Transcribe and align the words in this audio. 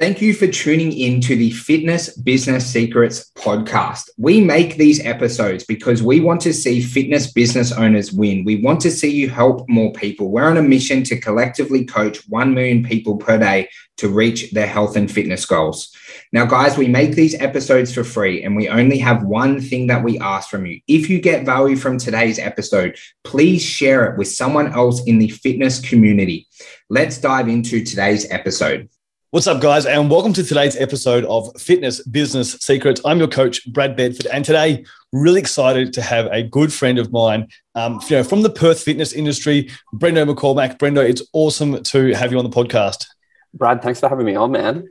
Thank 0.00 0.20
you 0.20 0.34
for 0.34 0.48
tuning 0.48 0.90
in 0.90 1.20
to 1.20 1.36
the 1.36 1.52
Fitness 1.52 2.16
Business 2.16 2.66
Secrets 2.66 3.30
podcast. 3.36 4.10
We 4.18 4.40
make 4.40 4.76
these 4.76 4.98
episodes 5.06 5.62
because 5.62 6.02
we 6.02 6.18
want 6.18 6.40
to 6.40 6.52
see 6.52 6.82
fitness 6.82 7.30
business 7.30 7.70
owners 7.70 8.10
win. 8.10 8.42
We 8.42 8.60
want 8.60 8.80
to 8.80 8.90
see 8.90 9.12
you 9.12 9.30
help 9.30 9.68
more 9.68 9.92
people. 9.92 10.32
We're 10.32 10.50
on 10.50 10.56
a 10.56 10.62
mission 10.62 11.04
to 11.04 11.20
collectively 11.20 11.84
coach 11.84 12.28
1 12.28 12.54
million 12.54 12.82
people 12.82 13.18
per 13.18 13.38
day 13.38 13.68
to 13.98 14.08
reach 14.08 14.50
their 14.50 14.66
health 14.66 14.96
and 14.96 15.08
fitness 15.08 15.46
goals. 15.46 15.94
Now, 16.32 16.44
guys, 16.44 16.76
we 16.76 16.88
make 16.88 17.14
these 17.14 17.40
episodes 17.40 17.94
for 17.94 18.02
free 18.02 18.42
and 18.42 18.56
we 18.56 18.68
only 18.68 18.98
have 18.98 19.22
one 19.22 19.60
thing 19.60 19.86
that 19.86 20.02
we 20.02 20.18
ask 20.18 20.50
from 20.50 20.66
you. 20.66 20.80
If 20.88 21.08
you 21.08 21.20
get 21.20 21.46
value 21.46 21.76
from 21.76 21.98
today's 21.98 22.40
episode, 22.40 22.98
please 23.22 23.62
share 23.62 24.10
it 24.10 24.18
with 24.18 24.26
someone 24.26 24.72
else 24.72 25.04
in 25.04 25.20
the 25.20 25.28
fitness 25.28 25.78
community. 25.78 26.48
Let's 26.90 27.18
dive 27.18 27.46
into 27.46 27.84
today's 27.84 28.28
episode. 28.32 28.88
What's 29.34 29.48
up, 29.48 29.60
guys, 29.60 29.84
and 29.84 30.08
welcome 30.08 30.32
to 30.34 30.44
today's 30.44 30.76
episode 30.76 31.24
of 31.24 31.50
Fitness 31.60 32.00
Business 32.06 32.52
Secrets. 32.52 33.00
I'm 33.04 33.18
your 33.18 33.26
coach, 33.26 33.66
Brad 33.72 33.96
Bedford, 33.96 34.26
and 34.26 34.44
today, 34.44 34.84
really 35.12 35.40
excited 35.40 35.92
to 35.94 36.02
have 36.02 36.26
a 36.26 36.44
good 36.44 36.72
friend 36.72 37.00
of 37.00 37.10
mine, 37.10 37.48
um, 37.74 38.00
you 38.08 38.18
know, 38.18 38.22
from 38.22 38.42
the 38.42 38.50
Perth 38.50 38.80
fitness 38.80 39.12
industry, 39.12 39.72
Brendo 39.92 40.32
McCormack. 40.32 40.78
Brendo, 40.78 41.02
it's 41.02 41.20
awesome 41.32 41.82
to 41.82 42.12
have 42.12 42.30
you 42.30 42.38
on 42.38 42.48
the 42.48 42.48
podcast. 42.48 43.06
Brad, 43.52 43.82
thanks 43.82 43.98
for 43.98 44.08
having 44.08 44.24
me 44.24 44.36
on, 44.36 44.52
man. 44.52 44.88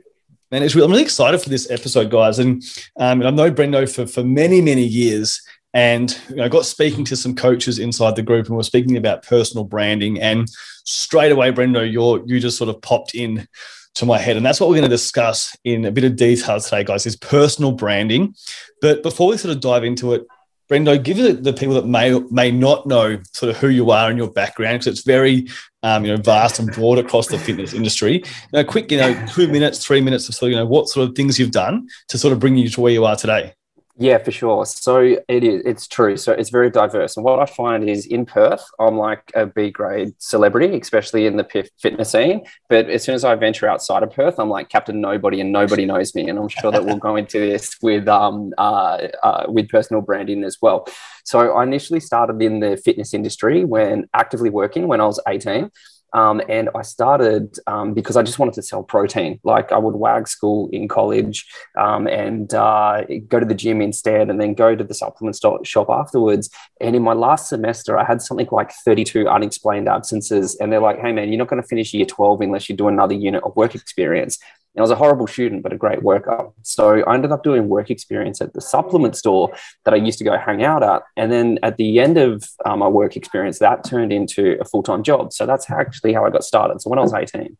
Man, 0.50 0.62
it's 0.62 0.74
really, 0.74 0.84
I'm 0.84 0.90
really 0.90 1.04
excited 1.04 1.40
for 1.40 1.48
this 1.48 1.70
episode, 1.70 2.10
guys, 2.10 2.38
and, 2.38 2.62
um, 3.00 3.22
and 3.22 3.26
I've 3.26 3.32
known 3.32 3.54
Brendo 3.54 3.90
for 3.90 4.06
for 4.06 4.22
many, 4.22 4.60
many 4.60 4.84
years. 4.84 5.40
And 5.72 6.14
you 6.28 6.36
know, 6.36 6.44
I 6.44 6.48
got 6.48 6.66
speaking 6.66 7.06
to 7.06 7.16
some 7.16 7.34
coaches 7.34 7.78
inside 7.78 8.14
the 8.14 8.22
group, 8.22 8.44
and 8.44 8.56
we 8.56 8.56
we're 8.58 8.64
speaking 8.64 8.98
about 8.98 9.22
personal 9.22 9.64
branding. 9.64 10.20
And 10.20 10.50
straight 10.84 11.32
away, 11.32 11.50
Brendo, 11.50 11.90
you're 11.90 12.22
you 12.26 12.40
just 12.40 12.58
sort 12.58 12.68
of 12.68 12.82
popped 12.82 13.14
in 13.14 13.48
to 13.94 14.06
my 14.06 14.18
head. 14.18 14.36
And 14.36 14.44
that's 14.44 14.60
what 14.60 14.68
we're 14.68 14.76
going 14.76 14.90
to 14.90 14.94
discuss 14.94 15.56
in 15.64 15.84
a 15.84 15.90
bit 15.90 16.04
of 16.04 16.16
detail 16.16 16.60
today, 16.60 16.84
guys, 16.84 17.06
is 17.06 17.16
personal 17.16 17.72
branding. 17.72 18.34
But 18.80 19.02
before 19.02 19.28
we 19.28 19.36
sort 19.36 19.54
of 19.54 19.60
dive 19.60 19.84
into 19.84 20.14
it, 20.14 20.26
Brendo, 20.70 21.02
give 21.02 21.18
the, 21.18 21.34
the 21.34 21.52
people 21.52 21.74
that 21.74 21.86
may 21.86 22.18
may 22.30 22.50
not 22.50 22.86
know 22.86 23.20
sort 23.32 23.50
of 23.50 23.58
who 23.58 23.68
you 23.68 23.90
are 23.90 24.08
and 24.08 24.16
your 24.16 24.30
background, 24.30 24.78
because 24.78 24.86
it's 24.86 25.02
very 25.02 25.46
um, 25.82 26.06
you 26.06 26.10
know 26.10 26.22
vast 26.22 26.58
and 26.58 26.72
broad 26.72 26.98
across 26.98 27.28
the 27.28 27.38
fitness 27.38 27.74
industry. 27.74 28.14
You 28.14 28.22
know, 28.54 28.64
quick, 28.64 28.90
you 28.90 28.96
know, 28.96 29.26
two 29.26 29.46
minutes, 29.46 29.84
three 29.84 30.00
minutes 30.00 30.26
of 30.28 30.34
sort 30.34 30.48
of 30.48 30.50
you 30.52 30.56
know 30.56 30.66
what 30.66 30.88
sort 30.88 31.06
of 31.06 31.14
things 31.14 31.38
you've 31.38 31.50
done 31.50 31.86
to 32.08 32.16
sort 32.16 32.32
of 32.32 32.40
bring 32.40 32.56
you 32.56 32.70
to 32.70 32.80
where 32.80 32.92
you 32.92 33.04
are 33.04 33.14
today. 33.14 33.52
Yeah, 33.96 34.18
for 34.18 34.32
sure. 34.32 34.66
So 34.66 34.98
it 35.28 35.44
is. 35.44 35.62
It's 35.64 35.86
true. 35.86 36.16
So 36.16 36.32
it's 36.32 36.50
very 36.50 36.68
diverse. 36.68 37.16
And 37.16 37.22
what 37.22 37.38
I 37.38 37.46
find 37.46 37.88
is 37.88 38.06
in 38.06 38.26
Perth, 38.26 38.64
I'm 38.80 38.98
like 38.98 39.30
a 39.36 39.46
B 39.46 39.70
grade 39.70 40.14
celebrity, 40.18 40.76
especially 40.80 41.26
in 41.26 41.36
the 41.36 41.68
fitness 41.80 42.10
scene. 42.10 42.44
But 42.68 42.90
as 42.90 43.04
soon 43.04 43.14
as 43.14 43.24
I 43.24 43.36
venture 43.36 43.68
outside 43.68 44.02
of 44.02 44.10
Perth, 44.10 44.40
I'm 44.40 44.48
like 44.48 44.68
Captain 44.68 45.00
Nobody, 45.00 45.40
and 45.40 45.52
nobody 45.52 45.86
knows 45.86 46.12
me. 46.12 46.28
And 46.28 46.40
I'm 46.40 46.48
sure 46.48 46.72
that 46.72 46.84
we'll 46.84 46.96
go 46.96 47.14
into 47.22 47.38
this 47.38 47.76
with 47.82 48.08
um 48.08 48.52
uh, 48.58 49.06
uh, 49.22 49.44
with 49.46 49.68
personal 49.68 50.02
branding 50.02 50.42
as 50.42 50.58
well. 50.60 50.88
So 51.24 51.52
I 51.52 51.62
initially 51.62 52.00
started 52.00 52.42
in 52.42 52.58
the 52.58 52.76
fitness 52.76 53.14
industry 53.14 53.64
when 53.64 54.08
actively 54.12 54.50
working 54.50 54.88
when 54.88 55.00
I 55.00 55.06
was 55.06 55.20
18. 55.28 55.70
Um, 56.14 56.40
and 56.48 56.70
I 56.74 56.82
started 56.82 57.58
um, 57.66 57.92
because 57.92 58.16
I 58.16 58.22
just 58.22 58.38
wanted 58.38 58.54
to 58.54 58.62
sell 58.62 58.82
protein. 58.82 59.40
Like 59.44 59.72
I 59.72 59.78
would 59.78 59.96
wag 59.96 60.28
school 60.28 60.70
in 60.72 60.88
college 60.88 61.46
um, 61.76 62.06
and 62.06 62.54
uh, 62.54 63.02
go 63.28 63.40
to 63.40 63.46
the 63.46 63.54
gym 63.54 63.82
instead, 63.82 64.30
and 64.30 64.40
then 64.40 64.54
go 64.54 64.74
to 64.74 64.84
the 64.84 64.94
supplement 64.94 65.36
shop 65.64 65.90
afterwards. 65.90 66.48
And 66.80 66.94
in 66.94 67.02
my 67.02 67.14
last 67.14 67.48
semester, 67.48 67.98
I 67.98 68.04
had 68.04 68.22
something 68.22 68.48
like 68.52 68.72
32 68.84 69.28
unexplained 69.28 69.88
absences. 69.88 70.56
And 70.56 70.72
they're 70.72 70.80
like, 70.80 71.00
hey, 71.00 71.12
man, 71.12 71.28
you're 71.28 71.38
not 71.38 71.48
going 71.48 71.60
to 71.60 71.68
finish 71.68 71.92
year 71.92 72.06
12 72.06 72.40
unless 72.40 72.68
you 72.68 72.76
do 72.76 72.88
another 72.88 73.14
unit 73.14 73.42
of 73.42 73.56
work 73.56 73.74
experience. 73.74 74.38
I 74.76 74.80
was 74.80 74.90
a 74.90 74.96
horrible 74.96 75.26
student, 75.26 75.62
but 75.62 75.72
a 75.72 75.76
great 75.76 76.02
worker. 76.02 76.50
So 76.62 77.02
I 77.02 77.14
ended 77.14 77.30
up 77.30 77.44
doing 77.44 77.68
work 77.68 77.90
experience 77.90 78.40
at 78.40 78.54
the 78.54 78.60
supplement 78.60 79.16
store 79.16 79.54
that 79.84 79.94
I 79.94 79.98
used 79.98 80.18
to 80.18 80.24
go 80.24 80.36
hang 80.36 80.64
out 80.64 80.82
at. 80.82 81.02
And 81.16 81.30
then 81.30 81.58
at 81.62 81.76
the 81.76 82.00
end 82.00 82.18
of 82.18 82.44
um, 82.64 82.80
my 82.80 82.88
work 82.88 83.16
experience, 83.16 83.60
that 83.60 83.84
turned 83.84 84.12
into 84.12 84.58
a 84.60 84.64
full 84.64 84.82
time 84.82 85.04
job. 85.04 85.32
So 85.32 85.46
that's 85.46 85.70
actually 85.70 86.12
how 86.12 86.24
I 86.24 86.30
got 86.30 86.42
started. 86.42 86.80
So 86.80 86.90
when 86.90 86.98
I 86.98 87.02
was 87.02 87.14
18, 87.14 87.56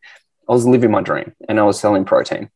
I 0.49 0.53
was 0.53 0.67
living 0.67 0.91
my 0.91 1.03
dream 1.03 1.33
and 1.49 1.61
I 1.61 1.63
was 1.63 1.79
selling 1.79 2.05
protein 2.05 2.51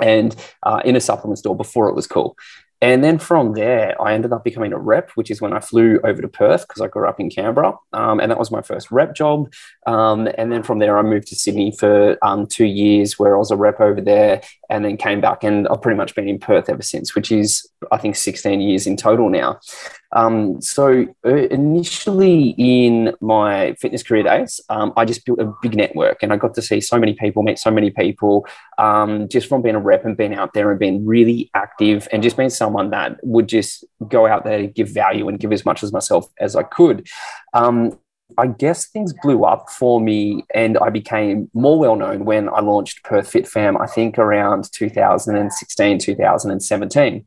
and 0.00 0.34
uh, 0.62 0.80
in 0.84 0.96
a 0.96 1.00
supplement 1.00 1.38
store 1.38 1.56
before 1.56 1.88
it 1.88 1.94
was 1.94 2.06
cool. 2.06 2.36
And 2.84 3.02
then 3.02 3.18
from 3.18 3.54
there, 3.54 3.98
I 3.98 4.12
ended 4.12 4.34
up 4.34 4.44
becoming 4.44 4.74
a 4.74 4.78
rep, 4.78 5.10
which 5.14 5.30
is 5.30 5.40
when 5.40 5.54
I 5.54 5.60
flew 5.60 5.98
over 6.04 6.20
to 6.20 6.28
Perth 6.28 6.68
because 6.68 6.82
I 6.82 6.86
grew 6.86 7.08
up 7.08 7.18
in 7.18 7.30
Canberra. 7.30 7.72
Um, 7.94 8.20
and 8.20 8.30
that 8.30 8.38
was 8.38 8.50
my 8.50 8.60
first 8.60 8.90
rep 8.90 9.14
job. 9.14 9.50
Um, 9.86 10.28
and 10.36 10.52
then 10.52 10.62
from 10.62 10.80
there, 10.80 10.98
I 10.98 11.02
moved 11.02 11.28
to 11.28 11.34
Sydney 11.34 11.72
for 11.72 12.18
um, 12.22 12.46
two 12.46 12.66
years 12.66 13.18
where 13.18 13.36
I 13.36 13.38
was 13.38 13.50
a 13.50 13.56
rep 13.56 13.80
over 13.80 14.02
there 14.02 14.42
and 14.68 14.84
then 14.84 14.98
came 14.98 15.22
back. 15.22 15.42
And 15.42 15.66
I've 15.68 15.80
pretty 15.80 15.96
much 15.96 16.14
been 16.14 16.28
in 16.28 16.38
Perth 16.38 16.68
ever 16.68 16.82
since, 16.82 17.14
which 17.14 17.32
is, 17.32 17.66
I 17.90 17.96
think, 17.96 18.16
16 18.16 18.60
years 18.60 18.86
in 18.86 18.98
total 18.98 19.30
now. 19.30 19.60
Um, 20.14 20.60
so 20.62 21.06
uh, 21.26 21.34
initially 21.34 22.54
in 22.56 23.14
my 23.20 23.74
fitness 23.80 24.02
career 24.02 24.22
days, 24.22 24.60
um, 24.68 24.92
I 24.96 25.04
just 25.04 25.26
built 25.26 25.40
a 25.40 25.52
big 25.60 25.76
network 25.76 26.22
and 26.22 26.32
I 26.32 26.36
got 26.36 26.54
to 26.54 26.62
see 26.62 26.80
so 26.80 26.98
many 26.98 27.14
people, 27.14 27.42
meet 27.42 27.58
so 27.58 27.70
many 27.70 27.90
people 27.90 28.46
um, 28.78 29.28
just 29.28 29.48
from 29.48 29.60
being 29.60 29.74
a 29.74 29.80
rep 29.80 30.04
and 30.04 30.16
being 30.16 30.34
out 30.34 30.54
there 30.54 30.70
and 30.70 30.78
being 30.78 31.04
really 31.04 31.50
active 31.54 32.08
and 32.12 32.22
just 32.22 32.36
being 32.36 32.50
someone 32.50 32.90
that 32.90 33.18
would 33.22 33.48
just 33.48 33.84
go 34.08 34.26
out 34.26 34.44
there 34.44 34.66
give 34.66 34.88
value 34.88 35.28
and 35.28 35.40
give 35.40 35.52
as 35.52 35.66
much 35.66 35.82
as 35.82 35.92
myself 35.92 36.26
as 36.38 36.54
I 36.54 36.62
could. 36.62 37.06
Um, 37.52 37.98
I 38.38 38.46
guess 38.46 38.86
things 38.86 39.12
blew 39.22 39.44
up 39.44 39.70
for 39.70 40.00
me 40.00 40.44
and 40.54 40.78
I 40.78 40.90
became 40.90 41.50
more 41.54 41.78
well 41.78 41.96
known 41.96 42.24
when 42.24 42.48
I 42.48 42.60
launched 42.60 43.04
Perth 43.04 43.30
Fit 43.30 43.46
Fam, 43.46 43.76
I 43.76 43.86
think 43.86 44.18
around 44.18 44.70
2016, 44.72 45.98
2017 45.98 47.26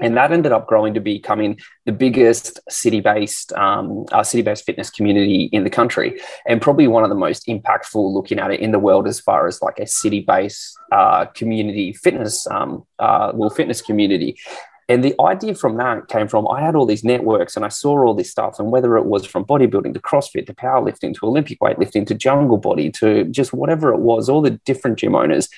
and 0.00 0.16
that 0.16 0.32
ended 0.32 0.52
up 0.52 0.66
growing 0.66 0.94
to 0.94 1.00
becoming 1.00 1.58
the 1.84 1.92
biggest 1.92 2.60
city-based 2.68 3.52
um, 3.54 4.04
uh, 4.12 4.22
city-based 4.22 4.64
fitness 4.64 4.90
community 4.90 5.48
in 5.52 5.64
the 5.64 5.70
country 5.70 6.20
and 6.46 6.60
probably 6.60 6.86
one 6.86 7.02
of 7.02 7.08
the 7.08 7.14
most 7.14 7.46
impactful 7.46 8.12
looking 8.12 8.38
at 8.38 8.50
it 8.50 8.60
in 8.60 8.72
the 8.72 8.78
world 8.78 9.06
as 9.06 9.20
far 9.20 9.46
as 9.46 9.62
like 9.62 9.78
a 9.78 9.86
city-based 9.86 10.76
uh, 10.92 11.24
community 11.26 11.92
fitness 11.92 12.46
um, 12.48 12.84
uh, 12.98 13.32
well 13.34 13.50
fitness 13.50 13.80
community. 13.80 14.36
And 14.88 15.02
the 15.02 15.16
idea 15.20 15.54
from 15.54 15.78
that 15.78 16.06
came 16.06 16.28
from 16.28 16.46
I 16.46 16.60
had 16.60 16.76
all 16.76 16.86
these 16.86 17.02
networks 17.02 17.56
and 17.56 17.64
I 17.64 17.68
saw 17.68 17.98
all 18.04 18.14
this 18.14 18.30
stuff, 18.30 18.60
and 18.60 18.70
whether 18.70 18.96
it 18.96 19.06
was 19.06 19.26
from 19.26 19.44
bodybuilding 19.44 19.94
to 19.94 20.00
CrossFit 20.00 20.46
to 20.46 20.54
powerlifting 20.54 21.12
to 21.16 21.26
Olympic 21.26 21.58
weightlifting 21.58 22.06
to 22.06 22.14
jungle 22.14 22.56
body 22.56 22.90
to 22.92 23.24
just 23.24 23.52
whatever 23.52 23.92
it 23.92 23.98
was, 23.98 24.28
all 24.28 24.42
the 24.42 24.50
different 24.64 24.98
gym 24.98 25.16
owners, 25.16 25.48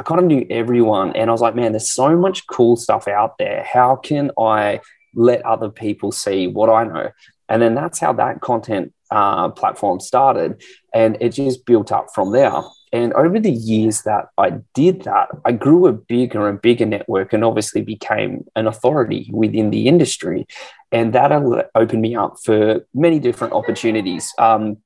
I 0.00 0.04
kind 0.04 0.20
of 0.20 0.26
knew 0.26 0.46
everyone. 0.48 1.14
And 1.16 1.28
I 1.28 1.32
was 1.32 1.40
like, 1.40 1.54
man, 1.54 1.72
there's 1.72 1.90
so 1.90 2.16
much 2.16 2.46
cool 2.46 2.76
stuff 2.76 3.08
out 3.08 3.38
there. 3.38 3.64
How 3.64 3.96
can 3.96 4.30
I 4.38 4.80
let 5.14 5.44
other 5.44 5.70
people 5.70 6.12
see 6.12 6.46
what 6.46 6.70
I 6.70 6.84
know? 6.84 7.10
And 7.48 7.62
then 7.62 7.74
that's 7.74 7.98
how 7.98 8.12
that 8.14 8.40
content 8.40 8.92
uh, 9.10 9.48
platform 9.48 10.00
started. 10.00 10.62
And 10.94 11.16
it 11.20 11.30
just 11.30 11.66
built 11.66 11.90
up 11.90 12.08
from 12.14 12.32
there. 12.32 12.52
And 12.92 13.12
over 13.14 13.38
the 13.38 13.52
years 13.52 14.02
that 14.02 14.28
I 14.38 14.60
did 14.74 15.02
that, 15.02 15.28
I 15.44 15.52
grew 15.52 15.86
a 15.86 15.92
bigger 15.92 16.48
and 16.48 16.60
bigger 16.60 16.86
network 16.86 17.32
and 17.32 17.44
obviously 17.44 17.82
became 17.82 18.44
an 18.56 18.66
authority 18.66 19.30
within 19.32 19.70
the 19.70 19.88
industry. 19.88 20.46
And 20.90 21.12
that 21.12 21.32
opened 21.74 22.02
me 22.02 22.16
up 22.16 22.36
for 22.42 22.86
many 22.94 23.18
different 23.18 23.52
opportunities. 23.52 24.32
Um, 24.38 24.78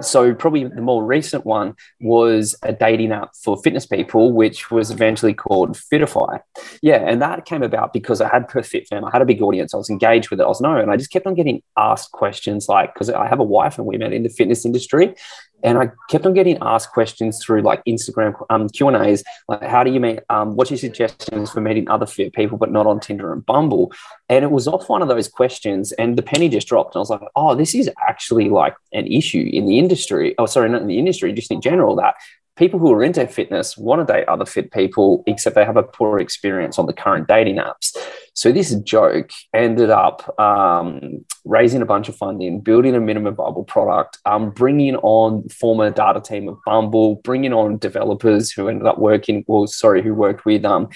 so 0.00 0.34
probably 0.34 0.64
the 0.64 0.80
more 0.80 1.04
recent 1.04 1.44
one 1.44 1.74
was 2.00 2.54
a 2.62 2.72
dating 2.72 3.12
app 3.12 3.34
for 3.36 3.60
fitness 3.62 3.86
people, 3.86 4.32
which 4.32 4.70
was 4.70 4.90
eventually 4.90 5.34
called 5.34 5.76
Fitafy. 5.76 6.40
Yeah, 6.80 7.04
and 7.06 7.20
that 7.20 7.44
came 7.44 7.62
about 7.62 7.92
because 7.92 8.20
I 8.20 8.28
had 8.28 8.48
Perth 8.48 8.68
Fit 8.68 8.88
Fam, 8.88 9.04
I 9.04 9.10
had 9.10 9.22
a 9.22 9.26
big 9.26 9.42
audience, 9.42 9.74
I 9.74 9.78
was 9.78 9.90
engaged 9.90 10.30
with 10.30 10.40
it, 10.40 10.44
I 10.44 10.48
was 10.48 10.60
known, 10.60 10.80
and 10.80 10.90
I 10.90 10.96
just 10.96 11.10
kept 11.10 11.26
on 11.26 11.34
getting 11.34 11.62
asked 11.76 12.12
questions 12.12 12.68
like 12.68 12.94
because 12.94 13.10
I 13.10 13.26
have 13.26 13.40
a 13.40 13.44
wife 13.44 13.78
and 13.78 13.86
we 13.86 13.98
met 13.98 14.12
in 14.12 14.22
the 14.22 14.28
fitness 14.28 14.64
industry, 14.64 15.14
and 15.62 15.78
I 15.78 15.90
kept 16.10 16.26
on 16.26 16.34
getting 16.34 16.58
asked 16.60 16.92
questions 16.92 17.42
through 17.42 17.62
like 17.62 17.82
Instagram 17.84 18.34
um, 18.50 18.68
Q 18.68 18.88
and 18.88 18.96
A's, 18.96 19.22
like 19.48 19.62
how 19.62 19.84
do 19.84 19.90
you 19.90 20.00
meet? 20.00 20.20
Um, 20.30 20.56
what's 20.56 20.70
your 20.70 20.78
suggestions 20.78 21.50
for 21.50 21.60
meeting 21.60 21.88
other 21.88 22.06
fit 22.06 22.32
people, 22.32 22.58
but 22.58 22.70
not 22.70 22.86
on 22.86 23.00
Tinder 23.00 23.32
and 23.32 23.44
Bumble? 23.44 23.92
And 24.28 24.44
it 24.44 24.50
was 24.50 24.66
off 24.68 24.88
one 24.88 25.02
of 25.02 25.08
those 25.08 25.28
questions, 25.28 25.92
and 25.92 26.16
the 26.16 26.22
penny 26.22 26.48
just 26.48 26.68
dropped, 26.68 26.94
and 26.94 27.00
I 27.00 27.02
was 27.02 27.10
like, 27.10 27.20
oh, 27.36 27.54
this 27.54 27.74
is 27.74 27.90
actually 28.08 28.48
like 28.48 28.74
an 28.92 29.06
issue 29.06 29.48
in 29.52 29.66
the 29.66 29.78
industry. 29.78 30.34
Oh, 30.38 30.46
sorry, 30.46 30.68
not 30.68 30.82
in 30.82 30.88
the 30.88 30.98
industry, 30.98 31.32
just 31.32 31.50
in 31.50 31.60
general. 31.60 31.96
That 31.96 32.14
people 32.56 32.78
who 32.78 32.92
are 32.92 33.02
into 33.02 33.26
fitness 33.26 33.76
want 33.78 34.06
to 34.06 34.12
date 34.12 34.28
other 34.28 34.44
fit 34.44 34.70
people, 34.72 35.24
except 35.26 35.56
they 35.56 35.64
have 35.64 35.76
a 35.76 35.82
poor 35.82 36.18
experience 36.18 36.78
on 36.78 36.86
the 36.86 36.92
current 36.92 37.26
dating 37.28 37.56
apps. 37.56 37.96
So 38.34 38.52
this 38.52 38.74
joke 38.76 39.30
ended 39.54 39.90
up 39.90 40.38
um, 40.38 41.24
raising 41.44 41.82
a 41.82 41.86
bunch 41.86 42.08
of 42.08 42.16
funding, 42.16 42.60
building 42.60 42.94
a 42.94 43.00
minimum 43.00 43.34
viable 43.34 43.64
product, 43.64 44.18
um, 44.24 44.50
bringing 44.50 44.96
on 44.96 45.48
former 45.48 45.90
data 45.90 46.20
team 46.20 46.48
of 46.48 46.58
Bumble, 46.64 47.16
bringing 47.16 47.52
on 47.52 47.78
developers 47.78 48.50
who 48.52 48.68
ended 48.68 48.86
up 48.86 48.98
working, 48.98 49.44
well, 49.46 49.66
sorry, 49.66 50.02
who 50.02 50.14
worked 50.14 50.44
with 50.44 50.64
um, 50.64 50.88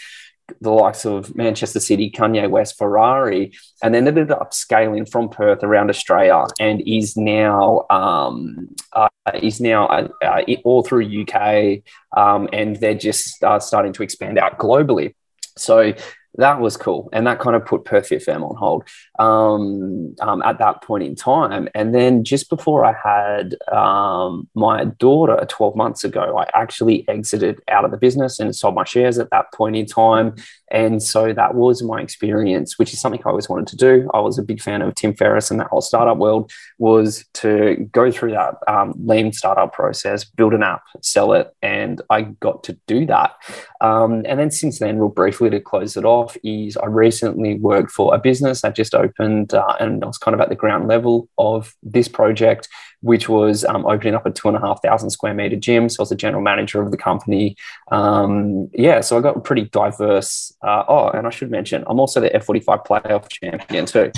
the 0.61 0.71
likes 0.71 1.05
of 1.05 1.35
Manchester 1.35 1.81
City, 1.81 2.11
Kanye 2.11 2.49
West, 2.49 2.79
Ferrari, 2.79 3.53
and 3.83 3.95
then 3.95 4.07
ended 4.07 4.31
up 4.31 4.55
scaling 4.55 5.05
from 5.05 5.29
Perth 5.29 5.63
around 5.63 5.91
Australia, 5.91 6.45
and 6.61 6.83
is 6.87 7.17
now 7.17 7.85
um, 7.91 8.69
uh, 8.93 9.09
is 9.43 9.61
now 9.61 9.87
uh, 9.87 10.09
uh, 10.25 10.43
all 10.65 10.83
through 10.83 11.23
UK, 11.23 11.81
um, 12.17 12.49
and 12.53 12.77
they're 12.77 12.95
just 12.95 13.43
uh, 13.43 13.59
starting 13.59 13.93
to 13.95 14.03
expand 14.03 14.39
out 14.39 14.59
globally. 14.59 15.15
So 15.57 15.95
that 16.39 16.61
was 16.61 16.77
cool. 16.77 17.09
And 17.13 17.27
that 17.27 17.39
kind 17.39 17.57
of 17.57 17.65
put 17.65 17.85
Perth 17.85 18.09
Fam 18.23 18.45
on 18.45 18.57
hold 18.57 18.85
um, 19.19 20.15
um, 20.21 20.43
at 20.43 20.59
that 20.59 20.83
point 20.83 21.05
in 21.05 21.15
time. 21.15 21.69
And 21.75 21.95
then 21.95 22.25
just 22.25 22.49
before 22.49 22.85
I 22.85 22.93
had 22.93 23.57
um, 23.73 24.49
my 24.55 24.85
daughter 24.85 25.45
12 25.49 25.77
months 25.77 26.05
ago, 26.05 26.39
I 26.39 26.49
actually 26.55 27.09
exited 27.09 27.61
out 27.69 27.85
of 27.85 27.91
the 27.91 27.97
business 27.97 28.39
and 28.39 28.55
sold 28.55 28.75
my 28.75 28.85
shares 28.85 29.19
at 29.19 29.31
that 29.31 29.53
point 29.53 29.77
in 29.77 29.87
time. 29.87 30.35
And 30.71 31.03
so 31.03 31.33
that 31.33 31.55
was 31.55 31.83
my 31.83 32.01
experience, 32.01 32.79
which 32.79 32.93
is 32.93 33.01
something 33.01 33.21
I 33.25 33.29
always 33.29 33.49
wanted 33.49 33.69
to 33.69 33.77
do. 33.77 34.11
I 34.13 34.21
was 34.21 34.39
a 34.39 34.43
big 34.43 34.61
fan 34.61 34.83
of 34.83 34.95
Tim 34.95 35.15
Ferriss 35.15 35.51
and 35.51 35.61
that 35.61 35.69
whole 35.69 35.81
startup 35.81 36.19
world 36.19 36.51
was 36.79 37.25
to 37.35 37.89
go 37.93 38.11
through 38.11 38.33
that 38.33 38.57
um, 38.67 38.95
lean 39.05 39.33
startup 39.33 39.73
process, 39.73 40.25
build 40.25 40.55
an 40.55 40.63
app, 40.63 40.83
sell 41.03 41.33
it. 41.33 41.55
And 41.63 42.01
I 42.11 42.23
got 42.23 42.65
to 42.65 42.79
do 42.87 43.07
that. 43.07 43.35
Um, 43.81 44.25
and 44.27 44.41
then 44.41 44.51
since 44.51 44.79
then, 44.79 44.99
real 44.99 45.09
briefly 45.09 45.51
to 45.51 45.61
close 45.61 45.97
it 45.97 46.05
off, 46.05 46.37
is 46.43 46.77
I 46.77 46.87
recently 46.87 47.59
worked 47.59 47.91
for 47.91 48.15
a 48.15 48.19
business 48.19 48.63
that 48.63 48.75
just 48.75 48.95
opened 48.95 49.55
uh, 49.55 49.77
and 49.79 50.03
I 50.03 50.07
was 50.07 50.19
kind 50.19 50.35
of 50.35 50.41
at 50.41 50.49
the 50.49 50.55
ground 50.55 50.89
level 50.89 51.29
of 51.39 51.75
this 51.83 52.09
project 52.09 52.69
which 53.01 53.29
was 53.29 53.65
um, 53.65 53.87
opening 53.87 54.15
up 54.15 54.27
a 54.27 54.31
two 54.31 54.49
and 54.49 54.57
a 54.57 54.61
half 54.61 54.83
thousand 54.83 55.11
square 55.11 55.35
meter 55.35 55.57
gym. 55.57 55.89
So 55.89 56.01
I 56.01 56.03
was 56.03 56.09
the 56.11 56.17
general 56.17 56.43
manager 56.43 56.81
of 56.83 56.91
the 56.91 56.97
company. 56.97 57.57
Um, 57.91 58.71
yeah, 58.73 59.01
so 59.01 59.17
I 59.17 59.21
got 59.21 59.37
a 59.37 59.41
pretty 59.41 59.65
diverse. 59.65 60.53
Uh, 60.63 60.85
oh, 60.89 61.09
and 61.11 61.27
I 61.27 61.31
should 61.31 61.51
mention, 61.51 61.85
I'm 61.87 62.01
also 62.01 62.21
the 62.21 62.31
F45 62.31 62.87
playoff 62.87 63.29
champion 63.29 63.87
too. 63.87 64.13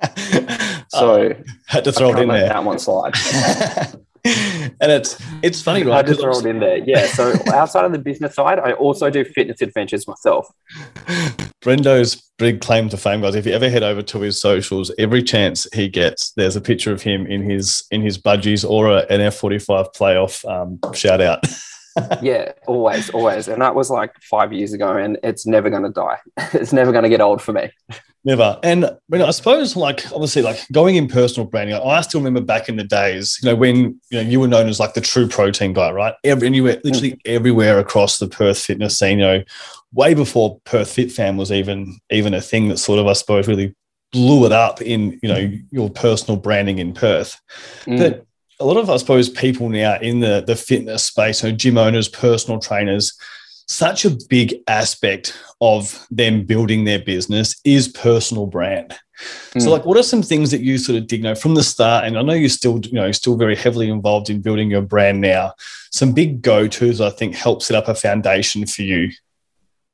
so 0.88 1.34
had 1.66 1.84
to 1.84 1.92
throw 1.92 2.12
it 2.16 2.20
in 2.20 2.28
there. 2.28 2.48
That 2.48 2.64
one 2.64 2.78
slide. 2.78 3.14
and 4.24 4.92
it's 4.92 5.20
it's 5.42 5.62
funny, 5.62 5.82
right? 5.82 6.04
I 6.04 6.08
just 6.08 6.20
throw 6.20 6.38
it 6.38 6.46
in 6.46 6.60
there. 6.60 6.78
Yeah. 6.78 7.06
So 7.06 7.34
outside 7.52 7.84
of 7.84 7.92
the 7.92 7.98
business 7.98 8.34
side, 8.34 8.58
I 8.58 8.72
also 8.72 9.08
do 9.10 9.24
fitness 9.24 9.62
adventures 9.62 10.06
myself. 10.06 10.52
Brendo's 11.62 12.16
big 12.38 12.60
claim 12.60 12.88
to 12.90 12.96
fame, 12.96 13.20
guys. 13.20 13.34
If 13.34 13.46
you 13.46 13.52
ever 13.52 13.68
head 13.70 13.82
over 13.82 14.02
to 14.02 14.20
his 14.20 14.40
socials, 14.40 14.90
every 14.98 15.22
chance 15.22 15.66
he 15.72 15.88
gets, 15.88 16.32
there's 16.32 16.56
a 16.56 16.60
picture 16.60 16.92
of 16.92 17.02
him 17.02 17.26
in 17.26 17.42
his 17.42 17.84
in 17.90 18.02
his 18.02 18.18
budgies 18.18 18.68
or 18.68 18.88
a, 18.88 19.00
an 19.10 19.20
F45 19.20 19.94
playoff 19.94 20.44
um, 20.50 20.78
shout 20.94 21.20
out. 21.20 21.44
yeah, 22.22 22.52
always, 22.66 23.10
always. 23.10 23.48
And 23.48 23.62
that 23.62 23.74
was 23.74 23.90
like 23.90 24.14
five 24.22 24.52
years 24.52 24.72
ago, 24.72 24.96
and 24.96 25.18
it's 25.22 25.46
never 25.46 25.70
going 25.70 25.82
to 25.82 25.90
die. 25.90 26.18
It's 26.52 26.72
never 26.72 26.92
going 26.92 27.04
to 27.04 27.10
get 27.10 27.20
old 27.20 27.42
for 27.42 27.52
me. 27.52 27.70
Never. 28.22 28.58
And 28.62 28.98
when 29.06 29.22
I 29.22 29.30
suppose, 29.30 29.76
like, 29.76 30.04
obviously, 30.12 30.42
like 30.42 30.60
going 30.72 30.96
in 30.96 31.08
personal 31.08 31.48
branding, 31.48 31.74
I 31.76 32.00
still 32.02 32.20
remember 32.20 32.42
back 32.42 32.68
in 32.68 32.76
the 32.76 32.84
days, 32.84 33.38
you 33.42 33.48
know, 33.48 33.56
when 33.56 33.76
you 33.76 33.98
know 34.12 34.20
you 34.20 34.40
were 34.40 34.48
known 34.48 34.68
as 34.68 34.78
like 34.78 34.92
the 34.92 35.00
true 35.00 35.26
protein 35.26 35.72
guy, 35.72 35.90
right? 35.90 36.14
Every, 36.22 36.46
anywhere, 36.46 36.78
literally 36.84 37.12
mm. 37.12 37.20
everywhere 37.24 37.78
across 37.78 38.18
the 38.18 38.28
Perth 38.28 38.58
fitness 38.58 38.98
scene, 38.98 39.20
you 39.20 39.24
know, 39.24 39.42
way 39.94 40.12
before 40.12 40.60
Perth 40.64 40.90
Fit 40.92 41.10
Fam 41.10 41.38
was 41.38 41.50
even 41.50 41.98
even 42.10 42.34
a 42.34 42.42
thing 42.42 42.68
that 42.68 42.76
sort 42.76 42.98
of, 42.98 43.06
I 43.06 43.14
suppose, 43.14 43.48
really 43.48 43.74
blew 44.12 44.44
it 44.44 44.52
up 44.52 44.82
in 44.82 45.18
you 45.22 45.28
know 45.28 45.50
your 45.70 45.88
personal 45.88 46.38
branding 46.38 46.78
in 46.78 46.92
Perth. 46.92 47.40
Mm. 47.86 47.98
But 47.98 48.26
a 48.58 48.66
lot 48.66 48.76
of, 48.76 48.90
I 48.90 48.98
suppose, 48.98 49.30
people 49.30 49.70
now 49.70 49.98
in 49.98 50.20
the 50.20 50.44
the 50.46 50.56
fitness 50.56 51.04
space, 51.04 51.42
you 51.42 51.50
know, 51.50 51.56
gym 51.56 51.78
owners, 51.78 52.08
personal 52.08 52.60
trainers 52.60 53.18
such 53.70 54.04
a 54.04 54.18
big 54.28 54.54
aspect 54.66 55.38
of 55.60 56.06
them 56.10 56.44
building 56.44 56.84
their 56.84 56.98
business 56.98 57.54
is 57.64 57.86
personal 57.86 58.46
brand. 58.46 58.90
Mm. 59.52 59.62
So, 59.62 59.66
hmm. 59.66 59.70
like, 59.70 59.86
what 59.86 59.96
are 59.96 60.02
some 60.02 60.22
things 60.22 60.50
that 60.50 60.60
you 60.60 60.76
sort 60.76 60.98
of 60.98 61.06
dig 61.06 61.22
know 61.22 61.36
from 61.36 61.54
the 61.54 61.62
start? 61.62 62.04
And 62.04 62.18
I 62.18 62.22
know 62.22 62.32
you're 62.32 62.48
still, 62.48 62.80
you 62.80 62.94
know, 62.94 63.12
still 63.12 63.36
very 63.36 63.54
heavily 63.54 63.88
involved 63.88 64.28
in 64.28 64.40
building 64.42 64.70
your 64.70 64.82
brand 64.82 65.20
now. 65.20 65.54
Some 65.92 66.12
big 66.12 66.42
go 66.42 66.66
tos, 66.66 67.00
I 67.00 67.10
think, 67.10 67.36
help 67.36 67.62
set 67.62 67.76
up 67.76 67.86
a 67.86 67.94
foundation 67.94 68.66
for 68.66 68.82
you 68.82 69.10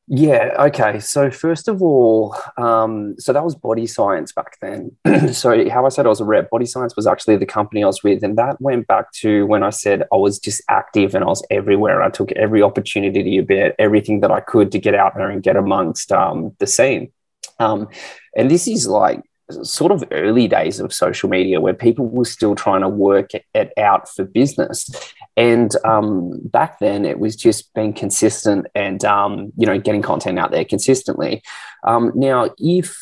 yeah. 0.09 0.55
Okay. 0.67 1.01
So 1.01 1.33
first 1.33 1.67
of 1.67 1.83
all, 1.83 2.37
um, 2.57 3.17
so 3.19 3.33
that 3.33 3.45
was 3.45 3.57
Body 3.57 3.87
Science 3.87 4.33
back 4.33 4.57
then. 4.61 4.93
so 5.33 5.69
how 5.69 5.85
I 5.85 5.89
said 5.89 6.07
I 6.07 6.11
was 6.11 6.21
a 6.21 6.25
rep, 6.25 6.49
Body 6.49 6.67
Science 6.67 6.95
was 6.95 7.09
actually 7.09 7.37
the 7.37 7.47
company 7.47 7.83
I 7.83 7.89
was 7.89 8.05
with, 8.05 8.23
and 8.23 8.39
that 8.39 8.61
went 8.61 8.87
back 8.87 9.11
to 9.15 9.47
when 9.47 9.65
I 9.65 9.71
said 9.71 10.05
I 10.13 10.17
was 10.17 10.39
just 10.39 10.63
active 10.69 11.17
and 11.17 11.25
I 11.25 11.27
was 11.27 11.45
everywhere. 11.51 12.03
I 12.03 12.11
took 12.11 12.31
every 12.33 12.63
opportunity 12.63 13.39
to 13.39 13.43
bit 13.43 13.75
everything 13.81 14.21
that 14.21 14.31
I 14.31 14.41
could 14.41 14.71
to 14.73 14.79
get 14.79 14.95
out 14.95 15.15
there 15.17 15.29
and 15.29 15.43
get 15.43 15.57
amongst 15.57 16.13
um, 16.13 16.55
the 16.61 16.69
scene. 16.69 17.11
Um, 17.59 17.89
and 18.37 18.49
this 18.49 18.69
is 18.69 18.87
like 18.87 19.23
sort 19.63 19.93
of 19.93 20.05
early 20.11 20.49
days 20.49 20.81
of 20.81 20.93
social 20.93 21.29
media 21.29 21.61
where 21.61 21.75
people 21.75 22.07
were 22.07 22.25
still 22.25 22.55
trying 22.55 22.81
to 22.81 22.89
work 22.89 23.31
it 23.55 23.73
out 23.79 24.09
for 24.09 24.25
business. 24.25 24.91
And 25.37 25.71
um, 25.85 26.41
back 26.45 26.79
then, 26.79 27.05
it 27.05 27.19
was 27.19 27.37
just 27.37 27.73
being 27.75 27.93
consistent 27.93 28.67
and 28.75 29.05
um, 29.05 29.53
you 29.57 29.67
know 29.67 29.79
getting 29.79 30.03
content 30.03 30.39
out 30.39 30.51
there 30.51 30.65
consistently. 30.65 31.43
Um, 31.85 32.13
now, 32.15 32.51
if 32.59 32.97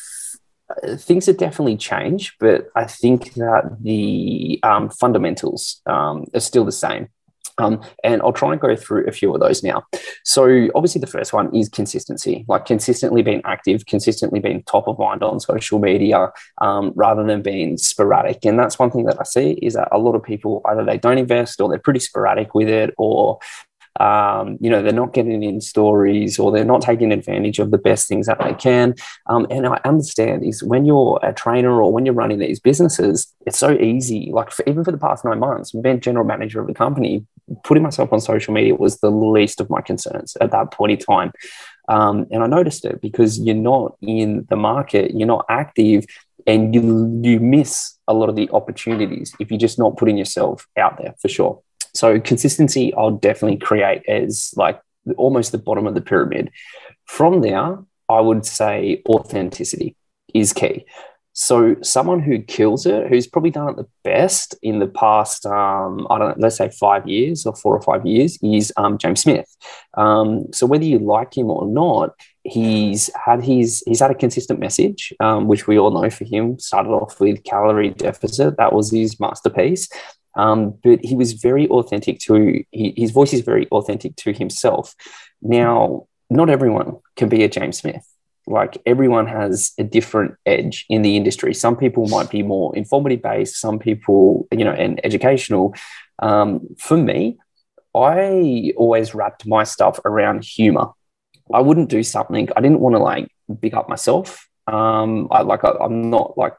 uh, 0.69 0.97
things 0.97 1.27
have 1.27 1.37
definitely 1.37 1.77
changed, 1.77 2.33
but 2.39 2.67
I 2.75 2.85
think 2.85 3.33
that 3.35 3.77
the 3.81 4.59
um, 4.63 4.89
fundamentals 4.89 5.81
um, 5.85 6.25
are 6.33 6.39
still 6.39 6.65
the 6.65 6.71
same. 6.71 7.09
Um, 7.57 7.81
and 8.03 8.21
I'll 8.21 8.33
try 8.33 8.51
and 8.51 8.61
go 8.61 8.75
through 8.75 9.07
a 9.07 9.11
few 9.11 9.33
of 9.33 9.39
those 9.39 9.63
now. 9.63 9.85
So, 10.23 10.67
obviously, 10.75 11.01
the 11.01 11.07
first 11.07 11.33
one 11.33 11.55
is 11.55 11.69
consistency, 11.69 12.45
like 12.47 12.65
consistently 12.65 13.21
being 13.21 13.41
active, 13.45 13.85
consistently 13.85 14.39
being 14.39 14.63
top 14.63 14.87
of 14.87 14.99
mind 14.99 15.23
on 15.23 15.39
social 15.39 15.79
media 15.79 16.31
um, 16.61 16.91
rather 16.95 17.23
than 17.23 17.41
being 17.41 17.77
sporadic. 17.77 18.45
And 18.45 18.59
that's 18.59 18.79
one 18.79 18.91
thing 18.91 19.05
that 19.05 19.17
I 19.19 19.23
see 19.23 19.51
is 19.61 19.73
that 19.73 19.89
a 19.91 19.97
lot 19.97 20.15
of 20.15 20.23
people 20.23 20.61
either 20.65 20.83
they 20.83 20.97
don't 20.97 21.17
invest 21.17 21.61
or 21.61 21.69
they're 21.69 21.79
pretty 21.79 21.99
sporadic 21.99 22.53
with 22.53 22.69
it 22.69 22.93
or 22.97 23.39
um, 23.99 24.57
you 24.59 24.69
know, 24.69 24.81
they're 24.81 24.91
not 24.91 25.13
getting 25.13 25.41
in 25.41 25.61
stories 25.61 26.37
or 26.37 26.51
they're 26.51 26.65
not 26.65 26.81
taking 26.81 27.11
advantage 27.11 27.59
of 27.59 27.71
the 27.71 27.77
best 27.77 28.07
things 28.07 28.27
that 28.27 28.39
they 28.39 28.53
can. 28.53 28.95
Um, 29.27 29.47
and 29.49 29.65
I 29.65 29.79
understand 29.85 30.43
is 30.43 30.63
when 30.63 30.85
you're 30.85 31.19
a 31.23 31.33
trainer 31.33 31.81
or 31.81 31.91
when 31.93 32.05
you're 32.05 32.13
running 32.13 32.39
these 32.39 32.59
businesses, 32.59 33.33
it's 33.45 33.57
so 33.57 33.71
easy. 33.71 34.31
Like 34.33 34.51
for, 34.51 34.63
even 34.67 34.83
for 34.83 34.91
the 34.91 34.97
past 34.97 35.23
nine 35.23 35.39
months, 35.39 35.71
being 35.71 35.99
general 35.99 36.25
manager 36.25 36.59
of 36.59 36.67
the 36.67 36.73
company, 36.73 37.25
putting 37.63 37.83
myself 37.83 38.11
on 38.11 38.19
social 38.19 38.53
media 38.53 38.75
was 38.75 38.99
the 38.99 39.11
least 39.11 39.61
of 39.61 39.69
my 39.69 39.81
concerns 39.81 40.35
at 40.41 40.51
that 40.51 40.71
point 40.71 40.91
in 40.91 40.97
time. 40.97 41.31
Um, 41.87 42.25
and 42.31 42.43
I 42.43 42.47
noticed 42.47 42.83
it 42.85 42.99
because 43.01 43.39
you're 43.39 43.55
not 43.55 43.95
in 44.01 44.45
the 44.49 44.55
market, 44.55 45.11
you're 45.15 45.27
not 45.27 45.45
active, 45.49 46.05
and 46.47 46.73
you 46.73 47.21
you 47.23 47.39
miss 47.39 47.97
a 48.07 48.13
lot 48.13 48.29
of 48.29 48.35
the 48.35 48.49
opportunities 48.51 49.33
if 49.39 49.49
you're 49.49 49.59
just 49.59 49.79
not 49.79 49.97
putting 49.97 50.17
yourself 50.17 50.67
out 50.77 50.97
there 50.97 51.13
for 51.19 51.27
sure. 51.27 51.61
So 51.95 52.19
consistency, 52.19 52.93
I'll 52.93 53.11
definitely 53.11 53.57
create 53.57 54.03
as 54.07 54.53
like 54.55 54.79
almost 55.17 55.51
the 55.51 55.57
bottom 55.57 55.87
of 55.87 55.95
the 55.95 56.01
pyramid. 56.01 56.51
From 57.05 57.41
there, 57.41 57.77
I 58.09 58.19
would 58.19 58.45
say 58.45 59.01
authenticity 59.07 59.95
is 60.33 60.53
key. 60.53 60.85
So 61.37 61.75
someone 61.81 62.21
who 62.21 62.39
kills 62.39 62.85
it, 62.85 63.09
who's 63.09 63.27
probably 63.27 63.51
done 63.51 63.67
it 63.67 63.75
the 63.75 63.87
best 64.05 64.55
in 64.61 64.79
the 64.79 64.87
past, 64.87 65.45
um, 65.45 66.07
I 66.09 66.17
don't 66.17 66.29
know, 66.29 66.35
let's 66.37 66.55
say 66.55 66.69
five 66.69 67.05
years 67.05 67.45
or 67.45 67.53
four 67.53 67.75
or 67.75 67.81
five 67.81 68.05
years, 68.05 68.39
is 68.41 68.71
um, 68.77 68.97
James 68.97 69.21
Smith. 69.21 69.45
Um, 69.95 70.45
so 70.53 70.65
whether 70.65 70.85
you 70.85 70.97
like 70.97 71.37
him 71.37 71.49
or 71.49 71.67
not, 71.67 72.11
he's 72.43 73.09
had 73.25 73.43
his 73.43 73.83
he's 73.85 73.99
had 73.99 74.11
a 74.11 74.15
consistent 74.15 74.61
message, 74.61 75.13
um, 75.19 75.47
which 75.47 75.67
we 75.67 75.77
all 75.77 75.91
know 75.91 76.09
for 76.09 76.23
him. 76.23 76.57
Started 76.57 76.91
off 76.91 77.19
with 77.19 77.43
calorie 77.43 77.89
deficit, 77.89 78.55
that 78.55 78.71
was 78.71 78.91
his 78.91 79.19
masterpiece. 79.19 79.89
Um, 80.35 80.77
but 80.83 80.99
he 81.03 81.15
was 81.15 81.33
very 81.33 81.67
authentic 81.69 82.19
to 82.19 82.63
he, 82.71 82.93
his 82.97 83.11
voice 83.11 83.33
is 83.33 83.41
very 83.41 83.67
authentic 83.69 84.15
to 84.17 84.33
himself. 84.33 84.95
Now, 85.41 86.07
not 86.29 86.49
everyone 86.49 86.97
can 87.15 87.29
be 87.29 87.43
a 87.43 87.49
James 87.49 87.79
Smith. 87.79 88.05
Like 88.47 88.77
everyone 88.85 89.27
has 89.27 89.73
a 89.79 89.83
different 89.83 90.35
edge 90.45 90.85
in 90.89 91.01
the 91.01 91.17
industry. 91.17 91.53
Some 91.53 91.75
people 91.75 92.07
might 92.07 92.29
be 92.29 92.43
more 92.43 92.75
informative 92.75 93.21
based. 93.21 93.59
Some 93.59 93.79
people, 93.79 94.47
you 94.51 94.63
know, 94.63 94.71
and 94.71 94.99
educational. 95.03 95.73
Um, 96.19 96.75
for 96.77 96.97
me, 96.97 97.37
I 97.95 98.73
always 98.77 99.15
wrapped 99.15 99.47
my 99.47 99.63
stuff 99.63 99.99
around 100.05 100.43
humor. 100.43 100.89
I 101.53 101.61
wouldn't 101.61 101.89
do 101.89 102.03
something. 102.03 102.49
I 102.55 102.61
didn't 102.61 102.81
want 102.81 102.95
to 102.95 102.99
like 102.99 103.31
big 103.59 103.73
up 103.73 103.89
myself. 103.89 104.47
Um, 104.67 105.27
I 105.31 105.41
like 105.41 105.63
I, 105.63 105.71
I'm 105.81 106.09
not 106.09 106.37
like 106.37 106.53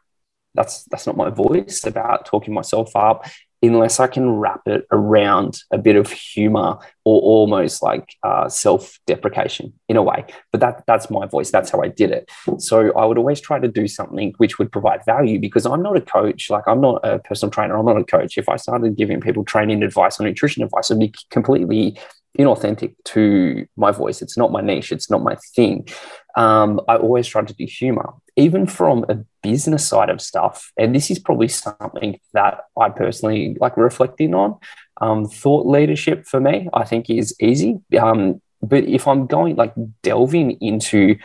that's 0.55 0.85
that's 0.85 1.07
not 1.07 1.17
my 1.17 1.31
voice 1.31 1.85
about 1.85 2.25
talking 2.27 2.55
myself 2.55 2.95
up 2.97 3.27
unless 3.63 4.01
I 4.01 4.07
can 4.07 4.31
wrap 4.31 4.63
it 4.67 4.87
around 4.93 5.61
a 5.71 5.79
bit 5.79 5.97
of 5.97 6.11
humor 6.11 6.79
or 7.05 7.21
almost 7.21 7.83
like 7.83 8.15
uh, 8.23 8.49
self-deprecation 8.49 9.73
in 9.89 9.97
a 9.97 10.03
way. 10.03 10.25
But 10.53 10.61
that 10.61 10.85
that's 10.87 11.11
my 11.11 11.27
voice. 11.27 11.51
That's 11.51 11.71
how 11.71 11.81
I 11.81 11.89
did 11.89 12.11
it. 12.11 12.31
So 12.59 12.93
I 12.97 13.05
would 13.05 13.19
always 13.19 13.41
try 13.41 13.59
to 13.59 13.69
do 13.69 13.89
something 13.89 14.35
which 14.39 14.59
would 14.59 14.71
provide 14.71 15.05
value 15.05 15.39
because 15.39 15.67
I'm 15.67 15.83
not 15.83 15.97
a 15.97 16.01
coach. 16.01 16.51
Like 16.51 16.65
I'm 16.67 16.81
not 16.81 17.01
a 17.05 17.19
personal 17.19 17.51
trainer. 17.51 17.77
I'm 17.77 17.87
not 17.87 17.99
a 17.99 18.05
coach. 18.05 18.37
If 18.39 18.49
I 18.49 18.57
started 18.57 18.97
giving 18.97 19.21
people 19.21 19.45
training 19.45 19.83
advice 19.83 20.21
or 20.21 20.25
nutrition 20.25 20.63
advice, 20.63 20.91
I'd 20.91 20.99
be 20.99 21.15
completely 21.31 21.99
inauthentic 22.39 22.95
to 23.05 23.67
my 23.77 23.91
voice. 23.91 24.21
It's 24.21 24.37
not 24.37 24.53
my 24.53 24.61
niche. 24.61 24.93
It's 24.93 25.11
not 25.11 25.23
my 25.23 25.37
thing. 25.55 25.89
Um, 26.37 26.81
I 26.87 26.97
always 26.97 27.27
try 27.27 27.43
to 27.43 27.55
do 27.55 27.65
humor, 27.65 28.13
even 28.37 28.67
from 28.67 29.05
a 29.09 29.19
business 29.43 29.89
side 29.89 30.11
of 30.11 30.21
stuff. 30.21 30.71
And 30.77 30.95
this 30.95 31.11
is 31.11 31.19
probably 31.19 31.49
something 31.49 32.21
that 32.35 32.61
I 32.79 32.91
personally 32.91 33.57
like 33.61 33.77
reflecting 33.77 34.35
on. 34.35 34.59
Um, 35.01 35.27
thought 35.27 35.67
leadership 35.67 36.27
for 36.27 36.41
me, 36.41 36.69
I 36.73 36.85
think, 36.85 37.11
is 37.11 37.35
easy. 37.41 37.81
Um, 37.99 38.41
but 38.63 38.85
if 38.85 39.09
I'm 39.09 39.27
going 39.27 39.57
like 39.57 39.75
delving 40.03 40.53
into 40.61 41.17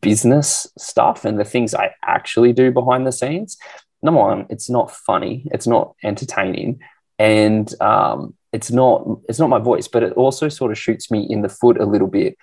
business 0.00 0.66
stuff 0.78 1.24
and 1.24 1.38
the 1.38 1.44
things 1.44 1.74
I 1.74 1.94
actually 2.04 2.52
do 2.52 2.72
behind 2.72 3.06
the 3.06 3.12
scenes, 3.12 3.56
number 4.02 4.20
one, 4.20 4.46
it's 4.50 4.68
not 4.68 4.90
funny, 4.90 5.46
it's 5.52 5.66
not 5.66 5.94
entertaining, 6.02 6.80
and 7.18 7.72
um, 7.80 8.34
it's 8.52 8.70
not 8.70 9.06
it's 9.28 9.38
not 9.38 9.50
my 9.50 9.58
voice. 9.58 9.88
But 9.88 10.02
it 10.02 10.12
also 10.14 10.48
sort 10.48 10.72
of 10.72 10.78
shoots 10.78 11.10
me 11.10 11.26
in 11.28 11.42
the 11.42 11.48
foot 11.48 11.80
a 11.80 11.86
little 11.86 12.08
bit 12.08 12.36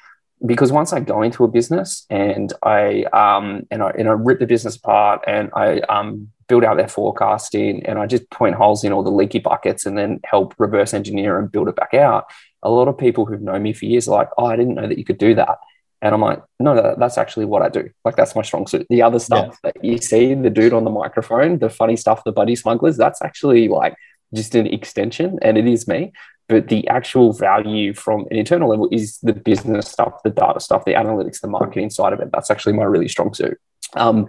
because 0.46 0.72
once 0.72 0.92
I 0.92 1.00
go 1.00 1.22
into 1.22 1.44
a 1.44 1.48
business 1.48 2.06
and 2.10 2.52
I 2.64 3.04
um, 3.14 3.66
and 3.72 3.82
I 3.82 3.90
and 3.92 4.10
I 4.10 4.12
rip 4.12 4.40
the 4.40 4.48
business 4.48 4.76
apart 4.76 5.24
and 5.26 5.50
I 5.56 5.80
um, 5.82 6.30
build 6.48 6.64
out 6.64 6.78
their 6.78 6.88
forecasting 6.88 7.86
and 7.86 7.98
I 7.98 8.08
just 8.08 8.30
point 8.30 8.56
holes 8.56 8.84
in 8.84 8.92
all 8.92 9.04
the 9.04 9.12
leaky 9.12 9.40
buckets 9.40 9.86
and 9.86 9.98
then 9.98 10.20
help 10.26 10.54
reverse 10.58 10.94
engineer 10.94 11.40
and 11.40 11.52
build 11.52 11.70
it 11.70 11.76
back 11.76 11.94
out. 11.94 12.26
A 12.62 12.70
lot 12.70 12.88
of 12.88 12.98
people 12.98 13.26
who've 13.26 13.42
known 13.42 13.64
me 13.64 13.74
for 13.74 13.86
years 13.86 14.08
are 14.08 14.16
like, 14.16 14.30
"Oh, 14.38 14.46
I 14.46 14.56
didn't 14.56 14.76
know 14.76 14.88
that 14.88 14.98
you 14.98 15.06
could 15.06 15.18
do 15.18 15.36
that." 15.36 15.58
And 16.02 16.14
I'm 16.14 16.20
like, 16.20 16.44
no, 16.60 16.76
that, 16.76 17.00
that's 17.00 17.18
actually 17.18 17.46
what 17.46 17.62
I 17.62 17.70
do. 17.70 17.90
Like, 18.04 18.18
that's 18.18 18.36
my 18.36 18.42
strong 18.42 18.68
suit. 18.68 18.86
The 18.90 19.02
other 19.02 19.20
stuff 19.20 19.58
yeah. 19.64 19.72
that 19.72 19.86
you 19.86 19.98
see, 19.98 20.34
the 20.34 20.50
dude 20.50 20.74
on 20.74 20.84
the 20.84 20.90
microphone, 20.90 21.60
the 21.60 21.70
funny 21.70 21.96
stuff, 21.96 22.26
the 22.26 22.34
budgie 22.34 22.58
smugglers, 22.58 22.98
that's 22.98 23.22
actually 23.22 23.70
like 23.70 23.96
just 24.34 24.54
an 24.54 24.68
extension 24.68 25.40
and 25.42 25.58
it 25.58 25.66
is 25.66 25.88
me. 25.88 26.12
But 26.54 26.68
the 26.68 26.88
actual 26.88 27.34
value 27.34 27.96
from 27.96 28.28
an 28.30 28.38
internal 28.38 28.70
level 28.70 28.88
is 28.92 29.18
the 29.24 29.34
business 29.34 29.88
stuff, 29.88 30.22
the 30.24 30.30
data 30.30 30.60
stuff, 30.60 30.86
the 30.86 30.94
analytics, 30.94 31.42
the 31.42 31.48
marketing 31.48 31.90
side 31.90 32.14
of 32.14 32.20
it. 32.20 32.30
That's 32.32 32.52
actually 32.52 32.74
my 32.74 32.84
really 32.84 33.08
strong 33.08 33.34
suit. 33.34 33.58
Um, 33.96 34.28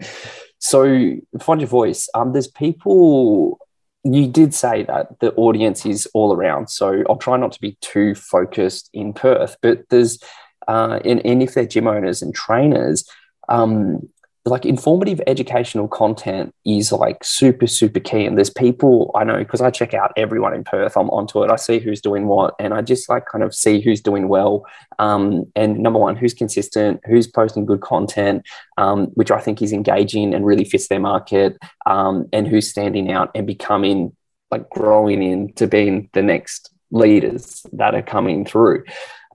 so, 0.59 1.17
find 1.39 1.61
your 1.61 1.69
voice. 1.69 2.09
Um, 2.15 2.33
there's 2.33 2.49
people 2.49 3.59
you 4.05 4.27
did 4.27 4.55
say 4.55 4.85
that 4.85 5.21
the 5.21 5.35
audience 5.35 5.85
is 5.85 6.09
all 6.15 6.33
around. 6.33 6.71
So 6.71 7.03
I'll 7.11 7.19
try 7.19 7.37
not 7.37 7.53
to 7.53 7.61
be 7.61 7.77
too 7.83 8.15
focused 8.15 8.89
in 8.95 9.13
Perth, 9.13 9.59
but 9.61 9.83
there's 9.91 10.19
uh, 10.67 11.01
and, 11.05 11.21
and 11.27 11.43
if 11.43 11.53
they're 11.53 11.67
gym 11.67 11.87
owners 11.87 12.23
and 12.23 12.35
trainers, 12.35 13.07
um, 13.51 14.09
like 14.47 14.67
informative 14.67 15.23
educational 15.27 15.89
content 15.89 16.55
is 16.67 16.93
like 16.93 17.25
super 17.25 17.67
super 17.67 18.01
key 18.01 18.27
and 18.27 18.37
there's 18.37 18.51
people 18.51 19.11
i 19.15 19.25
know 19.25 19.39
because 19.39 19.61
i 19.61 19.71
check 19.71 19.95
out 19.95 20.13
everyone 20.17 20.53
in 20.53 20.63
perth 20.63 20.97
i'm 20.97 21.09
onto 21.11 21.43
it 21.43 21.51
i 21.51 21.57
see 21.57 21.79
who's 21.79 22.01
doing 22.01 22.27
what 22.27 22.55
and 22.59 22.75
i 22.75 22.83
just 22.83 23.09
like 23.09 23.25
kind 23.27 23.43
of 23.43 23.55
see 23.55 23.81
who's 23.81 24.01
doing 24.01 24.29
well 24.29 24.65
um, 24.99 25.45
and 25.57 25.79
number 25.79 25.99
one 25.99 26.15
who's 26.15 26.35
consistent 26.35 27.01
who's 27.07 27.27
posting 27.27 27.65
good 27.65 27.81
content 27.81 28.45
um, 28.77 29.07
which 29.15 29.31
i 29.31 29.41
think 29.41 29.63
is 29.63 29.73
engaging 29.73 30.35
and 30.35 30.45
really 30.45 30.65
fits 30.65 30.89
their 30.89 31.01
market 31.01 31.57
um, 31.87 32.29
and 32.33 32.47
who's 32.47 32.69
standing 32.69 33.11
out 33.11 33.31
and 33.35 33.47
becoming 33.47 34.15
like 34.51 34.69
growing 34.71 35.23
into 35.23 35.67
being 35.67 36.09
the 36.13 36.23
next 36.23 36.71
leaders 36.91 37.65
that 37.73 37.95
are 37.95 38.03
coming 38.03 38.45
through 38.45 38.85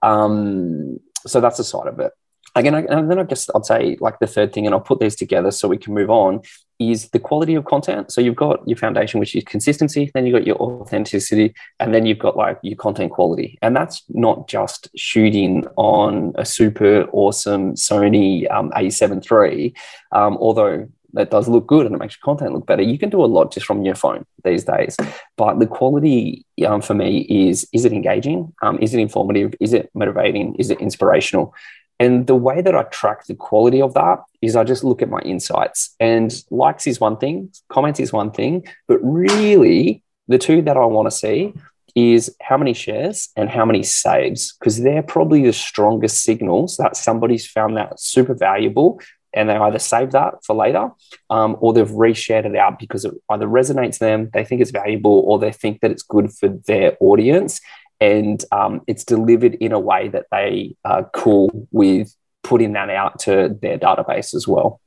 um, 0.02 0.98
so 1.26 1.40
that's 1.40 1.58
the 1.58 1.64
side 1.64 1.86
of 1.86 2.00
it. 2.00 2.12
Again, 2.60 2.74
and 2.74 3.10
then 3.10 3.18
I 3.18 3.24
guess 3.24 3.48
I'd 3.54 3.64
say 3.64 3.96
like 4.00 4.18
the 4.18 4.26
third 4.26 4.52
thing, 4.52 4.66
and 4.66 4.74
I'll 4.74 4.80
put 4.80 5.00
these 5.00 5.16
together 5.16 5.50
so 5.50 5.66
we 5.66 5.78
can 5.78 5.94
move 5.94 6.10
on, 6.10 6.42
is 6.78 7.08
the 7.10 7.18
quality 7.18 7.54
of 7.54 7.64
content. 7.64 8.10
So 8.12 8.20
you've 8.20 8.36
got 8.36 8.66
your 8.68 8.76
foundation, 8.76 9.20
which 9.20 9.34
is 9.34 9.44
consistency, 9.44 10.10
then 10.14 10.26
you've 10.26 10.34
got 10.34 10.46
your 10.46 10.56
authenticity, 10.56 11.54
and 11.78 11.94
then 11.94 12.06
you've 12.06 12.18
got 12.18 12.36
like 12.36 12.58
your 12.62 12.76
content 12.76 13.12
quality. 13.12 13.58
And 13.62 13.74
that's 13.74 14.02
not 14.08 14.48
just 14.48 14.88
shooting 14.96 15.66
on 15.76 16.32
a 16.36 16.44
super 16.44 17.04
awesome 17.12 17.74
Sony 17.74 18.50
um, 18.50 18.70
A7 18.70 19.24
III, 19.24 19.74
um, 20.12 20.36
although 20.38 20.88
that 21.12 21.30
does 21.30 21.48
look 21.48 21.66
good 21.66 21.86
and 21.86 21.94
it 21.94 21.98
makes 21.98 22.16
your 22.16 22.24
content 22.24 22.54
look 22.54 22.66
better. 22.66 22.82
You 22.82 22.98
can 22.98 23.10
do 23.10 23.24
a 23.24 23.26
lot 23.26 23.52
just 23.52 23.66
from 23.66 23.84
your 23.84 23.94
phone 23.94 24.24
these 24.44 24.64
days. 24.64 24.96
But 25.36 25.58
the 25.58 25.66
quality 25.66 26.46
um, 26.66 26.80
for 26.80 26.94
me 26.94 27.26
is 27.28 27.66
is 27.72 27.84
it 27.84 27.92
engaging? 27.92 28.52
Um, 28.62 28.78
is 28.80 28.94
it 28.94 29.00
informative? 29.00 29.54
Is 29.60 29.72
it 29.72 29.90
motivating? 29.94 30.54
Is 30.56 30.70
it 30.70 30.80
inspirational? 30.80 31.54
And 32.00 32.26
the 32.26 32.34
way 32.34 32.62
that 32.62 32.74
I 32.74 32.84
track 32.84 33.26
the 33.26 33.34
quality 33.34 33.80
of 33.82 33.94
that 33.94 34.20
is 34.40 34.56
I 34.56 34.64
just 34.64 34.82
look 34.82 35.02
at 35.02 35.10
my 35.10 35.20
insights. 35.20 35.94
And 36.00 36.34
likes 36.50 36.86
is 36.86 36.98
one 36.98 37.18
thing, 37.18 37.52
comments 37.68 38.00
is 38.00 38.12
one 38.12 38.30
thing, 38.32 38.66
but 38.88 38.98
really 39.02 40.02
the 40.26 40.38
two 40.38 40.62
that 40.62 40.78
I 40.78 40.86
want 40.86 41.06
to 41.06 41.16
see 41.16 41.52
is 41.94 42.34
how 42.40 42.56
many 42.56 42.72
shares 42.72 43.28
and 43.36 43.50
how 43.50 43.64
many 43.64 43.82
saves, 43.82 44.54
because 44.58 44.80
they're 44.80 45.02
probably 45.02 45.44
the 45.44 45.52
strongest 45.52 46.22
signals 46.22 46.76
that 46.78 46.96
somebody's 46.96 47.46
found 47.46 47.76
that 47.76 48.00
super 48.00 48.34
valuable 48.34 49.00
and 49.34 49.48
they 49.48 49.56
either 49.56 49.78
save 49.78 50.12
that 50.12 50.44
for 50.44 50.56
later 50.56 50.90
um, 51.30 51.56
or 51.60 51.72
they've 51.72 51.88
reshared 51.88 52.46
it 52.46 52.56
out 52.56 52.78
because 52.78 53.04
it 53.04 53.14
either 53.30 53.46
resonates 53.46 53.98
them, 53.98 54.30
they 54.32 54.44
think 54.44 54.60
it's 54.60 54.70
valuable, 54.70 55.22
or 55.26 55.38
they 55.38 55.52
think 55.52 55.80
that 55.80 55.90
it's 55.90 56.02
good 56.02 56.32
for 56.32 56.48
their 56.66 56.96
audience. 57.00 57.60
And 58.00 58.42
um, 58.52 58.80
it's 58.86 59.04
delivered 59.04 59.54
in 59.56 59.72
a 59.72 59.80
way 59.80 60.08
that 60.08 60.26
they 60.30 60.76
are 60.84 61.08
cool 61.14 61.68
with 61.70 62.14
putting 62.42 62.72
that 62.72 62.90
out 62.90 63.18
to 63.20 63.56
their 63.60 63.78
database 63.78 64.34
as 64.34 64.48
well. 64.48 64.80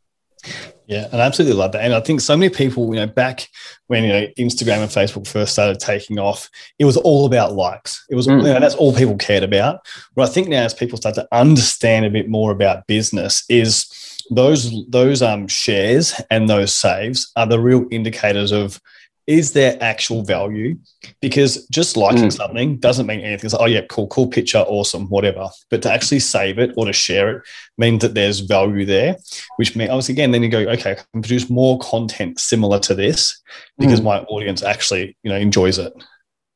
Yeah, 0.88 1.08
and 1.12 1.22
I 1.22 1.26
absolutely 1.26 1.58
love 1.58 1.72
that. 1.72 1.84
And 1.84 1.94
I 1.94 2.02
think 2.02 2.20
so 2.20 2.36
many 2.36 2.54
people, 2.54 2.94
you 2.94 3.00
know, 3.00 3.08
back 3.08 3.48
when 3.88 4.04
you 4.04 4.10
know 4.10 4.28
Instagram 4.38 4.80
and 4.80 4.92
Facebook 4.92 5.26
first 5.26 5.54
started 5.54 5.80
taking 5.80 6.20
off, 6.20 6.50
it 6.78 6.86
was 6.86 6.98
all 6.98 7.26
about 7.26 7.54
likes. 7.54 8.06
It 8.10 8.16
was, 8.16 8.28
mm. 8.28 8.38
you 8.40 8.54
know, 8.54 8.60
that's 8.60 8.76
all 8.76 8.94
people 8.94 9.16
cared 9.16 9.44
about. 9.44 9.80
What 10.16 10.30
I 10.30 10.34
think 10.34 10.50
now, 10.50 10.64
as 10.64 10.74
people 10.74 10.98
start 10.98 11.16
to 11.16 11.28
understand 11.32 12.06
a 12.06 12.10
bit 12.10 12.28
more 12.28 12.52
about 12.52 12.86
business, 12.88 13.46
is 13.48 13.86
those 14.30 14.86
those 14.90 15.22
um 15.22 15.48
shares 15.48 16.20
and 16.30 16.50
those 16.50 16.76
saves 16.76 17.32
are 17.36 17.48
the 17.48 17.60
real 17.60 17.86
indicators 17.92 18.52
of 18.52 18.82
is 19.28 19.54
there 19.54 19.78
actual 19.82 20.24
value? 20.24 20.78
Because 21.22 21.66
just 21.68 21.96
liking 21.96 22.26
mm. 22.26 22.34
something 22.34 22.78
doesn't 22.78 23.08
mean 23.08 23.22
anything. 23.22 23.46
It's 23.46 23.54
like, 23.54 23.62
oh, 23.62 23.66
yeah, 23.66 23.82
cool, 23.90 24.08
cool 24.08 24.28
picture, 24.28 24.60
awesome, 24.60 25.08
whatever. 25.10 25.48
But 25.70 25.82
to 25.84 25.92
actually 25.92 26.20
save 26.20 26.60
it 26.60 26.74
or 26.76 26.86
to 26.86 26.94
share 26.94 27.38
it 27.38 27.44
means 27.78 28.02
that 28.02 28.14
there's 28.14 28.42
value 28.42 28.86
there, 28.86 29.18
which 29.58 29.76
means, 29.76 29.90
obviously, 29.90 30.14
again, 30.14 30.32
then 30.32 30.44
you 30.44 30.50
go, 30.50 30.60
okay, 30.60 30.92
I 30.92 30.96
can 30.96 31.22
produce 31.22 31.50
more 31.50 31.80
content 31.80 32.40
similar 32.40 32.80
to 32.80 32.96
this 32.96 33.42
because 33.78 34.02
mm. 34.02 34.06
my 34.06 34.20
audience 34.24 34.62
actually, 34.64 35.18
you 35.24 35.30
know, 35.30 35.38
enjoys 35.38 35.78
it. 35.78 35.94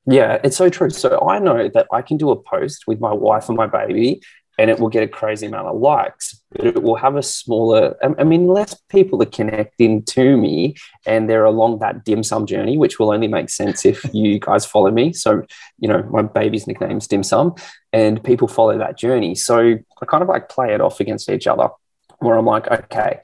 Yeah, 0.09 0.39
it's 0.43 0.55
so 0.55 0.69
true. 0.69 0.89
So 0.89 1.27
I 1.27 1.39
know 1.39 1.67
that 1.67 1.87
I 1.91 2.01
can 2.01 2.15
do 2.15 2.31
a 2.31 2.41
post 2.41 2.87
with 2.87 3.01
my 3.01 3.13
wife 3.13 3.49
and 3.49 3.57
my 3.57 3.67
baby 3.67 4.21
and 4.57 4.69
it 4.71 4.79
will 4.79 4.89
get 4.89 5.03
a 5.03 5.07
crazy 5.07 5.45
amount 5.45 5.67
of 5.67 5.79
likes, 5.79 6.41
but 6.51 6.65
it 6.65 6.81
will 6.81 6.95
have 6.95 7.15
a 7.15 7.21
smaller, 7.21 7.95
I 8.17 8.23
mean, 8.23 8.47
less 8.47 8.73
people 8.89 9.21
are 9.21 9.27
connecting 9.27 10.03
to 10.03 10.35
me 10.35 10.75
and 11.05 11.29
they're 11.29 11.45
along 11.45 11.79
that 11.79 12.03
dim 12.03 12.23
sum 12.23 12.47
journey, 12.47 12.75
which 12.77 12.97
will 12.97 13.11
only 13.11 13.27
make 13.27 13.49
sense 13.49 13.85
if 13.85 14.03
you 14.13 14.39
guys 14.39 14.65
follow 14.65 14.89
me. 14.89 15.13
So, 15.13 15.43
you 15.79 15.87
know, 15.87 16.01
my 16.11 16.23
baby's 16.23 16.65
nickname 16.65 16.97
is 16.97 17.07
dim 17.07 17.23
sum 17.23 17.55
and 17.93 18.23
people 18.23 18.47
follow 18.47 18.77
that 18.79 18.97
journey. 18.97 19.35
So 19.35 19.59
I 19.59 20.05
kind 20.07 20.23
of 20.23 20.29
like 20.29 20.49
play 20.49 20.73
it 20.73 20.81
off 20.81 20.99
against 20.99 21.29
each 21.29 21.45
other 21.45 21.69
where 22.19 22.35
I'm 22.35 22.45
like, 22.45 22.67
okay, 22.67 23.19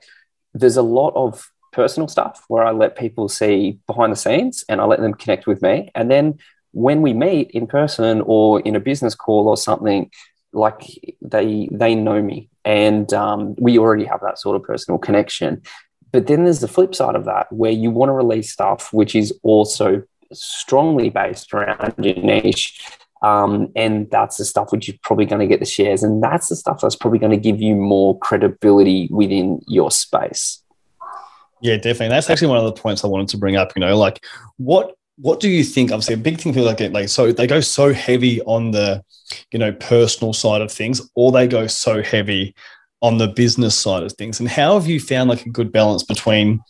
there's 0.53 0.77
a 0.77 0.83
lot 0.83 1.13
of 1.15 1.49
personal 1.71 2.07
stuff 2.07 2.45
where 2.47 2.63
I 2.63 2.71
let 2.71 2.95
people 2.95 3.27
see 3.27 3.79
behind 3.87 4.11
the 4.11 4.17
scenes 4.17 4.63
and 4.69 4.79
I 4.79 4.85
let 4.85 4.99
them 4.99 5.15
connect 5.15 5.47
with 5.47 5.63
me. 5.63 5.89
And 5.95 6.11
then 6.11 6.37
when 6.71 7.01
we 7.01 7.13
meet 7.13 7.51
in 7.51 7.67
person 7.67 8.21
or 8.25 8.59
in 8.61 8.75
a 8.75 8.79
business 8.79 9.15
call 9.15 9.47
or 9.47 9.57
something, 9.57 10.11
like 10.53 10.81
they 11.21 11.67
they 11.71 11.95
know 11.95 12.21
me. 12.21 12.49
And 12.65 13.13
um, 13.13 13.55
we 13.57 13.77
already 13.77 14.05
have 14.05 14.21
that 14.21 14.39
sort 14.39 14.55
of 14.55 14.63
personal 14.63 14.97
connection. 14.97 15.61
But 16.11 16.27
then 16.27 16.43
there's 16.43 16.59
the 16.59 16.67
flip 16.67 16.95
side 16.95 17.15
of 17.15 17.25
that 17.25 17.51
where 17.51 17.71
you 17.71 17.89
want 17.89 18.09
to 18.09 18.13
release 18.13 18.53
stuff 18.53 18.93
which 18.93 19.15
is 19.15 19.33
also 19.41 20.03
strongly 20.31 21.09
based 21.09 21.53
around 21.53 21.93
your 21.97 22.15
niche 22.15 22.79
um, 23.23 23.71
and 23.75 24.11
that's 24.11 24.37
the 24.37 24.45
stuff 24.45 24.71
which 24.71 24.89
is 24.89 24.95
probably 25.01 25.25
going 25.25 25.39
to 25.39 25.47
get 25.47 25.61
the 25.61 25.65
shares. 25.65 26.03
And 26.03 26.21
that's 26.21 26.49
the 26.49 26.55
stuff 26.57 26.81
that's 26.81 26.95
probably 26.95 27.19
going 27.19 27.31
to 27.31 27.37
give 27.37 27.61
you 27.61 27.73
more 27.73 28.19
credibility 28.19 29.07
within 29.11 29.61
your 29.67 29.89
space. 29.89 30.61
Yeah 31.61 31.77
definitely. 31.77 32.09
That's 32.09 32.29
actually 32.29 32.49
one 32.49 32.57
of 32.57 32.65
the 32.65 32.73
points 32.73 33.05
i 33.05 33.07
wanted 33.07 33.29
to 33.29 33.37
bring 33.37 33.55
up 33.55 33.71
you 33.75 33.79
know 33.79 33.97
like 33.97 34.25
what 34.57 34.95
what 35.17 35.39
do 35.39 35.49
you 35.49 35.63
think? 35.63 35.91
Obviously, 35.91 36.15
a 36.15 36.17
big 36.17 36.39
thing 36.39 36.53
for 36.53 36.61
like 36.61 36.81
it, 36.81 36.93
like 36.93 37.09
so 37.09 37.31
they 37.31 37.47
go 37.47 37.59
so 37.59 37.93
heavy 37.93 38.41
on 38.43 38.71
the, 38.71 39.03
you 39.51 39.59
know, 39.59 39.71
personal 39.73 40.33
side 40.33 40.61
of 40.61 40.71
things, 40.71 41.01
or 41.15 41.31
they 41.31 41.47
go 41.47 41.67
so 41.67 42.01
heavy 42.01 42.55
on 43.01 43.17
the 43.17 43.27
business 43.27 43.77
side 43.77 44.03
of 44.03 44.13
things. 44.13 44.39
And 44.39 44.47
how 44.47 44.79
have 44.79 44.87
you 44.87 44.99
found 44.99 45.29
like 45.29 45.45
a 45.45 45.49
good 45.49 45.71
balance 45.71 46.03
between, 46.03 46.61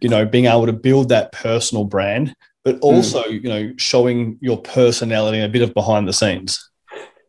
you 0.00 0.08
know, 0.08 0.26
being 0.26 0.46
able 0.46 0.66
to 0.66 0.72
build 0.72 1.08
that 1.10 1.32
personal 1.32 1.84
brand, 1.84 2.34
but 2.64 2.74
hmm. 2.76 2.82
also, 2.82 3.22
mm. 3.22 3.42
you 3.42 3.48
know, 3.48 3.72
showing 3.76 4.36
your 4.40 4.60
personality 4.60 5.38
and 5.38 5.46
a 5.46 5.52
bit 5.52 5.62
of 5.62 5.72
behind 5.72 6.08
the 6.08 6.12
scenes? 6.12 6.68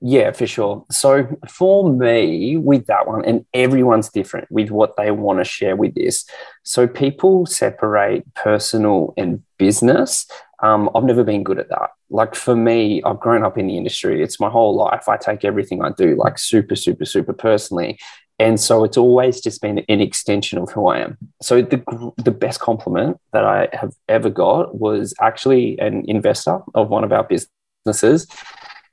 Yeah, 0.02 0.32
for 0.32 0.46
sure. 0.46 0.86
So 0.92 1.28
for 1.50 1.92
me, 1.92 2.58
with 2.58 2.86
that 2.86 3.08
one, 3.08 3.26
and 3.26 3.46
everyone's 3.54 4.10
different 4.10 4.52
with 4.52 4.70
what 4.70 4.96
they 4.96 5.10
want 5.12 5.40
to 5.40 5.44
share 5.44 5.76
with 5.76 5.96
this. 5.96 6.26
So 6.64 6.88
people 6.88 7.46
separate 7.46 8.32
personal 8.36 9.14
and 9.18 9.44
business 9.58 10.28
Um, 10.64 10.90
I've 10.96 11.04
never 11.04 11.24
been 11.24 11.44
good 11.44 11.60
at 11.60 11.70
that. 11.70 11.92
Like 12.10 12.36
for 12.36 12.56
me, 12.56 13.02
I've 13.04 13.20
grown 13.20 13.44
up 13.44 13.58
in 13.58 13.68
the 13.68 13.78
industry. 13.78 14.24
It's 14.24 14.40
my 14.40 14.50
whole 14.50 14.76
life. 14.76 15.08
I 15.08 15.18
take 15.18 15.46
everything 15.46 15.84
I 15.84 15.92
do 15.92 16.16
like 16.16 16.40
super, 16.40 16.76
super, 16.76 17.06
super 17.06 17.34
personally. 17.34 18.00
And 18.40 18.60
so 18.60 18.84
it's 18.84 18.98
always 18.98 19.42
just 19.42 19.62
been 19.62 19.80
an 19.90 20.00
extension 20.00 20.60
of 20.60 20.72
who 20.72 20.88
I 20.88 21.00
am. 21.00 21.18
So 21.42 21.62
the, 21.62 22.12
the 22.18 22.32
best 22.32 22.60
compliment 22.60 23.18
that 23.34 23.44
I 23.44 23.68
have 23.74 23.94
ever 24.08 24.30
got 24.30 24.80
was 24.80 25.14
actually 25.20 25.80
an 25.80 26.04
investor 26.08 26.60
of 26.76 26.90
one 26.90 27.04
of 27.04 27.12
our 27.12 27.24
businesses. 27.24 28.28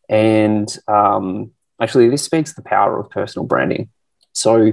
And 0.08 0.74
um, 0.88 1.50
actually, 1.80 2.08
this 2.08 2.22
speaks 2.22 2.54
the 2.54 2.62
power 2.62 2.98
of 2.98 3.10
personal 3.10 3.46
branding. 3.46 3.90
So 4.32 4.72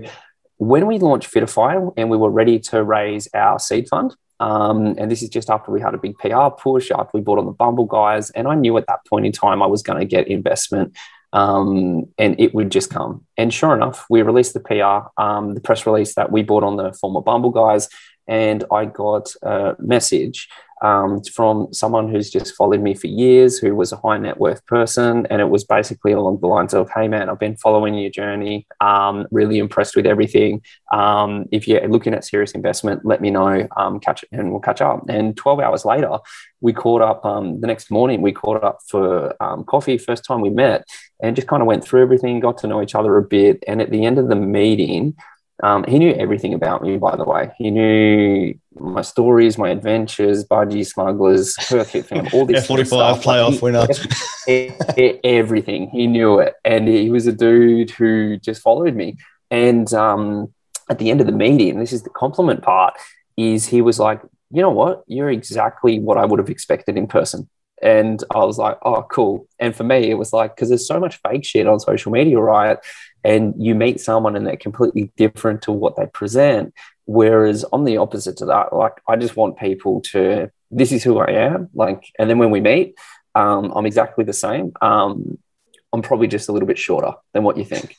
when 0.57 0.87
we 0.87 0.99
launched 0.99 1.33
Fitafy 1.33 1.93
and 1.97 2.09
we 2.09 2.17
were 2.17 2.29
ready 2.29 2.59
to 2.59 2.83
raise 2.83 3.27
our 3.33 3.59
seed 3.59 3.89
fund, 3.89 4.15
um, 4.41 4.95
and 4.97 5.11
this 5.11 5.21
is 5.21 5.29
just 5.29 5.51
after 5.51 5.71
we 5.71 5.79
had 5.79 5.93
a 5.93 5.99
big 5.99 6.17
PR 6.17 6.49
push, 6.57 6.89
after 6.89 7.11
we 7.13 7.21
bought 7.21 7.37
on 7.37 7.45
the 7.45 7.51
Bumble 7.51 7.85
guys. 7.85 8.31
And 8.31 8.47
I 8.47 8.55
knew 8.55 8.75
at 8.77 8.87
that 8.87 9.05
point 9.05 9.27
in 9.27 9.31
time 9.31 9.61
I 9.61 9.67
was 9.67 9.83
going 9.83 9.99
to 9.99 10.05
get 10.05 10.27
investment 10.27 10.97
um, 11.31 12.07
and 12.17 12.39
it 12.39 12.55
would 12.55 12.71
just 12.71 12.89
come. 12.89 13.23
And 13.37 13.53
sure 13.53 13.75
enough, 13.75 14.05
we 14.09 14.23
released 14.23 14.55
the 14.55 14.59
PR, 14.59 15.21
um, 15.21 15.53
the 15.53 15.61
press 15.61 15.85
release 15.85 16.15
that 16.15 16.31
we 16.31 16.41
bought 16.41 16.63
on 16.63 16.75
the 16.75 16.91
former 16.93 17.21
Bumble 17.21 17.51
guys, 17.51 17.87
and 18.27 18.63
I 18.71 18.85
got 18.85 19.31
a 19.43 19.75
message 19.79 20.49
um, 20.81 21.21
from 21.23 21.71
someone 21.73 22.09
who's 22.09 22.29
just 22.29 22.55
followed 22.55 22.81
me 22.81 22.93
for 22.93 23.07
years, 23.07 23.59
who 23.59 23.75
was 23.75 23.91
a 23.91 23.97
high 23.97 24.17
net 24.17 24.39
worth 24.39 24.65
person. 24.65 25.27
And 25.29 25.41
it 25.41 25.49
was 25.49 25.63
basically 25.63 26.11
along 26.11 26.39
the 26.39 26.47
lines 26.47 26.73
of, 26.73 26.89
Hey, 26.89 27.07
man, 27.07 27.29
I've 27.29 27.39
been 27.39 27.55
following 27.55 27.93
your 27.93 28.09
journey, 28.09 28.67
um, 28.79 29.27
really 29.31 29.59
impressed 29.59 29.95
with 29.95 30.05
everything. 30.05 30.61
Um, 30.91 31.45
if 31.51 31.67
you're 31.67 31.87
looking 31.87 32.13
at 32.13 32.25
serious 32.25 32.51
investment, 32.51 33.05
let 33.05 33.21
me 33.21 33.29
know, 33.29 33.67
um, 33.77 33.99
catch 33.99 34.25
and 34.31 34.51
we'll 34.51 34.59
catch 34.59 34.81
up. 34.81 35.03
And 35.07 35.37
12 35.37 35.59
hours 35.59 35.85
later, 35.85 36.17
we 36.61 36.73
caught 36.73 37.01
up 37.01 37.23
um, 37.25 37.61
the 37.61 37.67
next 37.67 37.91
morning, 37.91 38.21
we 38.21 38.31
caught 38.31 38.63
up 38.63 38.79
for 38.87 39.35
um, 39.41 39.63
coffee, 39.63 39.97
first 39.97 40.23
time 40.25 40.41
we 40.41 40.49
met, 40.49 40.85
and 41.21 41.35
just 41.35 41.47
kind 41.47 41.61
of 41.61 41.67
went 41.67 41.83
through 41.83 42.01
everything, 42.01 42.39
got 42.39 42.57
to 42.59 42.67
know 42.67 42.81
each 42.81 42.95
other 42.95 43.17
a 43.17 43.23
bit. 43.23 43.63
And 43.67 43.81
at 43.81 43.91
the 43.91 44.05
end 44.05 44.17
of 44.17 44.29
the 44.29 44.35
meeting, 44.35 45.15
um, 45.63 45.83
he 45.87 45.99
knew 45.99 46.11
everything 46.13 46.53
about 46.53 46.81
me, 46.81 46.97
by 46.97 47.15
the 47.15 47.23
way. 47.23 47.51
He 47.57 47.69
knew 47.69 48.53
my 48.79 49.01
stories, 49.01 49.57
my 49.57 49.69
adventures, 49.69 50.43
budgie 50.43 50.85
smugglers, 50.85 51.55
Perth 51.67 51.91
Fit 51.91 52.05
Fam, 52.07 52.27
all 52.33 52.45
this. 52.45 52.67
F45 52.67 53.21
playoff 53.21 53.61
winner. 53.61 55.19
everything. 55.23 55.89
He 55.89 56.07
knew 56.07 56.39
it. 56.39 56.55
And 56.65 56.87
he 56.87 57.11
was 57.11 57.27
a 57.27 57.31
dude 57.31 57.91
who 57.91 58.37
just 58.37 58.61
followed 58.61 58.95
me. 58.95 59.17
And 59.51 59.93
um, 59.93 60.53
at 60.89 60.97
the 60.97 61.11
end 61.11 61.21
of 61.21 61.27
the 61.27 61.33
meeting, 61.33 61.79
this 61.79 61.93
is 61.93 62.03
the 62.03 62.09
compliment 62.09 62.63
part, 62.63 62.95
is 63.37 63.67
he 63.67 63.81
was 63.81 63.99
like, 63.99 64.21
you 64.51 64.61
know 64.61 64.71
what? 64.71 65.03
You're 65.07 65.29
exactly 65.29 65.99
what 65.99 66.17
I 66.17 66.25
would 66.25 66.39
have 66.39 66.49
expected 66.49 66.97
in 66.97 67.07
person. 67.07 67.49
And 67.81 68.23
I 68.33 68.39
was 68.39 68.57
like, 68.57 68.77
oh, 68.83 69.03
cool. 69.03 69.47
And 69.59 69.75
for 69.75 69.83
me, 69.83 70.09
it 70.09 70.15
was 70.15 70.33
like, 70.33 70.55
because 70.55 70.69
there's 70.69 70.87
so 70.87 70.99
much 70.99 71.19
fake 71.27 71.45
shit 71.45 71.67
on 71.67 71.79
social 71.79 72.11
media, 72.11 72.39
right? 72.39 72.77
And 73.23 73.53
you 73.57 73.75
meet 73.75 73.99
someone 73.99 74.35
and 74.35 74.45
they're 74.45 74.57
completely 74.57 75.11
different 75.15 75.61
to 75.63 75.71
what 75.71 75.95
they 75.95 76.07
present. 76.07 76.73
Whereas 77.05 77.63
on 77.65 77.83
the 77.83 77.97
opposite 77.97 78.37
to 78.37 78.45
that, 78.45 78.73
like, 78.73 78.93
I 79.07 79.15
just 79.15 79.35
want 79.35 79.59
people 79.59 80.01
to, 80.11 80.51
this 80.69 80.91
is 80.91 81.03
who 81.03 81.19
I 81.19 81.31
am. 81.31 81.69
Like, 81.73 82.03
and 82.17 82.29
then 82.29 82.37
when 82.37 82.51
we 82.51 82.61
meet, 82.61 82.95
um, 83.35 83.71
I'm 83.75 83.85
exactly 83.85 84.23
the 84.23 84.33
same. 84.33 84.73
Um, 84.81 85.37
I'm 85.93 86.01
probably 86.01 86.27
just 86.27 86.49
a 86.49 86.51
little 86.51 86.67
bit 86.67 86.79
shorter 86.79 87.13
than 87.33 87.43
what 87.43 87.57
you 87.57 87.65
think. 87.65 87.95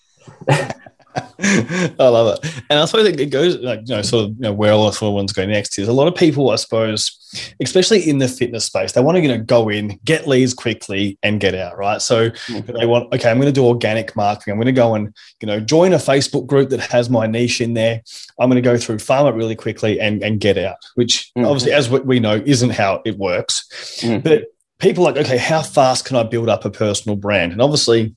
I 1.14 1.94
love 1.98 2.38
it. 2.38 2.62
And 2.70 2.78
I 2.78 2.84
suppose 2.84 3.06
it 3.06 3.30
goes 3.30 3.56
like, 3.58 3.80
you 3.86 3.96
know, 3.96 4.02
sort 4.02 4.24
of 4.24 4.30
you 4.30 4.42
know, 4.42 4.52
where 4.52 4.72
all 4.72 4.90
sort 4.92 5.10
of 5.10 5.14
ones 5.14 5.32
go 5.32 5.44
next 5.44 5.78
is 5.78 5.88
a 5.88 5.92
lot 5.92 6.08
of 6.08 6.14
people, 6.14 6.50
I 6.50 6.56
suppose, 6.56 7.18
especially 7.60 8.08
in 8.08 8.18
the 8.18 8.28
fitness 8.28 8.66
space, 8.66 8.92
they 8.92 9.00
want 9.00 9.16
to, 9.16 9.22
you 9.22 9.28
know, 9.28 9.42
go 9.42 9.68
in, 9.68 9.98
get 10.04 10.26
leads 10.26 10.54
quickly 10.54 11.18
and 11.22 11.40
get 11.40 11.54
out, 11.54 11.76
right? 11.76 12.00
So 12.00 12.30
mm-hmm. 12.30 12.78
they 12.78 12.86
want, 12.86 13.12
okay, 13.12 13.30
I'm 13.30 13.38
going 13.38 13.52
to 13.52 13.52
do 13.52 13.66
organic 13.66 14.14
marketing. 14.16 14.52
I'm 14.52 14.58
going 14.58 14.66
to 14.66 14.72
go 14.72 14.94
and, 14.94 15.14
you 15.40 15.46
know, 15.46 15.60
join 15.60 15.92
a 15.92 15.98
Facebook 15.98 16.46
group 16.46 16.70
that 16.70 16.80
has 16.80 17.10
my 17.10 17.26
niche 17.26 17.60
in 17.60 17.74
there. 17.74 18.02
I'm 18.38 18.48
going 18.48 18.62
to 18.62 18.68
go 18.68 18.78
through, 18.78 18.98
farm 18.98 19.26
it 19.26 19.36
really 19.36 19.56
quickly 19.56 20.00
and, 20.00 20.22
and 20.22 20.40
get 20.40 20.58
out, 20.58 20.76
which 20.94 21.30
mm-hmm. 21.36 21.46
obviously, 21.46 21.72
as 21.72 21.90
we 21.90 22.20
know, 22.20 22.42
isn't 22.44 22.70
how 22.70 23.02
it 23.04 23.18
works. 23.18 23.68
Mm-hmm. 24.00 24.20
But 24.20 24.44
people 24.78 25.04
like, 25.04 25.16
okay, 25.16 25.38
how 25.38 25.62
fast 25.62 26.04
can 26.04 26.16
I 26.16 26.22
build 26.22 26.48
up 26.48 26.64
a 26.64 26.70
personal 26.70 27.16
brand? 27.16 27.52
And 27.52 27.62
obviously, 27.62 28.14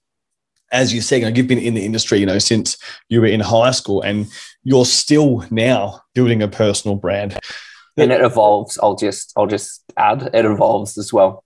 as 0.76 0.94
you 0.94 1.02
said, 1.02 1.22
you 1.22 1.30
know, 1.30 1.36
you've 1.36 1.48
been 1.48 1.58
in 1.58 1.74
the 1.74 1.86
industry, 1.86 2.20
you 2.20 2.26
know, 2.26 2.38
since 2.38 2.78
you 3.10 3.22
were 3.22 3.28
in 3.28 3.40
high 3.40 3.72
school, 3.72 4.02
and 4.02 4.28
you're 4.64 4.86
still 4.86 5.46
now 5.50 6.02
building 6.14 6.42
a 6.44 6.48
personal 6.48 6.98
brand. 6.98 7.40
And 7.98 8.12
it 8.12 8.22
evolves. 8.22 8.78
I'll 8.84 8.96
just, 8.96 9.32
I'll 9.38 9.48
just 9.48 9.84
add, 9.96 10.30
it 10.34 10.46
evolves 10.46 10.98
as 10.98 11.14
well. 11.14 11.44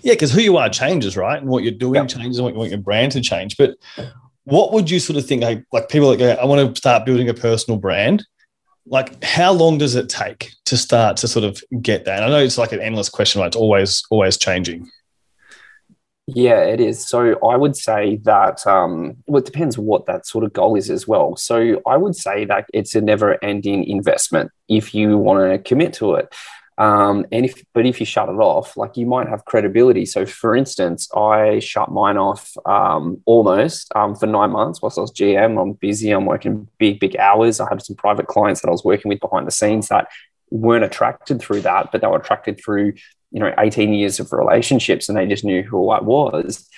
Yeah, 0.00 0.14
because 0.14 0.32
who 0.32 0.40
you 0.40 0.56
are 0.56 0.70
changes, 0.70 1.16
right? 1.16 1.40
And 1.40 1.48
what 1.50 1.62
you're 1.62 1.72
doing 1.72 1.94
yep. 2.02 2.08
changes, 2.08 2.38
and 2.38 2.44
what 2.44 2.54
you 2.54 2.58
want 2.58 2.70
your 2.70 2.80
brand 2.80 3.12
to 3.12 3.20
change. 3.20 3.56
But 3.56 3.76
what 4.44 4.72
would 4.72 4.90
you 4.90 4.98
sort 5.00 5.18
of 5.18 5.26
think, 5.26 5.42
like, 5.42 5.64
like 5.70 5.88
people 5.88 6.10
that 6.10 6.18
go, 6.18 6.30
I 6.30 6.44
want 6.46 6.74
to 6.74 6.78
start 6.80 7.04
building 7.04 7.28
a 7.28 7.34
personal 7.34 7.78
brand? 7.78 8.26
Like, 8.86 9.22
how 9.22 9.52
long 9.52 9.78
does 9.78 9.96
it 9.96 10.08
take 10.08 10.52
to 10.64 10.76
start 10.76 11.16
to 11.18 11.28
sort 11.28 11.44
of 11.44 11.62
get 11.82 12.04
that? 12.04 12.22
And 12.22 12.24
I 12.24 12.28
know 12.28 12.44
it's 12.44 12.56
like 12.56 12.72
an 12.72 12.80
endless 12.80 13.08
question, 13.08 13.40
right? 13.40 13.48
It's 13.48 13.56
always, 13.56 14.04
always 14.10 14.38
changing. 14.38 14.88
Yeah, 16.28 16.64
it 16.64 16.80
is. 16.80 17.06
So 17.06 17.38
I 17.48 17.56
would 17.56 17.76
say 17.76 18.16
that, 18.24 18.66
um, 18.66 19.16
well, 19.26 19.38
it 19.38 19.44
depends 19.44 19.78
what 19.78 20.06
that 20.06 20.26
sort 20.26 20.44
of 20.44 20.52
goal 20.52 20.74
is 20.74 20.90
as 20.90 21.06
well. 21.06 21.36
So 21.36 21.80
I 21.86 21.96
would 21.96 22.16
say 22.16 22.44
that 22.46 22.66
it's 22.74 22.96
a 22.96 23.00
never 23.00 23.42
ending 23.44 23.84
investment 23.84 24.50
if 24.68 24.92
you 24.92 25.18
want 25.18 25.52
to 25.52 25.58
commit 25.58 25.92
to 25.94 26.16
it. 26.16 26.34
Um, 26.78 27.26
and 27.32 27.46
if, 27.46 27.62
but 27.72 27.86
if 27.86 28.00
you 28.00 28.06
shut 28.06 28.28
it 28.28 28.32
off, 28.32 28.76
like 28.76 28.96
you 28.96 29.06
might 29.06 29.28
have 29.28 29.44
credibility. 29.44 30.04
So, 30.04 30.26
for 30.26 30.54
instance, 30.56 31.08
I 31.16 31.60
shut 31.60 31.90
mine 31.90 32.18
off 32.18 32.52
um, 32.66 33.22
almost 33.24 33.90
um, 33.94 34.14
for 34.16 34.26
nine 34.26 34.50
months 34.50 34.82
whilst 34.82 34.98
I 34.98 35.02
was 35.02 35.12
GM. 35.12 35.62
I'm 35.62 35.72
busy. 35.74 36.10
I'm 36.10 36.26
working 36.26 36.68
big, 36.78 36.98
big 36.98 37.16
hours. 37.16 37.60
I 37.60 37.68
had 37.68 37.82
some 37.82 37.96
private 37.96 38.26
clients 38.26 38.60
that 38.60 38.68
I 38.68 38.72
was 38.72 38.84
working 38.84 39.08
with 39.08 39.20
behind 39.20 39.46
the 39.46 39.52
scenes 39.52 39.88
that 39.88 40.08
weren't 40.50 40.84
attracted 40.84 41.40
through 41.40 41.60
that, 41.62 41.90
but 41.92 42.00
they 42.00 42.06
were 42.06 42.18
attracted 42.18 42.60
through 42.62 42.94
you 43.30 43.40
know 43.40 43.52
18 43.58 43.92
years 43.92 44.20
of 44.20 44.32
relationships 44.32 45.08
and 45.08 45.16
they 45.16 45.26
just 45.26 45.44
knew 45.44 45.62
who 45.62 45.90
I 45.90 46.00
was. 46.00 46.68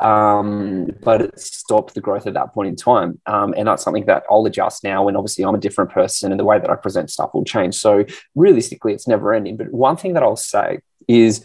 Um, 0.00 0.88
but 1.02 1.20
it 1.20 1.38
stopped 1.38 1.94
the 1.94 2.00
growth 2.00 2.26
at 2.26 2.32
that 2.32 2.54
point 2.54 2.68
in 2.68 2.76
time. 2.76 3.20
Um, 3.26 3.54
and 3.56 3.68
that's 3.68 3.82
something 3.82 4.06
that 4.06 4.24
I'll 4.30 4.46
adjust 4.46 4.82
now. 4.82 5.08
And 5.08 5.16
obviously, 5.16 5.44
I'm 5.44 5.54
a 5.54 5.58
different 5.58 5.90
person 5.90 6.32
and 6.32 6.40
the 6.40 6.44
way 6.44 6.58
that 6.58 6.70
I 6.70 6.76
present 6.76 7.10
stuff 7.10 7.34
will 7.34 7.44
change. 7.44 7.74
So, 7.74 8.06
realistically, 8.34 8.94
it's 8.94 9.06
never 9.06 9.34
ending. 9.34 9.58
But 9.58 9.72
one 9.72 9.98
thing 9.98 10.14
that 10.14 10.22
I'll 10.22 10.36
say 10.36 10.80
is 11.06 11.44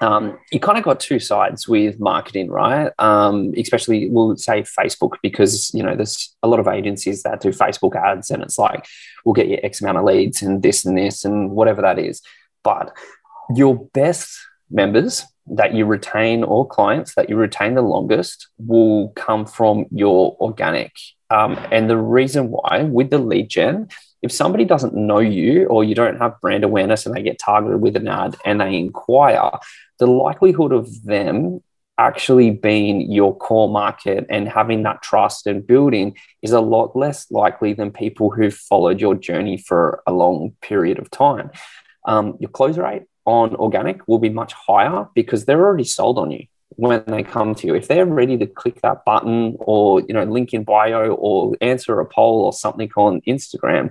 um, 0.00 0.38
you 0.50 0.60
kind 0.60 0.78
of 0.78 0.84
got 0.84 1.00
two 1.00 1.18
sides 1.18 1.68
with 1.68 2.00
marketing, 2.00 2.50
right? 2.50 2.90
Um, 2.98 3.54
especially, 3.56 4.08
we'll 4.08 4.36
say 4.36 4.62
Facebook, 4.62 5.16
because 5.22 5.72
you 5.74 5.82
know 5.82 5.94
there's 5.94 6.34
a 6.42 6.48
lot 6.48 6.60
of 6.60 6.68
agencies 6.68 7.22
that 7.22 7.40
do 7.40 7.50
Facebook 7.50 7.96
ads, 7.96 8.30
and 8.30 8.42
it's 8.42 8.58
like 8.58 8.86
we'll 9.24 9.34
get 9.34 9.48
you 9.48 9.58
X 9.62 9.80
amount 9.80 9.98
of 9.98 10.04
leads 10.04 10.42
and 10.42 10.62
this 10.62 10.84
and 10.84 10.96
this 10.96 11.24
and 11.24 11.50
whatever 11.50 11.82
that 11.82 11.98
is. 11.98 12.22
But 12.62 12.96
your 13.54 13.86
best 13.92 14.38
members 14.70 15.24
that 15.46 15.74
you 15.74 15.84
retain 15.84 16.42
or 16.42 16.66
clients 16.66 17.14
that 17.14 17.28
you 17.28 17.36
retain 17.36 17.74
the 17.74 17.82
longest 17.82 18.48
will 18.58 19.08
come 19.10 19.44
from 19.44 19.86
your 19.90 20.36
organic. 20.40 20.92
Um, 21.30 21.58
and 21.70 21.90
the 21.90 21.98
reason 21.98 22.50
why 22.50 22.82
with 22.82 23.10
the 23.10 23.18
lead 23.18 23.48
gen, 23.48 23.88
if 24.22 24.32
somebody 24.32 24.64
doesn't 24.64 24.94
know 24.94 25.18
you 25.18 25.66
or 25.66 25.84
you 25.84 25.94
don't 25.94 26.18
have 26.18 26.40
brand 26.40 26.64
awareness 26.64 27.04
and 27.04 27.14
they 27.14 27.22
get 27.22 27.38
targeted 27.38 27.80
with 27.80 27.96
an 27.96 28.08
ad 28.08 28.36
and 28.44 28.60
they 28.60 28.74
inquire, 28.76 29.50
the 29.98 30.06
likelihood 30.06 30.72
of 30.72 31.04
them 31.04 31.62
actually 31.98 32.50
being 32.50 33.12
your 33.12 33.36
core 33.36 33.68
market 33.68 34.26
and 34.28 34.48
having 34.48 34.82
that 34.82 35.02
trust 35.02 35.46
and 35.46 35.66
building 35.66 36.16
is 36.42 36.52
a 36.52 36.60
lot 36.60 36.96
less 36.96 37.30
likely 37.30 37.72
than 37.72 37.90
people 37.90 38.30
who've 38.30 38.54
followed 38.54 39.00
your 39.00 39.14
journey 39.14 39.56
for 39.56 40.02
a 40.06 40.12
long 40.12 40.52
period 40.60 40.98
of 40.98 41.10
time. 41.10 41.50
Um, 42.06 42.36
your 42.40 42.50
close 42.50 42.76
rate 42.76 43.04
on 43.26 43.54
organic 43.56 44.06
will 44.06 44.18
be 44.18 44.28
much 44.28 44.52
higher 44.52 45.06
because 45.14 45.44
they're 45.44 45.64
already 45.64 45.84
sold 45.84 46.18
on 46.18 46.30
you 46.30 46.46
when 46.76 47.04
they 47.06 47.22
come 47.22 47.54
to 47.54 47.66
you. 47.66 47.74
If 47.74 47.88
they're 47.88 48.06
ready 48.06 48.36
to 48.38 48.46
click 48.46 48.80
that 48.82 49.04
button 49.04 49.56
or 49.60 50.00
you 50.00 50.14
know 50.14 50.24
link 50.24 50.52
in 50.52 50.64
bio 50.64 51.14
or 51.14 51.56
answer 51.60 51.98
a 52.00 52.06
poll 52.06 52.44
or 52.44 52.52
something 52.52 52.90
on 52.96 53.20
Instagram, 53.22 53.90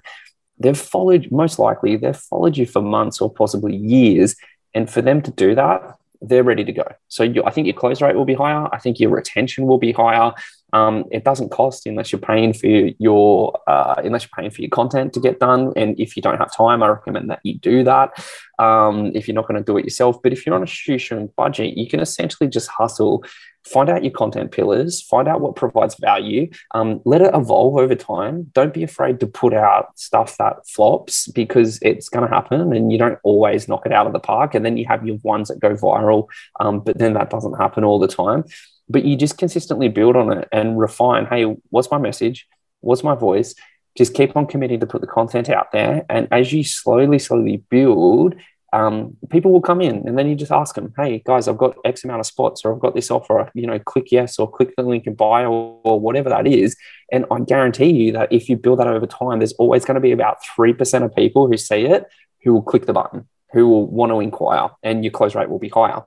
they've 0.60 0.78
followed 0.78 1.32
most 1.32 1.60
likely 1.60 1.96
they've 1.96 2.16
followed 2.16 2.58
you 2.58 2.66
for 2.66 2.82
months 2.82 3.22
or 3.22 3.32
possibly 3.32 3.76
years. 3.76 4.36
And 4.76 4.90
for 4.90 5.02
them 5.02 5.22
to 5.22 5.32
do 5.32 5.54
that, 5.56 5.98
they're 6.22 6.44
ready 6.44 6.64
to 6.64 6.72
go. 6.72 6.86
So 7.10 7.24
you, 7.24 7.44
I 7.44 7.52
think 7.52 7.68
your 7.68 7.76
close 7.76 8.02
rate 8.02 8.16
will 8.16 8.26
be 8.26 8.34
higher. 8.34 8.68
I 8.74 8.80
think 8.80 9.00
your 9.00 9.12
retention 9.12 9.68
will 9.68 9.78
be 9.78 9.92
higher. 9.92 10.34
Um, 10.74 11.06
it 11.12 11.24
doesn't 11.24 11.50
cost 11.50 11.86
unless 11.86 12.12
you're 12.12 12.20
paying 12.20 12.54
for 12.54 12.68
your 12.68 13.60
uh, 13.68 13.96
unless 14.04 14.24
you're 14.24 14.38
paying 14.38 14.52
for 14.52 14.62
your 14.62 14.70
content 14.70 15.14
to 15.14 15.20
get 15.20 15.40
done. 15.40 15.72
And 15.76 16.00
if 16.00 16.16
you 16.16 16.22
don't 16.22 16.38
have 16.38 16.54
time, 16.56 16.84
I 16.84 16.90
recommend 16.90 17.30
that 17.30 17.40
you 17.44 17.58
do 17.58 17.84
that. 17.84 18.12
Um, 18.60 19.12
if 19.16 19.28
you're 19.28 19.36
not 19.36 19.48
going 19.48 19.60
to 19.60 19.64
do 19.64 19.78
it 19.78 19.86
yourself, 19.86 20.22
but 20.22 20.34
if 20.34 20.46
you're 20.46 20.56
on 20.56 20.64
a 20.64 20.68
shoestring 20.68 21.30
budget, 21.38 21.78
you 21.78 21.88
can 21.88 22.00
essentially 22.00 22.50
just 22.50 22.70
hustle 22.70 23.24
find 23.66 23.90
out 23.90 24.04
your 24.04 24.12
content 24.12 24.52
pillars, 24.52 25.02
find 25.02 25.28
out 25.28 25.42
what 25.42 25.56
provides 25.56 25.96
value, 25.96 26.50
um, 26.74 27.02
let 27.06 27.22
it 27.22 27.34
evolve 27.34 27.78
over 27.78 27.96
time. 27.96 28.52
Don't 28.54 28.74
be 28.74 28.84
afraid 28.84 29.20
to 29.22 29.28
put 29.28 29.54
out 29.54 29.98
stuff 29.98 30.38
that 30.38 30.68
flops 30.68 31.28
because 31.30 31.80
it's 31.82 32.10
going 32.10 32.28
to 32.28 32.34
happen 32.34 32.74
and 32.74 32.92
you 32.92 32.98
don't 32.98 33.20
always 33.24 33.68
knock 33.68 33.86
it 33.86 33.94
out 33.94 34.08
of 34.08 34.14
the 34.14 34.20
park. 34.20 34.54
And 34.54 34.66
then 34.66 34.78
you 34.78 34.86
have 34.88 35.06
your 35.06 35.18
ones 35.24 35.48
that 35.48 35.60
go 35.60 35.76
viral, 35.76 36.28
um, 36.60 36.82
but 36.82 36.98
then 36.98 37.14
that 37.14 37.30
doesn't 37.30 37.54
happen 37.54 37.84
all 37.84 38.00
the 38.00 38.08
time. 38.08 38.44
But 38.90 39.06
you 39.06 39.16
just 39.16 39.38
consistently 39.38 39.90
build 39.90 40.16
on 40.16 40.38
it 40.38 40.48
and 40.52 40.78
refine 40.80 41.26
hey, 41.26 41.44
what's 41.70 41.92
my 41.92 41.98
message? 41.98 42.48
What's 42.82 43.04
my 43.04 43.16
voice? 43.16 43.56
Just 43.98 44.14
keep 44.14 44.36
on 44.36 44.48
committing 44.48 44.80
to 44.80 44.88
put 44.88 45.02
the 45.02 45.08
content 45.08 45.50
out 45.50 45.72
there. 45.72 46.06
And 46.10 46.28
as 46.32 46.52
you 46.52 46.64
slowly, 46.64 47.20
slowly 47.20 47.58
build, 47.70 48.36
um, 48.74 49.16
people 49.30 49.52
will 49.52 49.62
come 49.62 49.82
in 49.82 50.08
and 50.08 50.18
then 50.18 50.28
you 50.28 50.36
just 50.36 50.52
ask 50.52 50.74
them, 50.74 50.92
hey 50.98 51.22
guys, 51.24 51.48
I've 51.48 51.60
got 51.60 51.76
X 51.86 52.04
amount 52.04 52.22
of 52.22 52.26
spots 52.26 52.66
or 52.66 52.74
I've 52.74 52.82
got 52.82 52.96
this 52.96 53.12
offer, 53.12 53.52
you 53.54 53.68
know, 53.68 53.78
click 53.78 54.12
yes 54.12 54.40
or 54.40 54.50
click 54.50 54.74
the 54.76 54.82
link 54.82 55.06
and 55.06 55.16
buy 55.16 55.46
or, 55.46 55.80
or 55.84 56.00
whatever 56.00 56.30
that 56.30 56.48
is. 56.48 56.76
And 57.12 57.26
I 57.30 57.40
guarantee 57.42 57.92
you 57.92 58.14
that 58.14 58.34
if 58.34 58.50
you 58.50 58.58
build 58.58 58.80
that 58.80 58.88
over 58.88 59.06
time, 59.06 59.40
there's 59.40 59.54
always 59.54 59.86
going 59.86 59.96
to 59.96 60.02
be 60.02 60.12
about 60.12 60.40
3% 60.58 61.04
of 61.04 61.16
people 61.16 61.48
who 61.48 61.56
see 61.56 61.86
it 61.86 62.06
who 62.44 62.54
will 62.54 62.62
click 62.64 62.88
the 62.88 62.94
button, 62.94 63.28
who 63.52 63.68
will 63.68 63.88
want 63.88 64.12
to 64.12 64.20
inquire, 64.20 64.70
and 64.82 65.04
your 65.04 65.12
close 65.12 65.36
rate 65.36 65.50
will 65.50 65.60
be 65.60 65.70
higher. 65.70 66.02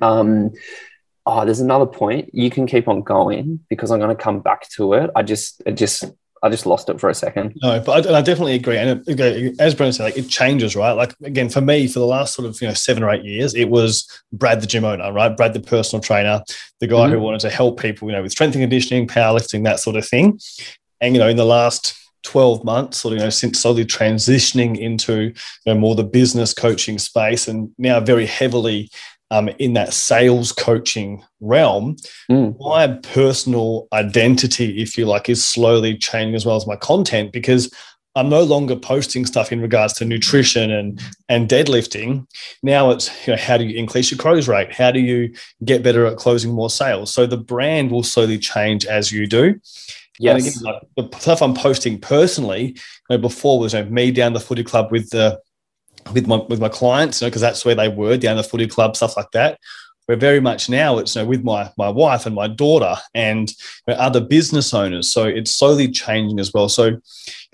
Um, 0.00 0.52
oh, 1.28 1.44
there's 1.44 1.60
another 1.60 1.86
point. 1.86 2.30
You 2.32 2.50
can 2.50 2.66
keep 2.66 2.88
on 2.88 3.02
going 3.02 3.60
because 3.68 3.90
I'm 3.90 4.00
going 4.00 4.16
to 4.16 4.20
come 4.20 4.40
back 4.40 4.68
to 4.70 4.94
it. 4.94 5.10
I 5.14 5.22
just, 5.22 5.62
it 5.66 5.72
just 5.72 6.04
I 6.42 6.48
just 6.48 6.66
lost 6.66 6.88
it 6.88 7.00
for 7.00 7.08
a 7.08 7.14
second. 7.14 7.56
No, 7.62 7.80
but 7.80 8.06
I, 8.06 8.18
I 8.18 8.22
definitely 8.22 8.54
agree. 8.54 8.76
And 8.76 9.02
it, 9.06 9.60
as 9.60 9.74
Brendan 9.74 9.92
said, 9.92 10.04
like 10.04 10.16
it 10.16 10.28
changes, 10.28 10.76
right? 10.76 10.92
Like 10.92 11.14
again, 11.22 11.48
for 11.48 11.60
me, 11.60 11.88
for 11.88 11.98
the 11.98 12.06
last 12.06 12.34
sort 12.34 12.48
of 12.48 12.60
you 12.60 12.68
know 12.68 12.74
seven 12.74 13.02
or 13.02 13.10
eight 13.10 13.24
years, 13.24 13.54
it 13.54 13.68
was 13.68 14.08
Brad 14.32 14.60
the 14.60 14.66
gym 14.66 14.84
owner, 14.84 15.12
right? 15.12 15.36
Brad 15.36 15.52
the 15.52 15.60
personal 15.60 16.00
trainer, 16.00 16.42
the 16.80 16.86
guy 16.86 16.94
mm-hmm. 16.94 17.14
who 17.14 17.20
wanted 17.20 17.40
to 17.40 17.50
help 17.50 17.80
people, 17.80 18.08
you 18.08 18.14
know, 18.14 18.22
with 18.22 18.32
strength 18.32 18.54
and 18.54 18.62
conditioning, 18.62 19.06
powerlifting, 19.06 19.64
that 19.64 19.80
sort 19.80 19.96
of 19.96 20.06
thing. 20.06 20.38
And 21.00 21.14
you 21.14 21.20
know, 21.20 21.28
in 21.28 21.36
the 21.36 21.44
last 21.44 21.94
12 22.24 22.64
months 22.64 23.04
or 23.04 23.12
you 23.12 23.18
know 23.18 23.30
since 23.30 23.62
slowly 23.62 23.84
transitioning 23.84 24.76
into 24.76 25.22
you 25.22 25.34
know 25.66 25.74
more 25.74 25.94
the 25.94 26.04
business 26.04 26.52
coaching 26.52 26.98
space 26.98 27.46
and 27.46 27.70
now 27.78 28.00
very 28.00 28.26
heavily 28.26 28.90
um, 29.30 29.48
in 29.58 29.74
that 29.74 29.92
sales 29.92 30.52
coaching 30.52 31.22
realm, 31.40 31.96
mm. 32.30 32.56
my 32.58 32.88
personal 33.12 33.88
identity, 33.92 34.80
if 34.80 34.96
you 34.96 35.06
like, 35.06 35.28
is 35.28 35.46
slowly 35.46 35.96
changing 35.96 36.34
as 36.34 36.46
well 36.46 36.56
as 36.56 36.66
my 36.66 36.76
content 36.76 37.32
because 37.32 37.72
I'm 38.14 38.28
no 38.28 38.42
longer 38.42 38.74
posting 38.74 39.26
stuff 39.26 39.52
in 39.52 39.60
regards 39.60 39.92
to 39.94 40.04
nutrition 40.04 40.70
and 40.70 41.00
and 41.28 41.48
deadlifting. 41.48 42.26
Now 42.62 42.90
it's 42.90 43.10
you 43.26 43.34
know 43.34 43.38
how 43.38 43.56
do 43.58 43.64
you 43.64 43.78
increase 43.78 44.10
your 44.10 44.18
close 44.18 44.48
rate? 44.48 44.72
How 44.72 44.90
do 44.90 44.98
you 44.98 45.32
get 45.64 45.82
better 45.82 46.06
at 46.06 46.16
closing 46.16 46.52
more 46.52 46.70
sales? 46.70 47.12
So 47.12 47.26
the 47.26 47.36
brand 47.36 47.90
will 47.90 48.02
slowly 48.02 48.38
change 48.38 48.86
as 48.86 49.12
you 49.12 49.26
do. 49.26 49.60
Yes. 50.18 50.60
Again, 50.60 50.74
like 50.96 51.10
the 51.10 51.18
stuff 51.18 51.42
I'm 51.42 51.54
posting 51.54 52.00
personally, 52.00 52.64
you 52.68 52.76
know, 53.10 53.18
before 53.18 53.60
was 53.60 53.72
you 53.72 53.84
know, 53.84 53.90
me 53.90 54.10
down 54.10 54.32
the 54.32 54.40
footy 54.40 54.64
club 54.64 54.90
with 54.90 55.10
the 55.10 55.40
with 56.12 56.26
my 56.26 56.36
with 56.48 56.60
my 56.60 56.68
clients, 56.68 57.20
you 57.20 57.26
know, 57.26 57.30
because 57.30 57.42
that's 57.42 57.64
where 57.64 57.74
they 57.74 57.88
were 57.88 58.16
down 58.16 58.36
the 58.36 58.42
footy 58.42 58.66
club, 58.66 58.96
stuff 58.96 59.16
like 59.16 59.30
that. 59.32 59.58
We're 60.08 60.16
very 60.16 60.40
much 60.40 60.70
now 60.70 60.96
it's 60.98 61.14
you 61.14 61.22
know, 61.22 61.28
with 61.28 61.44
my 61.44 61.70
my 61.76 61.90
wife 61.90 62.24
and 62.24 62.34
my 62.34 62.48
daughter 62.48 62.96
and 63.14 63.50
you 63.50 63.94
know, 63.94 63.94
other 63.94 64.20
business 64.20 64.72
owners. 64.72 65.12
So 65.12 65.24
it's 65.24 65.50
slowly 65.54 65.90
changing 65.90 66.40
as 66.40 66.52
well. 66.52 66.68
So 66.68 66.86
you, 66.86 67.00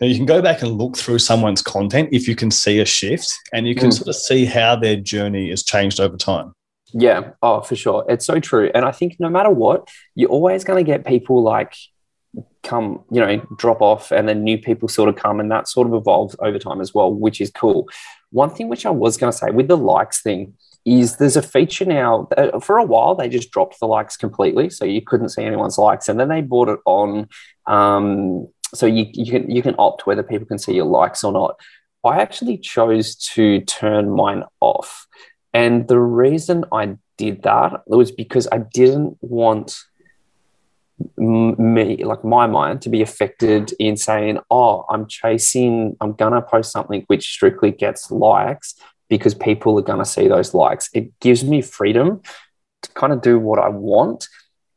know, 0.00 0.06
you, 0.06 0.14
can 0.16 0.26
go 0.26 0.40
back 0.40 0.62
and 0.62 0.78
look 0.78 0.96
through 0.96 1.18
someone's 1.18 1.62
content 1.62 2.10
if 2.12 2.28
you 2.28 2.36
can 2.36 2.52
see 2.52 2.78
a 2.78 2.84
shift 2.84 3.32
and 3.52 3.66
you 3.66 3.74
can 3.74 3.90
mm. 3.90 3.94
sort 3.94 4.08
of 4.08 4.14
see 4.14 4.44
how 4.44 4.76
their 4.76 4.96
journey 4.96 5.50
has 5.50 5.64
changed 5.64 5.98
over 5.98 6.16
time. 6.16 6.54
Yeah, 6.96 7.32
oh, 7.42 7.60
for 7.60 7.74
sure. 7.74 8.04
It's 8.08 8.24
so 8.24 8.38
true. 8.38 8.70
And 8.72 8.84
I 8.84 8.92
think 8.92 9.16
no 9.18 9.28
matter 9.28 9.50
what, 9.50 9.88
you're 10.14 10.30
always 10.30 10.62
going 10.62 10.82
to 10.82 10.88
get 10.88 11.04
people 11.04 11.42
like 11.42 11.74
come, 12.62 13.04
you 13.10 13.20
know, 13.20 13.38
drop 13.58 13.82
off 13.82 14.12
and 14.12 14.28
then 14.28 14.44
new 14.44 14.58
people 14.58 14.88
sort 14.88 15.08
of 15.08 15.16
come 15.16 15.40
and 15.40 15.50
that 15.50 15.68
sort 15.68 15.88
of 15.88 15.94
evolves 15.94 16.36
over 16.38 16.58
time 16.58 16.80
as 16.80 16.94
well, 16.94 17.12
which 17.12 17.40
is 17.40 17.50
cool. 17.50 17.88
One 18.35 18.51
thing 18.51 18.68
which 18.68 18.85
I 18.85 18.90
was 18.90 19.16
going 19.16 19.31
to 19.31 19.38
say 19.38 19.53
with 19.53 19.68
the 19.68 19.77
likes 19.77 20.20
thing 20.20 20.55
is 20.85 21.16
there's 21.18 21.37
a 21.37 21.42
feature 21.42 21.85
now. 21.85 22.29
Uh, 22.37 22.59
for 22.59 22.79
a 22.79 22.85
while, 22.85 23.14
they 23.14 23.29
just 23.29 23.53
dropped 23.53 23.79
the 23.79 23.87
likes 23.87 24.16
completely, 24.16 24.70
so 24.70 24.85
you 24.85 25.01
couldn't 25.01 25.29
see 25.29 25.44
anyone's 25.44 25.79
likes, 25.79 26.09
and 26.09 26.18
then 26.18 26.29
they 26.29 26.40
brought 26.40 26.68
it 26.68 26.81
on. 26.85 27.29
Um, 27.66 28.49
so 28.75 28.87
you, 28.87 29.07
you 29.12 29.31
can 29.31 29.49
you 29.49 29.62
can 29.62 29.77
opt 29.79 30.05
whether 30.05 30.25
people 30.25 30.49
can 30.49 30.59
see 30.59 30.75
your 30.75 30.85
likes 30.85 31.23
or 31.23 31.31
not. 31.31 31.61
I 32.05 32.20
actually 32.20 32.59
chose 32.59 33.14
to 33.35 33.61
turn 33.61 34.11
mine 34.11 34.42
off, 34.61 35.07
and 35.53 35.87
the 35.87 36.01
reason 36.01 36.64
I 36.73 36.97
did 37.16 37.44
that 37.44 37.83
was 37.87 38.11
because 38.11 38.49
I 38.51 38.59
didn't 38.59 39.16
want 39.20 39.79
me 41.16 42.04
like 42.04 42.24
my 42.24 42.46
mind 42.46 42.80
to 42.80 42.88
be 42.88 43.02
affected 43.02 43.72
in 43.80 43.96
saying 43.96 44.38
oh 44.48 44.85
i'm 44.88 45.09
chasing 45.09 45.96
i'm 46.00 46.12
gonna 46.12 46.40
post 46.40 46.70
something 46.70 47.02
which 47.09 47.28
strictly 47.28 47.72
gets 47.72 48.12
likes 48.12 48.76
because 49.09 49.35
people 49.35 49.78
are 49.78 49.83
gonna 49.83 50.04
see 50.04 50.28
those 50.28 50.54
likes. 50.54 50.88
It 50.92 51.18
gives 51.20 51.44
me 51.44 51.62
freedom 51.62 52.22
to 52.83 52.90
kind 52.92 53.12
of 53.12 53.22
do 53.22 53.38
what 53.38 53.59
i 53.59 53.68
want 53.68 54.28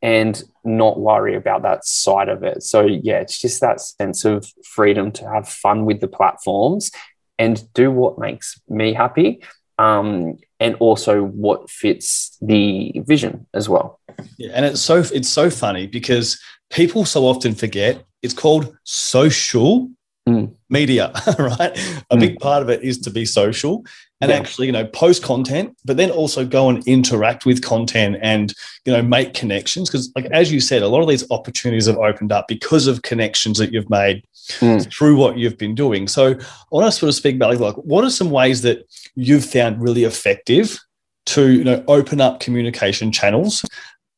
and 0.01 0.43
not 0.63 0.99
worry 0.99 1.35
about 1.35 1.63
that 1.63 1.83
side 1.83 2.29
of 2.29 2.43
it. 2.43 2.61
So 2.61 2.81
yeah 2.81 3.19
it's 3.19 3.39
just 3.39 3.61
that 3.61 3.81
sense 3.81 4.25
of 4.25 4.45
freedom 4.63 5.11
to 5.13 5.29
have 5.29 5.49
fun 5.49 5.85
with 5.85 6.01
the 6.01 6.07
platforms 6.07 6.91
and 7.39 7.61
do 7.73 7.91
what 7.91 8.19
makes 8.19 8.59
me 8.67 8.93
happy 8.93 9.41
um, 9.77 10.37
and 10.59 10.75
also 10.79 11.23
what 11.23 11.69
fits 11.69 12.37
the 12.41 13.01
vision 13.05 13.45
as 13.53 13.69
well. 13.69 13.99
Yeah, 14.37 14.51
and 14.53 14.65
it's 14.65 14.81
so 14.81 15.03
it's 15.13 15.29
so 15.29 15.49
funny 15.49 15.87
because 15.87 16.39
people 16.69 17.05
so 17.05 17.25
often 17.25 17.53
forget 17.53 18.03
it's 18.21 18.33
called 18.33 18.75
social 18.83 19.89
mm. 20.27 20.53
media, 20.69 21.11
right? 21.39 21.77
A 22.11 22.15
mm. 22.15 22.19
big 22.19 22.39
part 22.39 22.61
of 22.61 22.69
it 22.69 22.83
is 22.83 22.99
to 22.99 23.09
be 23.09 23.25
social 23.25 23.85
and 24.19 24.31
yeah. 24.31 24.37
actually, 24.37 24.65
you 24.65 24.73
know, 24.73 24.85
post 24.85 25.23
content, 25.23 25.77
but 25.85 25.97
then 25.97 26.09
also 26.09 26.45
go 26.45 26.69
and 26.69 26.85
interact 26.87 27.45
with 27.45 27.61
content 27.61 28.17
and, 28.21 28.53
you 28.85 28.91
know, 28.91 29.01
make 29.01 29.33
connections. 29.33 29.89
Because, 29.89 30.11
like, 30.15 30.25
as 30.25 30.51
you 30.51 30.59
said, 30.59 30.81
a 30.81 30.87
lot 30.87 31.01
of 31.01 31.07
these 31.07 31.29
opportunities 31.29 31.85
have 31.85 31.97
opened 31.97 32.31
up 32.31 32.47
because 32.47 32.87
of 32.87 33.03
connections 33.03 33.59
that 33.59 33.71
you've 33.71 33.89
made 33.89 34.23
mm. 34.59 34.91
through 34.91 35.17
what 35.17 35.37
you've 35.37 35.57
been 35.57 35.75
doing. 35.75 36.07
So, 36.07 36.31
I 36.31 36.35
want 36.71 36.85
to 36.85 36.91
sort 36.91 37.09
of 37.09 37.15
speak 37.15 37.35
about, 37.35 37.57
like, 37.57 37.75
what 37.75 38.03
are 38.03 38.09
some 38.09 38.31
ways 38.31 38.63
that 38.63 38.87
you've 39.15 39.45
found 39.45 39.81
really 39.81 40.03
effective 40.03 40.79
to, 41.27 41.51
you 41.51 41.63
know, 41.63 41.83
open 41.87 42.19
up 42.19 42.39
communication 42.39 43.11
channels 43.11 43.63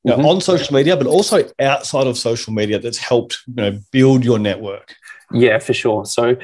you 0.06 0.12
know, 0.12 0.18
mm-hmm. 0.18 0.28
on 0.28 0.42
social 0.42 0.74
media, 0.74 0.96
but 0.96 1.08
also 1.08 1.44
outside 1.60 2.08
of 2.08 2.18
social 2.18 2.54
media 2.54 2.80
that's 2.80 2.98
helped, 2.98 3.40
you 3.48 3.56
know, 3.56 3.80
build 3.92 4.24
your 4.24 4.40
network? 4.40 4.96
Yeah, 5.32 5.60
for 5.60 5.74
sure. 5.74 6.06
So, 6.06 6.38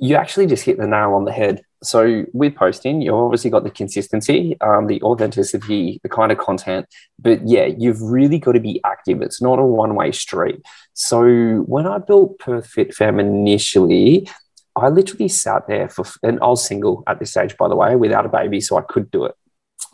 you 0.00 0.16
actually 0.16 0.46
just 0.46 0.64
hit 0.64 0.78
the 0.78 0.86
nail 0.86 1.14
on 1.14 1.24
the 1.24 1.32
head. 1.32 1.62
So 1.82 2.24
with 2.32 2.54
posting, 2.54 3.00
you've 3.00 3.14
obviously 3.14 3.50
got 3.50 3.64
the 3.64 3.70
consistency, 3.70 4.56
um, 4.60 4.86
the 4.86 5.00
authenticity, 5.02 6.00
the 6.02 6.08
kind 6.08 6.30
of 6.30 6.38
content, 6.38 6.86
but 7.18 7.46
yeah, 7.46 7.66
you've 7.66 8.00
really 8.02 8.38
got 8.38 8.52
to 8.52 8.60
be 8.60 8.80
active. 8.84 9.22
It's 9.22 9.42
not 9.42 9.58
a 9.58 9.64
one-way 9.64 10.12
street. 10.12 10.62
So 10.94 11.58
when 11.60 11.86
I 11.86 11.98
built 11.98 12.38
Perth 12.38 12.66
Fit 12.66 12.94
Fam 12.94 13.18
initially, 13.18 14.28
I 14.76 14.88
literally 14.88 15.28
sat 15.28 15.66
there 15.68 15.88
for, 15.88 16.04
and 16.22 16.38
I 16.40 16.46
was 16.46 16.66
single 16.66 17.02
at 17.06 17.18
this 17.18 17.30
stage, 17.30 17.56
by 17.56 17.68
the 17.68 17.76
way, 17.76 17.96
without 17.96 18.26
a 18.26 18.28
baby, 18.28 18.60
so 18.60 18.78
I 18.78 18.82
could 18.82 19.10
do 19.10 19.24
it. 19.24 19.34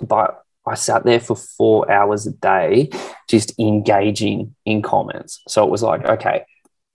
But 0.01 0.43
I 0.67 0.75
sat 0.75 1.05
there 1.05 1.21
for 1.21 1.37
four 1.37 1.91
hours 1.91 2.27
a 2.27 2.33
day, 2.33 2.91
just 3.29 3.59
engaging 3.59 4.55
in 4.65 4.83
comments. 4.83 5.43
So 5.49 5.65
it 5.65 5.71
was 5.71 5.83
like, 5.83 6.05
okay, 6.05 6.45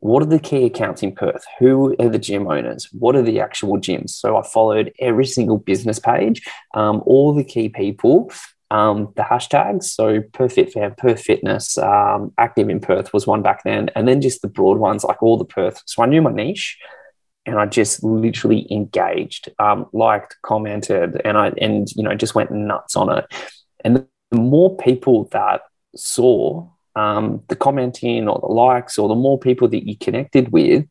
what 0.04 0.22
are 0.22 0.26
the 0.26 0.38
key 0.38 0.66
accounts 0.66 1.02
in 1.02 1.16
Perth? 1.16 1.46
Who 1.60 1.96
are 1.98 2.10
the 2.10 2.20
gym 2.20 2.46
owners? 2.46 2.90
What 2.92 3.16
are 3.16 3.22
the 3.22 3.40
actual 3.40 3.78
gyms? 3.78 4.10
So 4.10 4.36
I 4.36 4.46
followed 4.46 4.92
every 5.00 5.26
single 5.26 5.58
business 5.58 5.98
page, 5.98 6.46
um, 6.74 7.02
all 7.06 7.34
the 7.34 7.44
key 7.46 7.70
people, 7.70 8.30
um, 8.70 9.14
the 9.16 9.22
hashtags. 9.22 9.86
So 9.86 10.20
Perth 10.34 10.56
Fit 10.56 10.74
Fam, 10.74 10.94
Perth 10.96 11.22
Fitness, 11.22 11.78
um, 11.78 12.34
Active 12.38 12.68
in 12.68 12.82
Perth 12.82 13.14
was 13.14 13.26
one 13.26 13.42
back 13.42 13.64
then, 13.64 13.92
and 13.96 14.06
then 14.06 14.20
just 14.20 14.42
the 14.42 14.50
broad 14.50 14.78
ones 14.78 15.06
like 15.06 15.24
all 15.24 15.38
the 15.38 15.46
Perth. 15.46 15.82
So 15.86 16.04
I 16.04 16.06
knew 16.06 16.22
my 16.22 16.34
niche, 16.34 16.78
and 17.46 17.58
I 17.58 17.66
just 17.66 18.04
literally 18.04 18.68
engaged, 18.70 19.54
um, 19.58 19.86
liked, 19.94 20.36
commented, 20.42 21.22
and 21.24 21.38
I 21.38 21.54
and 21.62 21.88
you 21.96 22.04
know 22.04 22.14
just 22.14 22.36
went 22.36 22.52
nuts 22.52 22.98
on 22.98 23.10
it. 23.18 23.26
And 23.86 24.06
the 24.32 24.38
more 24.38 24.76
people 24.76 25.30
that 25.32 25.62
saw 25.96 26.68
um, 26.96 27.44
the 27.48 27.56
commenting 27.56 28.28
or 28.28 28.40
the 28.40 28.54
likes 28.54 28.98
or 28.98 29.08
the 29.08 29.16
more 29.16 29.40
people 29.40 29.68
that 29.70 29.88
you 29.88 29.98
connected 29.98 30.52
with, 30.52 30.86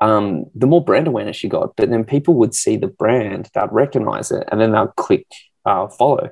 um, 0.00 0.44
the 0.54 0.66
more 0.66 0.84
brand 0.84 1.06
awareness 1.06 1.42
you 1.42 1.50
got. 1.50 1.76
But 1.76 1.90
then 1.90 2.04
people 2.04 2.34
would 2.34 2.54
see 2.54 2.76
the 2.76 2.88
brand, 2.88 3.48
they'd 3.54 3.72
recognize 3.72 4.30
it, 4.30 4.46
and 4.50 4.60
then 4.60 4.72
they'll 4.72 4.88
click 4.88 5.26
uh, 5.64 5.88
follow. 5.88 6.30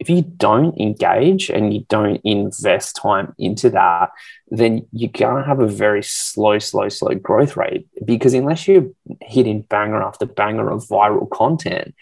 if 0.00 0.10
you 0.10 0.22
don't 0.22 0.78
engage 0.78 1.50
and 1.50 1.72
you 1.72 1.84
don't 1.88 2.20
invest 2.24 2.96
time 2.96 3.34
into 3.38 3.70
that, 3.70 4.10
then 4.48 4.86
you're 4.92 5.10
going 5.10 5.42
to 5.42 5.48
have 5.48 5.60
a 5.60 5.66
very 5.66 6.02
slow, 6.02 6.58
slow, 6.58 6.88
slow 6.88 7.14
growth 7.14 7.56
rate. 7.56 7.86
Because 8.04 8.34
unless 8.34 8.66
you're 8.66 8.90
hitting 9.22 9.62
banger 9.62 10.02
after 10.02 10.26
banger 10.26 10.70
of 10.70 10.86
viral 10.86 11.28
content, 11.30 11.94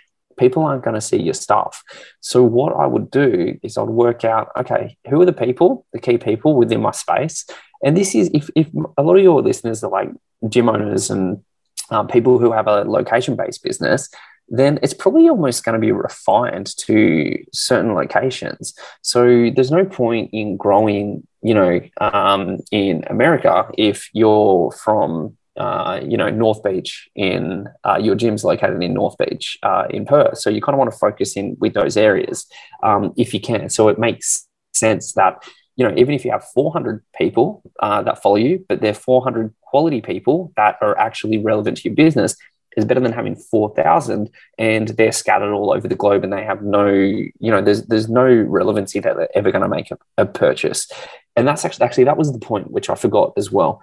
people 0.43 0.65
aren't 0.65 0.83
going 0.83 0.95
to 0.95 1.01
see 1.01 1.21
your 1.23 1.35
stuff. 1.35 1.85
So, 2.21 2.43
what 2.43 2.73
I 2.75 2.87
would 2.87 3.11
do 3.11 3.59
is 3.63 3.79
I'd 3.79 3.89
work 4.05 4.25
out 4.25 4.51
okay, 4.57 4.97
who 5.09 5.21
are 5.21 5.31
the 5.33 5.41
people, 5.45 5.87
the 5.93 6.01
key 6.01 6.19
people 6.19 6.57
within 6.57 6.81
my 6.83 6.91
space? 6.91 7.47
And 7.85 7.97
this 7.97 8.15
is 8.15 8.31
if, 8.35 8.51
if 8.57 8.69
a 8.99 9.03
lot 9.03 9.17
of 9.17 9.23
your 9.23 9.41
listeners 9.43 9.85
are 9.85 9.91
like 9.91 10.11
gym 10.49 10.69
owners 10.69 11.11
and 11.11 11.43
um, 11.91 12.09
people 12.09 12.39
who 12.39 12.51
have 12.53 12.67
a 12.67 12.85
location 12.85 13.37
based 13.37 13.63
business, 13.63 14.09
then 14.49 14.79
it's 14.83 14.95
probably 14.95 15.29
almost 15.29 15.65
going 15.65 15.75
to 15.75 15.87
be 15.87 15.93
refined 15.93 16.77
to 16.77 17.43
certain 17.53 17.95
locations. 17.95 18.75
So 19.03 19.51
there's 19.55 19.71
no 19.71 19.85
point 19.85 20.31
in 20.33 20.57
growing, 20.57 21.27
you 21.43 21.55
know, 21.55 21.81
um, 22.01 22.59
in 22.71 23.05
America 23.07 23.71
if 23.79 24.11
you're 24.13 24.73
from, 24.73 25.37
uh, 25.57 26.01
you 26.03 26.17
know, 26.17 26.31
North 26.31 26.62
Beach 26.62 27.09
in 27.15 27.69
uh, 27.85 27.99
your 28.01 28.15
gym's 28.15 28.45
located 28.45 28.83
in 28.83 28.95
North 28.95 29.17
Beach 29.19 29.59
uh, 29.62 29.85
in 29.91 30.05
Perth. 30.07 30.38
So 30.38 30.51
you 30.51 30.61
kind 30.61 30.75
of 30.75 30.79
want 30.79 30.91
to 30.91 30.99
focus 30.99 31.37
in 31.37 31.57
with 31.61 31.75
those 31.75 31.97
areas 31.97 32.47
um, 32.83 33.12
if 33.17 33.35
you 33.35 33.41
can. 33.41 33.69
So 33.69 33.88
it 33.88 33.99
makes 33.99 34.49
sense 34.73 35.12
that 35.12 35.43
you 35.77 35.88
know, 35.88 35.95
even 35.97 36.15
if 36.15 36.25
you 36.25 36.31
have 36.31 36.45
400 36.53 37.03
people 37.17 37.62
uh, 37.81 38.03
that 38.03 38.23
follow 38.23 38.37
you, 38.37 38.65
but 38.69 38.81
they're 38.81 38.95
400 38.95 39.55
quality 39.62 40.03
people 40.03 40.53
that 40.57 40.77
are 40.83 40.97
actually 40.99 41.38
relevant 41.38 41.79
to 41.79 41.88
your 41.88 41.95
business, 41.95 42.37
is 42.77 42.85
better 42.85 43.01
than 43.01 43.12
having 43.12 43.37
4,000 43.37 44.31
and 44.59 44.88
they're 44.88 45.12
scattered 45.12 45.53
all 45.53 45.73
over 45.73 45.87
the 45.87 45.95
globe 45.95 46.25
and 46.25 46.33
they 46.33 46.45
have 46.45 46.62
no, 46.62 46.87
you 46.88 47.35
know, 47.41 47.61
there's, 47.61 47.83
there's 47.85 48.09
no 48.09 48.25
relevancy 48.25 48.99
that 49.01 49.17
they're 49.17 49.37
ever 49.37 49.51
going 49.51 49.62
to 49.62 49.69
make 49.69 49.91
a, 49.91 49.99
a 50.17 50.27
purchase. 50.27 50.91
And 51.37 51.47
that's 51.47 51.65
actually, 51.65 51.85
actually, 51.85 52.05
that 52.05 52.17
was 52.17 52.33
the 52.33 52.38
point 52.38 52.71
which 52.71 52.88
I 52.88 52.95
forgot 52.95 53.33
as 53.37 53.51
well, 53.51 53.83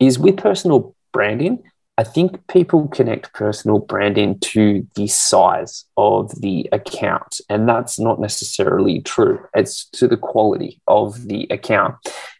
is 0.00 0.18
with 0.18 0.36
personal 0.36 0.94
branding, 1.14 1.62
I 1.96 2.02
think 2.02 2.44
people 2.48 2.88
connect 2.88 3.32
personal 3.32 3.78
branding 3.78 4.40
to 4.40 4.84
the 4.96 5.06
size 5.06 5.84
of 5.96 6.40
the 6.40 6.68
account, 6.72 7.40
and 7.48 7.68
that's 7.68 8.00
not 8.00 8.20
necessarily 8.20 9.00
true. 9.00 9.38
It's 9.54 9.84
to 9.90 10.08
the 10.08 10.16
quality 10.16 10.80
of 10.88 11.28
the 11.28 11.46
account. 11.50 11.94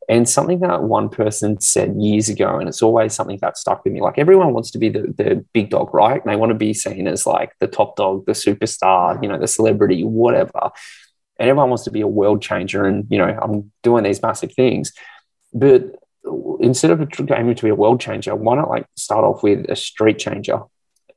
And 0.08 0.28
something 0.28 0.58
that 0.60 0.82
one 0.82 1.08
person 1.08 1.60
said 1.60 1.94
years 1.96 2.28
ago, 2.28 2.58
and 2.58 2.68
it's 2.68 2.82
always 2.82 3.14
something 3.14 3.38
that 3.42 3.56
stuck 3.56 3.84
with 3.84 3.92
me 3.92 4.02
like 4.02 4.18
everyone 4.18 4.52
wants 4.52 4.72
to 4.72 4.78
be 4.78 4.88
the, 4.88 5.02
the 5.16 5.44
big 5.54 5.70
dog, 5.70 5.94
right? 5.94 6.20
And 6.20 6.30
they 6.30 6.36
want 6.36 6.50
to 6.50 6.58
be 6.58 6.74
seen 6.74 7.06
as 7.06 7.24
like 7.24 7.52
the 7.60 7.68
top 7.68 7.96
dog, 7.96 8.26
the 8.26 8.32
superstar, 8.32 9.22
you 9.22 9.28
know, 9.28 9.38
the 9.38 9.46
celebrity, 9.46 10.02
whatever. 10.02 10.72
And 11.38 11.48
everyone 11.48 11.70
wants 11.70 11.84
to 11.84 11.90
be 11.90 12.02
a 12.02 12.08
world 12.08 12.42
changer. 12.42 12.84
And, 12.84 13.06
you 13.08 13.18
know, 13.18 13.38
I'm 13.40 13.72
doing 13.82 14.04
these 14.04 14.20
massive 14.20 14.52
things. 14.52 14.92
But 15.54 15.96
instead 16.60 16.90
of 16.90 17.00
aiming 17.30 17.54
to 17.56 17.62
be 17.62 17.68
a 17.68 17.74
world 17.74 18.00
changer, 18.00 18.34
why 18.34 18.56
not 18.56 18.68
like 18.68 18.86
start 18.96 19.24
off 19.24 19.42
with 19.42 19.68
a 19.68 19.76
street 19.76 20.18
changer 20.18 20.60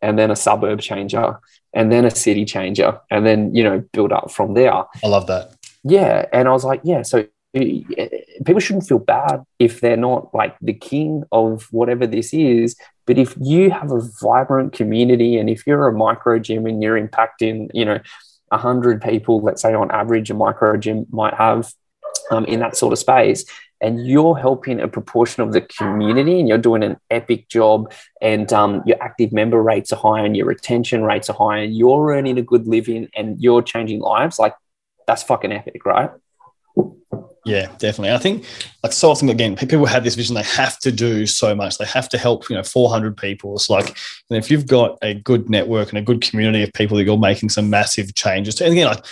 and 0.02 0.18
then 0.18 0.32
a 0.32 0.36
suburb 0.36 0.80
changer 0.80 1.40
and 1.74 1.92
then 1.92 2.06
a 2.06 2.12
city 2.12 2.46
changer 2.46 3.00
and 3.10 3.26
then, 3.26 3.54
you 3.56 3.64
know, 3.64 3.84
build 3.94 4.12
up 4.12 4.32
from 4.32 4.54
there. 4.54 4.74
I 4.74 5.08
love 5.08 5.28
that. 5.28 5.56
Yeah. 5.84 6.26
And 6.34 6.48
I 6.48 6.52
was 6.52 6.64
like, 6.64 6.82
yeah. 6.84 7.02
So 7.02 7.26
eh, 7.54 7.82
people 8.46 8.60
shouldn't 8.60 8.88
feel 8.88 9.00
bad 9.00 9.44
if 9.60 9.82
they're 9.82 9.98
not 9.98 10.34
like 10.34 10.56
the 10.62 10.74
king 10.74 11.24
of 11.32 11.68
whatever 11.72 12.06
this 12.06 12.34
is. 12.34 12.76
But 13.06 13.18
if 13.18 13.36
you 13.40 13.72
have 13.72 13.92
a 13.92 14.02
vibrant 14.22 14.74
community 14.74 15.38
and 15.38 15.50
if 15.50 15.66
you're 15.66 15.88
a 15.88 15.94
micro 15.94 16.40
gym 16.40 16.66
and 16.66 16.84
you're 16.84 17.00
impacting, 17.00 17.70
you 17.74 17.86
know, 17.86 18.00
100 18.50 19.02
people, 19.02 19.42
let's 19.42 19.62
say 19.62 19.74
on 19.74 19.92
average, 19.92 20.30
a 20.30 20.34
micro 20.34 20.78
gym 20.78 21.06
might 21.10 21.34
have 21.34 21.74
um, 22.32 22.46
in 22.46 22.60
that 22.60 22.76
sort 22.76 22.94
of 22.94 23.00
space, 23.00 23.46
and 23.82 24.08
you're 24.08 24.38
helping 24.38 24.80
a 24.80 24.88
proportion 24.88 25.44
of 25.44 25.54
the 25.54 25.62
community 25.62 26.40
and 26.40 26.48
you're 26.48 26.58
doing 26.58 26.84
an 26.84 26.98
epic 27.10 27.48
job 27.50 27.92
and 28.22 28.52
um, 28.54 28.82
your 28.86 29.02
active 29.02 29.32
member 29.32 29.62
rates 29.62 29.92
are 29.94 30.00
high 30.00 30.22
and 30.22 30.36
your 30.36 30.46
retention 30.46 31.04
rates 31.04 31.30
are 31.30 31.38
high 31.38 31.60
and 31.60 31.76
you're 31.76 32.12
earning 32.12 32.38
a 32.38 32.42
good 32.42 32.68
living 32.68 33.08
and 33.16 33.42
you're 33.42 33.62
changing 33.62 34.00
lives 34.00 34.40
like 34.40 34.56
that's 35.06 35.24
fucking 35.24 35.52
epic 35.52 35.86
right 35.86 36.12
yeah, 37.48 37.68
definitely. 37.78 38.12
I 38.12 38.18
think 38.18 38.44
like 38.84 38.92
so 38.92 39.10
often 39.10 39.30
again, 39.30 39.56
people 39.56 39.86
have 39.86 40.04
this 40.04 40.16
vision 40.16 40.36
they 40.36 40.44
have 40.44 40.78
to 40.80 40.92
do 40.92 41.26
so 41.26 41.56
much. 41.56 41.78
They 41.78 41.86
have 41.86 42.10
to 42.10 42.18
help, 42.18 42.50
you 42.50 42.58
know, 42.58 42.64
400 42.64 43.16
people. 43.16 43.56
It's 43.56 43.70
like 43.70 43.98
know, 44.30 44.36
if 44.36 44.52
you've 44.52 44.68
got 44.68 44.98
a 45.02 45.14
good 45.14 45.50
network 45.50 45.90
and 45.90 45.98
a 45.98 46.02
good 46.02 46.22
community 46.22 46.62
of 46.64 46.74
people 46.74 46.98
that 46.98 47.06
you're 47.06 47.18
making 47.18 47.50
some 47.50 47.70
massive 47.70 48.14
changes 48.16 48.56
to. 48.56 48.66
And 48.66 48.74
again, 48.74 48.88
like 48.88 49.06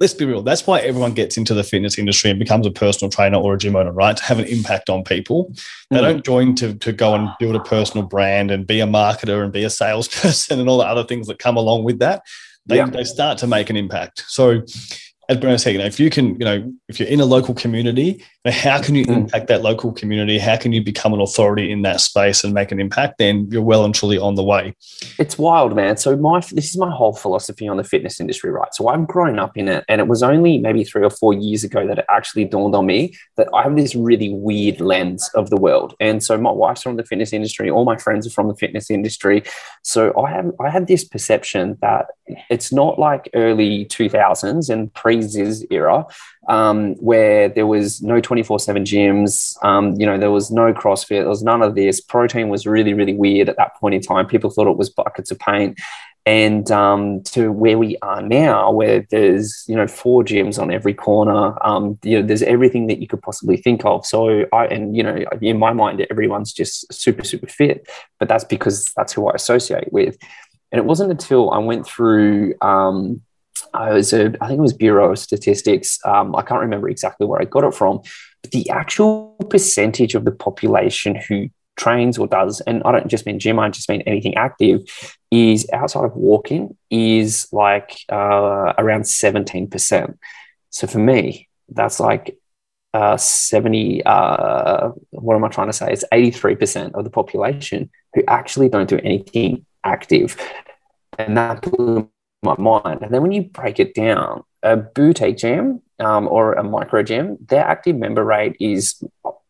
let's 0.00 0.14
be 0.14 0.24
real. 0.24 0.42
That's 0.42 0.66
why 0.66 0.80
everyone 0.80 1.12
gets 1.12 1.36
into 1.36 1.54
the 1.54 1.64
fitness 1.64 1.98
industry 1.98 2.30
and 2.30 2.38
becomes 2.38 2.66
a 2.66 2.70
personal 2.70 3.10
trainer 3.10 3.38
or 3.38 3.54
a 3.54 3.58
gym 3.58 3.76
owner, 3.76 3.92
right? 3.92 4.16
To 4.16 4.22
have 4.22 4.38
an 4.38 4.46
impact 4.46 4.88
on 4.88 5.02
people. 5.02 5.52
They 5.90 5.98
mm. 5.98 6.02
don't 6.02 6.24
join 6.24 6.54
to, 6.56 6.74
to 6.74 6.92
go 6.92 7.14
and 7.14 7.28
build 7.38 7.56
a 7.56 7.60
personal 7.60 8.06
brand 8.06 8.50
and 8.50 8.66
be 8.66 8.80
a 8.80 8.86
marketer 8.86 9.42
and 9.42 9.52
be 9.52 9.64
a 9.64 9.70
salesperson 9.70 10.60
and 10.60 10.68
all 10.68 10.78
the 10.78 10.86
other 10.86 11.04
things 11.04 11.26
that 11.26 11.38
come 11.38 11.56
along 11.56 11.84
with 11.84 11.98
that. 11.98 12.22
They, 12.66 12.76
yeah. 12.76 12.86
they 12.86 13.04
start 13.04 13.38
to 13.38 13.46
make 13.46 13.70
an 13.70 13.76
impact. 13.76 14.24
So 14.28 14.62
as 15.28 15.36
Bruno 15.36 15.56
said, 15.56 15.72
you 15.72 15.78
know, 15.78 15.84
if 15.84 16.00
you 16.00 16.08
can, 16.10 16.38
you 16.38 16.44
know, 16.44 16.72
if 16.88 16.98
you're 16.98 17.08
in 17.08 17.20
a 17.20 17.26
local 17.26 17.54
community, 17.54 18.24
how 18.50 18.80
can 18.80 18.94
you 18.94 19.04
mm. 19.04 19.16
impact 19.16 19.48
that 19.48 19.62
local 19.62 19.92
community? 19.92 20.38
How 20.38 20.56
can 20.56 20.72
you 20.72 20.82
become 20.82 21.14
an 21.14 21.20
authority 21.20 21.70
in 21.70 21.82
that 21.82 22.00
space 22.00 22.44
and 22.44 22.54
make 22.54 22.72
an 22.72 22.80
impact? 22.80 23.18
Then 23.18 23.48
you're 23.50 23.62
well 23.62 23.84
and 23.84 23.94
truly 23.94 24.18
on 24.18 24.34
the 24.34 24.42
way. 24.42 24.74
It's 25.18 25.38
wild, 25.38 25.74
man. 25.74 25.96
So 25.96 26.16
my 26.16 26.40
this 26.40 26.70
is 26.70 26.76
my 26.76 26.90
whole 26.90 27.14
philosophy 27.14 27.68
on 27.68 27.76
the 27.76 27.84
fitness 27.84 28.20
industry, 28.20 28.50
right? 28.50 28.74
So 28.74 28.88
I've 28.88 29.06
grown 29.06 29.38
up 29.38 29.56
in 29.56 29.68
it, 29.68 29.84
and 29.88 30.00
it 30.00 30.08
was 30.08 30.22
only 30.22 30.58
maybe 30.58 30.84
three 30.84 31.04
or 31.04 31.10
four 31.10 31.32
years 31.32 31.64
ago 31.64 31.86
that 31.86 31.98
it 31.98 32.04
actually 32.08 32.44
dawned 32.44 32.74
on 32.74 32.86
me 32.86 33.14
that 33.36 33.48
I 33.54 33.62
have 33.62 33.76
this 33.76 33.94
really 33.94 34.32
weird 34.32 34.80
lens 34.80 35.30
of 35.34 35.50
the 35.50 35.56
world. 35.56 35.94
And 36.00 36.22
so 36.22 36.36
my 36.38 36.50
wife's 36.50 36.82
from 36.82 36.96
the 36.96 37.04
fitness 37.04 37.32
industry, 37.32 37.70
all 37.70 37.84
my 37.84 37.96
friends 37.96 38.26
are 38.26 38.30
from 38.30 38.48
the 38.48 38.54
fitness 38.54 38.90
industry. 38.90 39.42
So 39.82 40.12
I 40.20 40.30
have 40.30 40.52
I 40.60 40.70
have 40.70 40.86
this 40.86 41.04
perception 41.04 41.78
that 41.80 42.06
it's 42.50 42.72
not 42.72 42.98
like 42.98 43.30
early 43.34 43.86
2000s 43.86 44.68
and 44.70 44.92
pre-Zyzz 44.92 45.64
era 45.70 46.04
um, 46.48 46.94
where 46.96 47.48
there 47.48 47.66
was 47.66 48.02
no 48.02 48.20
24 48.20 48.58
7 48.58 48.84
gyms. 48.84 49.62
Um, 49.64 49.92
you 50.00 50.06
know, 50.06 50.18
there 50.18 50.30
was 50.30 50.50
no 50.50 50.72
CrossFit, 50.72 51.20
there 51.20 51.28
was 51.28 51.42
none 51.42 51.62
of 51.62 51.74
this. 51.74 52.00
Protein 52.00 52.48
was 52.48 52.66
really, 52.66 52.94
really 52.94 53.14
weird 53.14 53.48
at 53.48 53.56
that 53.56 53.76
point 53.76 53.94
in 53.94 54.00
time. 54.00 54.26
People 54.26 54.50
thought 54.50 54.66
it 54.66 54.76
was 54.76 54.90
buckets 54.90 55.30
of 55.30 55.38
paint. 55.38 55.78
And 56.26 56.70
um, 56.70 57.22
to 57.22 57.50
where 57.50 57.78
we 57.78 57.96
are 58.02 58.20
now, 58.20 58.70
where 58.70 59.06
there's 59.10 59.64
you 59.66 59.74
know 59.74 59.86
four 59.86 60.22
gyms 60.22 60.60
on 60.60 60.70
every 60.70 60.92
corner, 60.92 61.56
um, 61.66 61.98
you 62.02 62.20
know 62.20 62.26
there's 62.26 62.42
everything 62.42 62.86
that 62.88 62.98
you 62.98 63.06
could 63.06 63.22
possibly 63.22 63.56
think 63.56 63.82
of. 63.86 64.04
So 64.04 64.44
I 64.52 64.66
and 64.66 64.94
you 64.94 65.02
know 65.02 65.24
in 65.40 65.58
my 65.58 65.72
mind 65.72 66.06
everyone's 66.10 66.52
just 66.52 66.92
super 66.92 67.24
super 67.24 67.46
fit, 67.46 67.88
but 68.18 68.28
that's 68.28 68.44
because 68.44 68.92
that's 68.94 69.14
who 69.14 69.26
I 69.26 69.36
associate 69.36 69.90
with. 69.90 70.18
And 70.70 70.78
it 70.78 70.84
wasn't 70.84 71.10
until 71.10 71.50
I 71.50 71.58
went 71.58 71.86
through 71.86 72.52
um, 72.60 73.22
I 73.74 73.92
was 73.92 74.12
a, 74.12 74.34
I 74.40 74.48
think 74.48 74.58
it 74.58 74.62
was 74.62 74.72
Bureau 74.72 75.12
of 75.12 75.18
Statistics. 75.18 75.98
Um, 76.04 76.34
I 76.34 76.42
can't 76.42 76.60
remember 76.60 76.88
exactly 76.88 77.26
where 77.26 77.40
I 77.40 77.44
got 77.44 77.64
it 77.64 77.74
from, 77.74 78.00
but 78.42 78.50
the 78.52 78.68
actual 78.70 79.36
percentage 79.50 80.14
of 80.14 80.24
the 80.24 80.32
population 80.32 81.16
who 81.16 81.48
trains 81.76 82.18
or 82.18 82.26
does, 82.26 82.60
and 82.62 82.82
I 82.84 82.92
don't 82.92 83.08
just 83.08 83.24
mean 83.24 83.38
gym, 83.38 83.58
I 83.58 83.70
just 83.70 83.88
mean 83.88 84.02
anything 84.02 84.34
active, 84.34 84.82
is 85.30 85.68
outside 85.72 86.04
of 86.04 86.16
walking 86.16 86.76
is 86.90 87.48
like 87.52 87.96
uh, 88.10 88.74
around 88.78 89.02
17%. 89.02 90.18
So 90.70 90.86
for 90.86 90.98
me, 90.98 91.48
that's 91.68 92.00
like 92.00 92.36
uh, 92.94 93.16
70, 93.16 94.02
uh, 94.04 94.90
what 95.10 95.36
am 95.36 95.44
I 95.44 95.48
trying 95.48 95.68
to 95.68 95.72
say? 95.72 95.92
It's 95.92 96.04
83% 96.12 96.92
of 96.94 97.04
the 97.04 97.10
population 97.10 97.90
who 98.14 98.22
actually 98.26 98.68
don't 98.68 98.88
do 98.88 98.98
anything 99.02 99.64
active. 99.84 100.36
And 101.18 101.36
that 101.36 101.62
blew 101.62 102.10
my 102.42 102.56
mind. 102.58 103.02
And 103.02 103.12
then 103.12 103.22
when 103.22 103.32
you 103.32 103.42
break 103.42 103.80
it 103.80 103.94
down, 103.94 104.44
a 104.62 104.76
boutique 104.76 105.38
gym 105.38 105.82
um, 105.98 106.28
or 106.28 106.54
a 106.54 106.62
micro 106.62 107.02
gym, 107.02 107.38
their 107.48 107.64
active 107.64 107.96
member 107.96 108.24
rate 108.24 108.56
is 108.60 109.02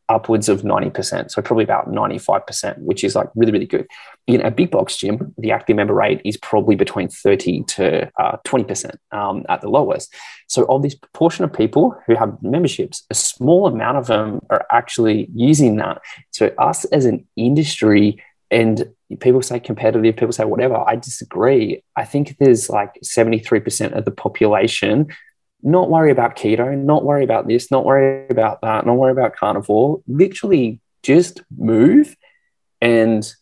upwards 0.08 0.48
of 0.48 0.62
90%. 0.62 1.30
So 1.30 1.42
probably 1.42 1.64
about 1.64 1.90
95%, 1.90 2.78
which 2.78 3.04
is 3.04 3.14
like 3.14 3.28
really, 3.34 3.52
really 3.52 3.66
good. 3.66 3.86
In 4.26 4.40
a 4.40 4.50
big 4.50 4.70
box 4.70 4.96
gym, 4.96 5.34
the 5.36 5.50
active 5.50 5.76
member 5.76 5.92
rate 5.92 6.22
is 6.24 6.36
probably 6.38 6.76
between 6.76 7.08
30 7.08 7.64
to 7.64 8.10
uh, 8.18 8.38
20% 8.46 8.94
um, 9.12 9.44
at 9.48 9.60
the 9.60 9.68
lowest. 9.68 10.14
So 10.48 10.64
of 10.64 10.82
this 10.82 10.94
proportion 10.94 11.44
of 11.44 11.52
people 11.52 11.94
who 12.06 12.14
have 12.14 12.42
memberships, 12.42 13.04
a 13.10 13.14
small 13.14 13.66
amount 13.66 13.98
of 13.98 14.06
them 14.06 14.40
are 14.48 14.66
actually 14.72 15.28
using 15.34 15.76
that. 15.76 16.00
So 16.30 16.52
us 16.58 16.86
as 16.86 17.04
an 17.04 17.26
industry 17.36 18.22
and 18.50 18.90
people 19.20 19.42
say 19.42 19.60
competitive, 19.60 20.16
people 20.16 20.32
say 20.32 20.44
whatever. 20.44 20.76
I 20.76 20.96
disagree. 20.96 21.82
I 21.96 22.04
think 22.04 22.36
there's 22.38 22.68
like 22.68 22.94
73% 23.04 23.92
of 23.92 24.04
the 24.04 24.10
population 24.10 25.08
not 25.62 25.90
worry 25.90 26.10
about 26.10 26.36
keto, 26.36 26.76
not 26.76 27.04
worry 27.04 27.24
about 27.24 27.48
this, 27.48 27.70
not 27.70 27.84
worry 27.84 28.28
about 28.28 28.60
that, 28.62 28.86
not 28.86 28.96
worry 28.96 29.12
about 29.12 29.34
carnivore. 29.34 30.00
Literally 30.06 30.80
just 31.02 31.42
move 31.56 32.16
and 32.80 33.32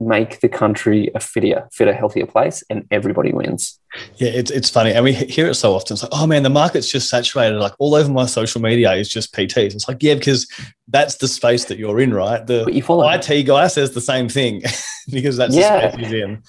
make 0.00 0.40
the 0.40 0.48
country 0.48 1.10
a 1.14 1.20
fitter, 1.20 1.68
fitter, 1.72 1.92
healthier 1.92 2.26
place, 2.26 2.62
and 2.70 2.86
everybody 2.90 3.32
wins. 3.32 3.78
Yeah, 4.16 4.30
it's, 4.30 4.50
it's 4.50 4.70
funny. 4.70 4.92
And 4.92 5.04
we 5.04 5.12
hear 5.12 5.48
it 5.48 5.54
so 5.54 5.74
often. 5.74 5.94
It's 5.94 6.02
like, 6.02 6.12
oh 6.14 6.26
man, 6.26 6.42
the 6.42 6.50
market's 6.50 6.90
just 6.90 7.08
saturated. 7.08 7.58
Like 7.58 7.74
all 7.78 7.94
over 7.94 8.10
my 8.10 8.26
social 8.26 8.60
media 8.60 8.92
is 8.92 9.08
just 9.08 9.34
PTs. 9.34 9.74
It's 9.74 9.88
like, 9.88 10.02
yeah, 10.02 10.14
because 10.14 10.46
that's 10.86 11.16
the 11.16 11.28
space 11.28 11.64
that 11.66 11.78
you're 11.78 12.00
in, 12.00 12.14
right? 12.14 12.46
The 12.46 12.64
but 12.64 12.74
you 12.74 12.82
follow 12.82 13.08
IT 13.08 13.44
guy 13.44 13.66
says 13.66 13.92
the 13.92 14.00
same 14.00 14.28
thing 14.28 14.62
because 15.10 15.36
that's 15.36 15.54
yeah. 15.54 15.86
the 15.86 15.92
space 15.92 16.06
he's 16.06 16.12
in. 16.12 16.42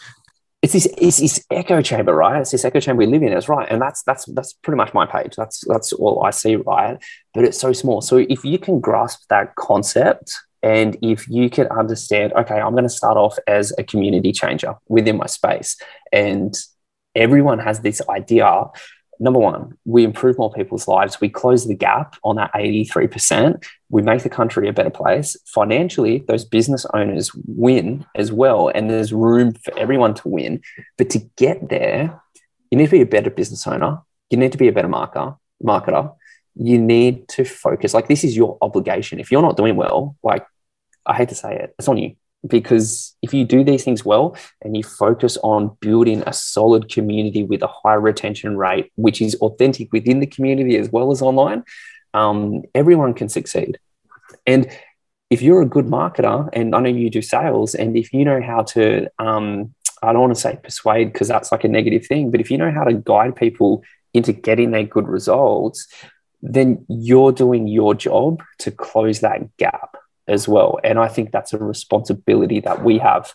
It's 0.61 0.73
this, 0.73 0.87
it's 0.97 1.17
this 1.17 1.45
echo 1.49 1.81
chamber, 1.81 2.13
right? 2.13 2.41
It's 2.41 2.51
this 2.51 2.65
echo 2.65 2.81
chamber 2.81 2.99
we 2.99 3.05
live 3.05 3.23
in, 3.23 3.31
is 3.31 3.47
right, 3.47 3.67
and 3.71 3.81
that's 3.81 4.03
that's 4.03 4.25
that's 4.25 4.53
pretty 4.53 4.75
much 4.75 4.93
my 4.93 5.05
page. 5.05 5.35
That's 5.37 5.63
that's 5.65 5.93
all 5.93 6.23
I 6.23 6.31
see, 6.31 6.57
right? 6.57 7.01
But 7.33 7.45
it's 7.45 7.57
so 7.57 7.71
small. 7.71 8.01
So 8.01 8.17
if 8.17 8.43
you 8.43 8.59
can 8.59 8.81
grasp 8.81 9.21
that 9.29 9.55
concept, 9.55 10.33
and 10.61 10.97
if 11.01 11.27
you 11.27 11.49
could 11.49 11.67
understand, 11.67 12.33
okay, 12.33 12.59
I'm 12.59 12.71
going 12.71 12.83
to 12.83 12.89
start 12.89 13.17
off 13.17 13.37
as 13.47 13.73
a 13.77 13.83
community 13.83 14.31
changer 14.31 14.75
within 14.87 15.17
my 15.17 15.27
space, 15.27 15.77
and 16.11 16.55
everyone 17.15 17.59
has 17.59 17.79
this 17.79 18.01
idea. 18.09 18.65
Number 19.21 19.39
one, 19.39 19.77
we 19.83 20.05
improve 20.05 20.37
more 20.37 20.51
people's 20.51 20.87
lives. 20.87 21.19
We 21.19 21.27
close 21.27 21.67
the 21.67 21.75
gap 21.75 22.15
on 22.23 22.37
that 22.37 22.53
83%. 22.53 23.65
We 23.89 24.01
make 24.01 24.23
the 24.23 24.29
country 24.29 24.69
a 24.69 24.73
better 24.73 24.89
place. 24.89 25.35
Financially, 25.45 26.23
those 26.27 26.45
business 26.45 26.85
owners 26.93 27.31
win 27.45 28.05
as 28.15 28.31
well. 28.31 28.69
And 28.69 28.89
there's 28.89 29.11
room 29.11 29.53
for 29.53 29.77
everyone 29.77 30.13
to 30.15 30.27
win. 30.29 30.61
But 30.97 31.09
to 31.09 31.19
get 31.35 31.67
there, 31.67 32.21
you 32.71 32.77
need 32.77 32.85
to 32.85 32.91
be 32.91 33.01
a 33.01 33.05
better 33.05 33.29
business 33.29 33.67
owner. 33.67 33.99
You 34.29 34.37
need 34.37 34.53
to 34.53 34.57
be 34.57 34.69
a 34.69 34.71
better 34.71 34.87
marketer, 34.87 35.37
marketer 35.61 36.15
you 36.59 36.77
need 36.77 37.27
to 37.29 37.45
focus. 37.45 37.93
Like 37.93 38.07
this 38.07 38.23
is 38.23 38.35
your 38.35 38.57
obligation. 38.61 39.19
If 39.19 39.31
you're 39.31 39.41
not 39.41 39.57
doing 39.57 39.77
well, 39.77 40.15
like 40.21 40.45
I 41.05 41.15
hate 41.15 41.29
to 41.29 41.35
say 41.35 41.55
it, 41.55 41.73
it's 41.79 41.87
on 41.87 41.97
you. 41.97 42.15
Because 42.45 43.17
if 43.21 43.33
you 43.33 43.43
do 43.43 43.63
these 43.63 43.83
things 43.83 44.05
well 44.05 44.37
and 44.61 44.75
you 44.75 44.83
focus 44.83 45.37
on 45.43 45.75
building 45.81 46.23
a 46.25 46.31
solid 46.31 46.89
community 46.89 47.43
with 47.43 47.61
a 47.63 47.67
high 47.67 47.95
retention 47.95 48.57
rate, 48.57 48.91
which 48.95 49.21
is 49.21 49.35
authentic 49.35 49.91
within 49.91 50.19
the 50.19 50.27
community 50.27 50.77
as 50.77 50.89
well 50.89 51.11
as 51.11 51.21
online, 51.21 51.63
um, 52.13 52.63
everyone 52.75 53.13
can 53.13 53.27
succeed. 53.27 53.77
And 54.45 54.69
if 55.29 55.41
you're 55.41 55.61
a 55.61 55.65
good 55.65 55.85
marketer, 55.85 56.49
and 56.53 56.73
I 56.73 56.79
know 56.79 56.89
you 56.89 57.09
do 57.09 57.21
sales, 57.21 57.75
and 57.75 57.97
if 57.97 58.13
you 58.13 58.23
know 58.23 58.41
how 58.41 58.63
to, 58.63 59.09
um, 59.19 59.73
I 60.01 60.13
don't 60.13 60.21
want 60.21 60.35
to 60.35 60.41
say 60.41 60.57
persuade 60.61 61.11
because 61.11 61.27
that's 61.27 61.51
like 61.51 61.65
a 61.65 61.67
negative 61.67 62.05
thing, 62.05 62.31
but 62.31 62.39
if 62.39 62.49
you 62.49 62.57
know 62.57 62.71
how 62.71 62.85
to 62.85 62.93
guide 62.93 63.35
people 63.35 63.83
into 64.13 64.33
getting 64.33 64.71
their 64.71 64.85
good 64.85 65.07
results, 65.07 65.87
then 66.41 66.85
you're 66.87 67.31
doing 67.31 67.67
your 67.67 67.93
job 67.93 68.41
to 68.59 68.71
close 68.71 69.19
that 69.19 69.55
gap 69.57 69.97
as 70.27 70.47
well. 70.47 70.79
And 70.83 70.99
I 70.99 71.07
think 71.07 71.31
that's 71.31 71.53
a 71.53 71.57
responsibility 71.57 72.59
that 72.61 72.83
we 72.83 72.97
have. 72.99 73.33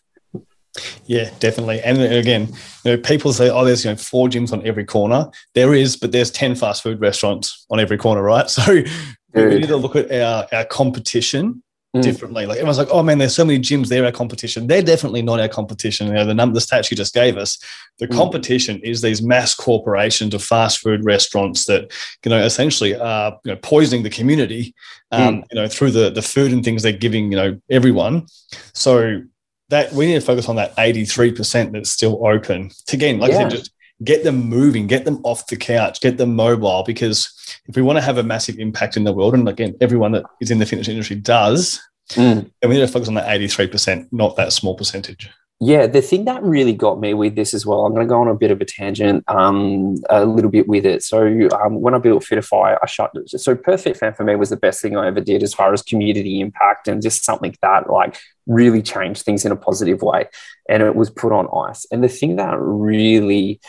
Yeah, 1.06 1.30
definitely. 1.38 1.80
And 1.82 2.02
again, 2.02 2.48
you 2.84 2.92
know, 2.92 2.96
people 2.96 3.32
say, 3.32 3.48
"Oh, 3.48 3.64
there's 3.64 3.84
you 3.84 3.90
know 3.90 3.96
four 3.96 4.28
gyms 4.28 4.52
on 4.52 4.66
every 4.66 4.84
corner." 4.84 5.30
There 5.54 5.72
is, 5.72 5.96
but 5.96 6.10
there's 6.10 6.32
ten 6.32 6.56
fast 6.56 6.82
food 6.82 7.00
restaurants 7.00 7.64
on 7.70 7.78
every 7.78 7.96
corner, 7.96 8.22
right? 8.22 8.50
So 9.34 9.42
Dude. 9.42 9.52
we 9.52 9.58
need 9.58 9.68
to 9.68 9.76
look 9.76 9.96
at 9.96 10.12
our, 10.12 10.46
our 10.52 10.64
competition 10.64 11.63
mm. 11.94 12.02
differently. 12.02 12.46
Like 12.46 12.56
everyone's 12.56 12.78
like, 12.78 12.88
oh 12.90 13.02
man, 13.02 13.18
there's 13.18 13.34
so 13.34 13.44
many 13.44 13.58
gyms. 13.58 13.88
They're 13.88 14.04
our 14.04 14.12
competition. 14.12 14.66
They're 14.66 14.82
definitely 14.82 15.22
not 15.22 15.40
our 15.40 15.48
competition. 15.48 16.08
You 16.08 16.14
know, 16.14 16.24
the 16.24 16.34
number, 16.34 16.54
the 16.54 16.64
stats 16.64 16.90
you 16.90 16.96
just 16.96 17.14
gave 17.14 17.36
us. 17.36 17.58
The 17.98 18.08
mm. 18.08 18.14
competition 18.14 18.80
is 18.80 19.00
these 19.00 19.22
mass 19.22 19.54
corporations 19.54 20.34
of 20.34 20.42
fast 20.42 20.80
food 20.80 21.04
restaurants 21.04 21.66
that 21.66 21.92
you 22.24 22.30
know 22.30 22.42
essentially 22.42 22.94
are 22.94 23.38
you 23.44 23.52
know 23.52 23.58
poisoning 23.62 24.02
the 24.02 24.10
community. 24.10 24.74
Um, 25.12 25.42
mm. 25.42 25.44
You 25.50 25.60
know, 25.60 25.68
through 25.68 25.92
the 25.92 26.10
the 26.10 26.22
food 26.22 26.52
and 26.52 26.64
things 26.64 26.82
they're 26.82 26.92
giving 26.92 27.30
you 27.30 27.36
know 27.36 27.60
everyone. 27.70 28.26
So 28.74 29.22
that 29.70 29.92
we 29.92 30.06
need 30.06 30.14
to 30.14 30.20
focus 30.20 30.48
on 30.48 30.56
that 30.56 30.76
83% 30.76 31.72
that's 31.72 31.90
still 31.90 32.26
open. 32.26 32.70
To 32.86 32.96
again, 32.96 33.18
like 33.18 33.32
yeah. 33.32 33.38
I 33.38 33.42
said, 33.42 33.50
just 33.50 33.70
get 34.02 34.24
them 34.24 34.48
moving, 34.48 34.86
get 34.86 35.04
them 35.04 35.20
off 35.24 35.46
the 35.46 35.56
couch, 35.56 36.00
get 36.00 36.18
them 36.18 36.34
mobile 36.34 36.82
because 36.84 37.32
if 37.66 37.76
we 37.76 37.82
want 37.82 37.96
to 37.96 38.02
have 38.02 38.18
a 38.18 38.22
massive 38.22 38.58
impact 38.58 38.96
in 38.96 39.04
the 39.04 39.12
world, 39.12 39.34
and 39.34 39.48
again, 39.48 39.76
everyone 39.80 40.12
that 40.12 40.24
is 40.40 40.50
in 40.50 40.58
the 40.58 40.66
fitness 40.66 40.88
industry 40.88 41.16
does, 41.16 41.80
mm. 42.10 42.50
then 42.60 42.70
we 42.70 42.76
need 42.76 42.80
to 42.80 42.88
focus 42.88 43.08
on 43.08 43.14
that 43.14 43.28
83%, 43.28 44.08
not 44.10 44.36
that 44.36 44.52
small 44.52 44.74
percentage. 44.74 45.30
Yeah, 45.60 45.86
the 45.86 46.02
thing 46.02 46.24
that 46.24 46.42
really 46.42 46.72
got 46.72 47.00
me 47.00 47.14
with 47.14 47.36
this 47.36 47.54
as 47.54 47.64
well, 47.64 47.86
I'm 47.86 47.94
going 47.94 48.06
to 48.06 48.10
go 48.10 48.20
on 48.20 48.28
a 48.28 48.34
bit 48.34 48.50
of 48.50 48.60
a 48.60 48.64
tangent, 48.64 49.24
um, 49.28 49.94
a 50.10 50.26
little 50.26 50.50
bit 50.50 50.68
with 50.68 50.84
it. 50.84 51.02
So 51.02 51.48
um, 51.64 51.80
when 51.80 51.94
I 51.94 51.98
built 51.98 52.24
Fitafy, 52.24 52.76
I 52.82 52.86
shut. 52.86 53.12
So 53.28 53.54
Perth 53.54 53.84
Fit 53.84 53.96
Fam 53.96 54.12
for 54.14 54.24
me 54.24 54.34
was 54.34 54.50
the 54.50 54.56
best 54.56 54.82
thing 54.82 54.96
I 54.96 55.06
ever 55.06 55.20
did 55.20 55.44
as 55.44 55.54
far 55.54 55.72
as 55.72 55.80
community 55.80 56.40
impact 56.40 56.88
and 56.88 57.00
just 57.00 57.24
something 57.24 57.54
that 57.62 57.88
like 57.88 58.18
really 58.46 58.82
changed 58.82 59.22
things 59.22 59.44
in 59.44 59.52
a 59.52 59.56
positive 59.56 60.02
way. 60.02 60.28
And 60.68 60.82
it 60.82 60.96
was 60.96 61.08
put 61.08 61.32
on 61.32 61.48
ice. 61.68 61.86
And 61.90 62.02
the 62.02 62.08
thing 62.08 62.36
that 62.36 62.58
really 62.58 63.60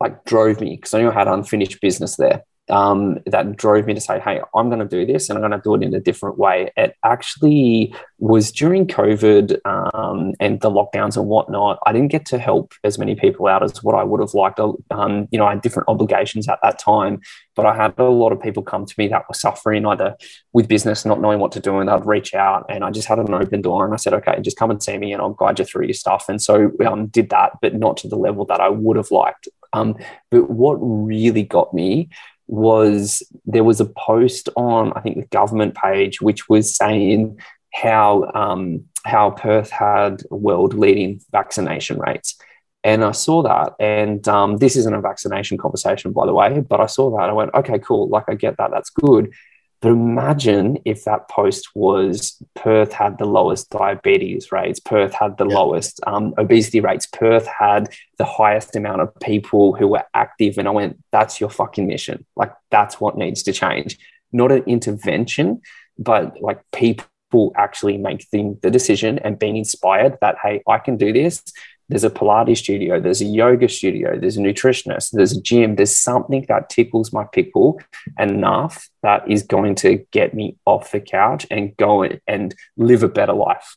like 0.00 0.24
drove 0.24 0.60
me 0.60 0.76
because 0.76 0.94
I 0.94 1.00
knew 1.00 1.10
I 1.10 1.14
had 1.14 1.28
unfinished 1.28 1.80
business 1.80 2.16
there 2.16 2.44
um, 2.70 3.18
that 3.26 3.56
drove 3.56 3.86
me 3.86 3.94
to 3.94 4.00
say, 4.00 4.20
hey, 4.20 4.40
I'm 4.54 4.68
going 4.68 4.80
to 4.80 4.84
do 4.86 5.10
this 5.10 5.28
and 5.28 5.36
I'm 5.36 5.42
going 5.42 5.58
to 5.58 5.62
do 5.62 5.74
it 5.74 5.82
in 5.82 5.94
a 5.94 6.00
different 6.00 6.38
way. 6.38 6.70
It 6.76 6.94
actually 7.04 7.94
was 8.18 8.52
during 8.52 8.86
COVID 8.86 9.58
um, 9.64 10.34
and 10.40 10.60
the 10.60 10.70
lockdowns 10.70 11.16
and 11.16 11.26
whatnot. 11.26 11.78
I 11.86 11.92
didn't 11.92 12.08
get 12.08 12.26
to 12.26 12.38
help 12.38 12.74
as 12.84 12.98
many 12.98 13.14
people 13.14 13.46
out 13.46 13.62
as 13.62 13.82
what 13.82 13.94
I 13.94 14.04
would 14.04 14.20
have 14.20 14.34
liked. 14.34 14.60
Um, 14.90 15.28
you 15.30 15.38
know, 15.38 15.46
I 15.46 15.50
had 15.50 15.62
different 15.62 15.88
obligations 15.88 16.48
at 16.48 16.58
that 16.62 16.78
time, 16.78 17.20
but 17.54 17.64
I 17.64 17.74
had 17.74 17.94
a 17.98 18.04
lot 18.04 18.32
of 18.32 18.40
people 18.40 18.62
come 18.62 18.84
to 18.84 18.94
me 18.98 19.08
that 19.08 19.24
were 19.28 19.34
suffering 19.34 19.86
either 19.86 20.16
with 20.52 20.68
business, 20.68 21.04
not 21.04 21.20
knowing 21.20 21.38
what 21.38 21.52
to 21.52 21.60
do, 21.60 21.78
and 21.78 21.88
I'd 21.88 22.06
reach 22.06 22.34
out 22.34 22.66
and 22.68 22.84
I 22.84 22.90
just 22.90 23.08
had 23.08 23.18
an 23.18 23.32
open 23.32 23.62
door 23.62 23.84
and 23.84 23.94
I 23.94 23.96
said, 23.96 24.14
okay, 24.14 24.40
just 24.42 24.56
come 24.56 24.70
and 24.70 24.82
see 24.82 24.98
me 24.98 25.12
and 25.12 25.22
I'll 25.22 25.30
guide 25.30 25.58
you 25.58 25.64
through 25.64 25.86
your 25.86 25.94
stuff. 25.94 26.28
And 26.28 26.42
so 26.42 26.72
um, 26.86 27.06
did 27.06 27.30
that, 27.30 27.52
but 27.62 27.74
not 27.74 27.96
to 27.98 28.08
the 28.08 28.16
level 28.16 28.44
that 28.46 28.60
I 28.60 28.68
would 28.68 28.96
have 28.96 29.10
liked. 29.10 29.48
Um, 29.72 29.96
but 30.30 30.50
what 30.50 30.76
really 30.80 31.42
got 31.42 31.74
me 31.74 32.08
was 32.46 33.22
there 33.44 33.64
was 33.64 33.80
a 33.80 33.84
post 33.84 34.48
on 34.56 34.92
I 34.94 35.00
think 35.00 35.16
the 35.16 35.26
government 35.26 35.74
page 35.74 36.22
which 36.22 36.48
was 36.48 36.74
saying 36.74 37.38
how 37.74 38.30
um, 38.34 38.84
how 39.04 39.30
Perth 39.30 39.70
had 39.70 40.22
world 40.30 40.74
leading 40.74 41.20
vaccination 41.30 41.98
rates. 41.98 42.38
And 42.84 43.04
I 43.04 43.10
saw 43.10 43.42
that, 43.42 43.74
and 43.80 44.26
um, 44.28 44.58
this 44.58 44.76
isn't 44.76 44.94
a 44.94 45.00
vaccination 45.00 45.58
conversation, 45.58 46.12
by 46.12 46.26
the 46.26 46.32
way, 46.32 46.60
but 46.60 46.80
I 46.80 46.86
saw 46.86 47.10
that. 47.18 47.28
I 47.28 47.32
went, 47.32 47.52
okay, 47.52 47.80
cool. 47.80 48.08
Like, 48.08 48.24
I 48.28 48.34
get 48.34 48.56
that. 48.58 48.70
That's 48.70 48.90
good. 48.90 49.32
But 49.80 49.92
imagine 49.92 50.78
if 50.84 51.04
that 51.04 51.28
post 51.28 51.68
was 51.74 52.42
Perth 52.56 52.92
had 52.92 53.18
the 53.18 53.26
lowest 53.26 53.70
diabetes 53.70 54.50
rates, 54.50 54.80
Perth 54.80 55.14
had 55.14 55.36
the 55.36 55.46
yeah. 55.46 55.54
lowest 55.54 56.00
um, 56.06 56.34
obesity 56.36 56.80
rates, 56.80 57.06
Perth 57.06 57.46
had 57.46 57.88
the 58.18 58.24
highest 58.24 58.74
amount 58.74 59.02
of 59.02 59.14
people 59.20 59.74
who 59.74 59.86
were 59.86 60.04
active. 60.14 60.58
And 60.58 60.66
I 60.66 60.72
went, 60.72 60.98
that's 61.12 61.40
your 61.40 61.50
fucking 61.50 61.86
mission. 61.86 62.26
Like, 62.34 62.52
that's 62.70 63.00
what 63.00 63.16
needs 63.16 63.44
to 63.44 63.52
change. 63.52 63.98
Not 64.32 64.50
an 64.50 64.64
intervention, 64.64 65.62
but 65.96 66.40
like 66.40 66.60
people 66.72 67.52
actually 67.56 67.98
making 67.98 68.58
the 68.62 68.70
decision 68.70 69.18
and 69.20 69.38
being 69.38 69.56
inspired 69.56 70.18
that, 70.20 70.36
hey, 70.42 70.62
I 70.66 70.78
can 70.78 70.96
do 70.96 71.12
this 71.12 71.42
there's 71.88 72.04
a 72.04 72.10
Pilates 72.10 72.58
studio, 72.58 73.00
there's 73.00 73.20
a 73.20 73.24
yoga 73.24 73.68
studio, 73.68 74.18
there's 74.18 74.36
a 74.36 74.40
nutritionist, 74.40 75.10
there's 75.12 75.32
a 75.32 75.40
gym, 75.40 75.76
there's 75.76 75.96
something 75.96 76.44
that 76.48 76.68
tickles 76.68 77.12
my 77.12 77.24
pickle 77.24 77.80
enough 78.18 78.88
that 79.02 79.28
is 79.30 79.42
going 79.42 79.74
to 79.76 80.04
get 80.10 80.34
me 80.34 80.56
off 80.66 80.92
the 80.92 81.00
couch 81.00 81.46
and 81.50 81.76
go 81.76 82.06
and 82.26 82.54
live 82.76 83.02
a 83.02 83.08
better 83.08 83.32
life. 83.32 83.76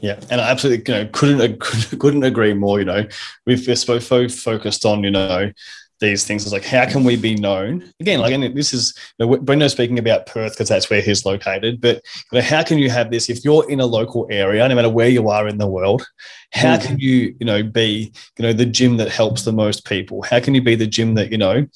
Yeah, 0.00 0.20
and 0.30 0.40
I 0.40 0.50
absolutely 0.50 0.92
you 0.92 1.04
know 1.04 1.10
couldn't 1.12 1.60
couldn't 1.98 2.24
agree 2.24 2.54
more. 2.54 2.78
You 2.78 2.84
know, 2.84 3.06
we've 3.46 3.60
just 3.60 3.86
so 3.86 3.98
focused 3.98 4.84
on 4.84 5.02
you 5.02 5.10
know 5.10 5.52
these 6.00 6.24
things. 6.24 6.42
It's 6.42 6.52
like, 6.52 6.64
how 6.64 6.86
can 6.86 7.04
we 7.04 7.16
be 7.16 7.36
known? 7.36 7.92
Again, 8.00 8.20
like, 8.20 8.32
and 8.32 8.56
this 8.56 8.72
is 8.74 8.94
you 9.18 9.26
know, 9.26 9.36
Brendo 9.36 9.70
speaking 9.70 9.98
about 9.98 10.26
Perth 10.26 10.52
because 10.52 10.68
that's 10.68 10.90
where 10.90 11.00
he's 11.00 11.24
located. 11.24 11.80
But 11.80 12.02
you 12.32 12.38
know, 12.38 12.42
how 12.42 12.62
can 12.62 12.78
you 12.78 12.90
have 12.90 13.10
this 13.10 13.30
if 13.30 13.44
you're 13.44 13.68
in 13.70 13.80
a 13.80 13.86
local 13.86 14.26
area, 14.30 14.66
no 14.68 14.74
matter 14.74 14.88
where 14.88 15.08
you 15.08 15.28
are 15.28 15.46
in 15.46 15.58
the 15.58 15.66
world? 15.66 16.06
How 16.52 16.76
mm. 16.76 16.82
can 16.82 16.98
you, 16.98 17.36
you 17.38 17.46
know, 17.46 17.62
be, 17.62 18.12
you 18.38 18.42
know, 18.42 18.52
the 18.52 18.66
gym 18.66 18.96
that 18.96 19.08
helps 19.08 19.44
the 19.44 19.52
most 19.52 19.84
people? 19.84 20.22
How 20.22 20.40
can 20.40 20.54
you 20.54 20.62
be 20.62 20.74
the 20.74 20.86
gym 20.86 21.14
that, 21.14 21.30
you 21.30 21.38
know, 21.38 21.66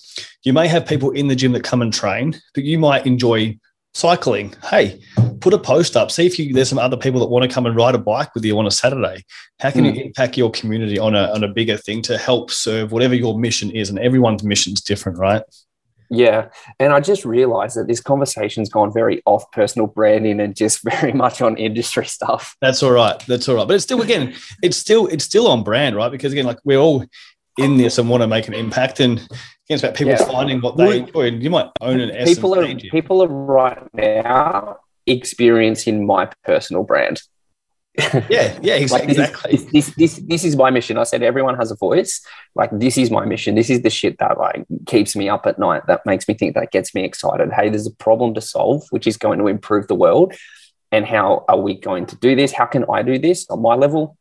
you 0.43 0.53
may 0.53 0.67
have 0.69 0.87
people 0.87 1.11
in 1.11 1.29
the 1.29 1.37
gym 1.37 1.53
that 1.53 1.65
come 1.65 1.83
and 1.83 1.93
train, 1.93 2.41
but 2.55 2.65
you 2.65 2.79
might 2.79 3.07
enjoy 3.07 3.59
cycling. 3.95 4.55
Hey, 4.71 5.01
put 5.41 5.55
a 5.55 5.59
post 5.59 5.97
up. 5.97 6.11
See 6.11 6.27
if 6.27 6.39
you, 6.39 6.53
there's 6.53 6.69
some 6.69 6.79
other 6.79 6.97
people 6.97 7.21
that 7.21 7.27
want 7.27 7.49
to 7.49 7.55
come 7.55 7.67
and 7.67 7.77
ride 7.77 7.95
a 7.95 7.99
bike 7.99 8.35
with 8.35 8.45
you 8.45 8.59
on 8.59 8.67
a 8.67 8.71
Saturday. 8.71 9.25
How 9.61 9.71
can 9.71 9.85
mm. 9.85 9.95
you 9.95 10.03
impact 10.03 10.37
your 10.37 10.51
community 10.51 10.99
on 10.99 11.15
a 11.15 11.33
on 11.33 11.45
a 11.45 11.49
bigger 11.49 11.77
thing 11.77 12.03
to 12.03 12.19
help 12.19 12.51
serve 12.51 12.93
whatever 12.93 13.15
your 13.15 13.39
mission 13.39 13.71
is? 13.71 13.89
And 13.89 13.99
everyone's 13.99 14.43
mission 14.43 14.73
is 14.73 14.81
different, 14.81 15.19
right? 15.19 15.43
Yeah. 16.11 16.49
And 16.79 16.93
I 16.93 17.01
just 17.01 17.25
realized 17.25 17.77
that 17.77 17.89
this 17.89 18.01
conversation's 18.01 18.69
gone 18.69 18.93
very 18.93 19.23
off 19.25 19.51
personal 19.53 19.87
branding 19.87 20.39
and 20.41 20.55
just 20.55 20.83
very 21.01 21.13
much 21.13 21.41
on 21.41 21.57
industry 21.57 22.07
stuff. 22.07 22.57
That's 22.61 22.83
all 22.83 22.93
right. 22.93 23.19
That's 23.27 23.49
all 23.49 23.57
right. 23.57 23.67
But 23.67 23.75
it's 23.75 23.85
still 23.85 24.03
again, 24.03 24.35
it's 24.63 24.77
still 24.77 25.07
it's 25.07 25.25
still 25.25 25.49
on 25.49 25.63
brand, 25.63 25.97
right? 25.97 26.11
Because 26.11 26.33
again, 26.33 26.47
like 26.47 26.59
we're 26.65 26.79
all 26.79 27.05
in 27.59 27.77
this 27.77 27.99
and 27.99 28.09
want 28.09 28.23
to 28.23 28.27
make 28.27 28.49
an 28.49 28.55
impact. 28.55 29.01
And 29.01 29.27
again, 29.67 29.75
it's 29.75 29.83
about 29.83 29.95
people 29.95 30.13
yeah. 30.13 30.25
finding 30.25 30.61
what 30.61 30.77
they 30.77 30.99
enjoy. 30.99 31.29
And 31.29 31.43
you 31.43 31.51
might 31.51 31.71
own 31.81 32.01
an 32.01 32.11
S. 32.11 32.35
People 32.35 32.59
are 32.59 32.75
people 32.75 33.23
are 33.23 33.29
right 33.29 33.83
now 33.95 34.79
experiencing 35.07 36.07
my 36.07 36.31
personal 36.45 36.85
brand. 36.85 37.23
yeah, 38.29 38.59
yeah, 38.61 38.75
exactly. 38.75 39.15
like 39.15 39.33
this, 39.51 39.65
this, 39.67 39.95
this, 39.95 40.17
this, 40.27 40.45
is 40.45 40.57
my 40.57 40.69
mission. 40.71 40.99
I 40.99 41.05
said 41.05 41.23
everyone 41.23 41.57
has 41.57 41.71
a 41.71 41.77
voice. 41.77 42.21
Like 42.55 42.71
this 42.73 42.99
is 42.99 43.11
my 43.11 43.25
mission. 43.25 43.55
This 43.55 43.71
is 43.71 43.83
the 43.83 43.91
shit 43.91 44.19
that 44.19 44.39
like 44.39 44.65
keeps 44.87 45.15
me 45.15 45.29
up 45.29 45.47
at 45.47 45.59
night. 45.59 45.87
That 45.87 46.05
makes 46.05 46.27
me 46.27 46.35
think. 46.35 46.55
That 46.55 46.73
gets 46.73 46.95
me 46.95 47.05
excited. 47.05 47.53
Hey, 47.53 47.69
there's 47.69 47.87
a 47.87 47.95
problem 47.95 48.35
to 48.35 48.41
solve, 48.41 48.85
which 48.91 49.07
is 49.07 49.17
going 49.17 49.39
to 49.39 49.47
improve 49.47 49.87
the 49.87 49.95
world. 49.95 50.35
And 50.91 51.07
how 51.07 51.45
are 51.49 51.59
we 51.59 51.75
going 51.75 52.07
to 52.07 52.17
do 52.17 52.37
this? 52.37 52.53
How 52.53 52.67
can 52.67 52.85
I 52.91 53.03
do 53.03 53.19
this 53.19 53.49
on 53.49 53.63
my 53.63 53.75
level, 53.75 54.17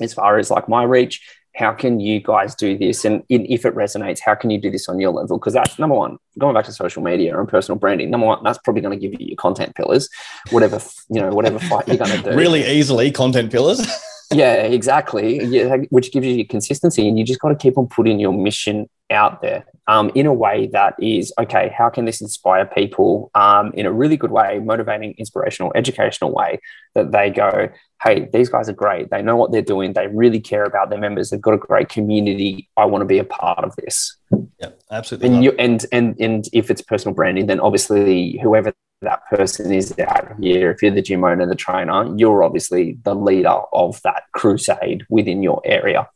as 0.00 0.14
far 0.14 0.38
as 0.38 0.50
like 0.50 0.68
my 0.68 0.82
reach? 0.82 1.20
How 1.54 1.72
can 1.72 2.00
you 2.00 2.20
guys 2.20 2.54
do 2.54 2.76
this? 2.76 3.04
And 3.04 3.22
in, 3.28 3.44
if 3.46 3.64
it 3.64 3.74
resonates, 3.74 4.20
how 4.20 4.34
can 4.34 4.50
you 4.50 4.58
do 4.58 4.70
this 4.70 4.88
on 4.88 4.98
your 4.98 5.12
level? 5.12 5.38
Because 5.38 5.52
that's 5.52 5.78
number 5.78 5.94
one, 5.94 6.18
going 6.38 6.54
back 6.54 6.64
to 6.66 6.72
social 6.72 7.02
media 7.02 7.38
and 7.38 7.48
personal 7.48 7.78
branding, 7.78 8.10
number 8.10 8.26
one, 8.26 8.42
that's 8.42 8.58
probably 8.58 8.82
going 8.82 8.98
to 8.98 9.08
give 9.08 9.20
you 9.20 9.26
your 9.26 9.36
content 9.36 9.74
pillars, 9.74 10.08
whatever, 10.50 10.80
you 11.10 11.20
know, 11.20 11.30
whatever 11.30 11.58
fight 11.58 11.86
you're 11.88 11.98
going 11.98 12.22
to 12.22 12.30
do. 12.30 12.36
really 12.36 12.66
easily 12.66 13.10
content 13.10 13.52
pillars. 13.52 13.86
yeah, 14.32 14.54
exactly. 14.54 15.42
Yeah, 15.44 15.76
which 15.90 16.12
gives 16.12 16.26
you 16.26 16.46
consistency. 16.46 17.08
And 17.08 17.18
you 17.18 17.24
just 17.24 17.40
got 17.40 17.50
to 17.50 17.56
keep 17.56 17.78
on 17.78 17.86
putting 17.86 18.18
your 18.18 18.32
mission 18.32 18.88
out 19.10 19.42
there 19.42 19.64
um, 19.88 20.10
in 20.14 20.26
a 20.26 20.32
way 20.32 20.68
that 20.72 20.94
is 20.98 21.32
okay, 21.38 21.74
how 21.76 21.88
can 21.88 22.04
this 22.04 22.20
inspire 22.20 22.64
people 22.64 23.30
um, 23.34 23.72
in 23.74 23.86
a 23.86 23.92
really 23.92 24.16
good 24.16 24.30
way, 24.30 24.58
motivating, 24.58 25.14
inspirational, 25.18 25.72
educational 25.74 26.32
way 26.32 26.58
that 26.94 27.12
they 27.12 27.30
go, 27.30 27.68
hey, 28.02 28.28
these 28.32 28.48
guys 28.48 28.68
are 28.68 28.74
great. 28.74 29.10
They 29.10 29.22
know 29.22 29.36
what 29.36 29.52
they're 29.52 29.62
doing. 29.62 29.92
They 29.92 30.08
really 30.08 30.40
care 30.40 30.64
about 30.64 30.90
their 30.90 30.98
members. 30.98 31.30
They've 31.30 31.40
got 31.40 31.54
a 31.54 31.58
great 31.58 31.88
community. 31.88 32.68
I 32.76 32.84
want 32.86 33.02
to 33.02 33.06
be 33.06 33.18
a 33.18 33.24
part 33.24 33.64
of 33.64 33.74
this. 33.76 34.16
Yeah, 34.58 34.70
absolutely. 34.90 35.28
And 35.28 35.44
you 35.44 35.52
and 35.58 35.84
and 35.92 36.16
and 36.20 36.44
if 36.52 36.70
it's 36.70 36.82
personal 36.82 37.14
branding, 37.14 37.46
then 37.46 37.60
obviously 37.60 38.38
whoever 38.42 38.72
that 39.02 39.26
person 39.28 39.72
is 39.72 39.96
out 39.98 40.32
here, 40.40 40.70
if 40.70 40.82
you're 40.82 40.90
the 40.90 41.02
gym 41.02 41.24
owner, 41.24 41.46
the 41.46 41.54
trainer, 41.54 42.12
you're 42.16 42.42
obviously 42.42 42.98
the 43.04 43.14
leader 43.14 43.60
of 43.72 44.00
that 44.02 44.24
crusade 44.32 45.04
within 45.08 45.42
your 45.42 45.60
area. 45.64 46.08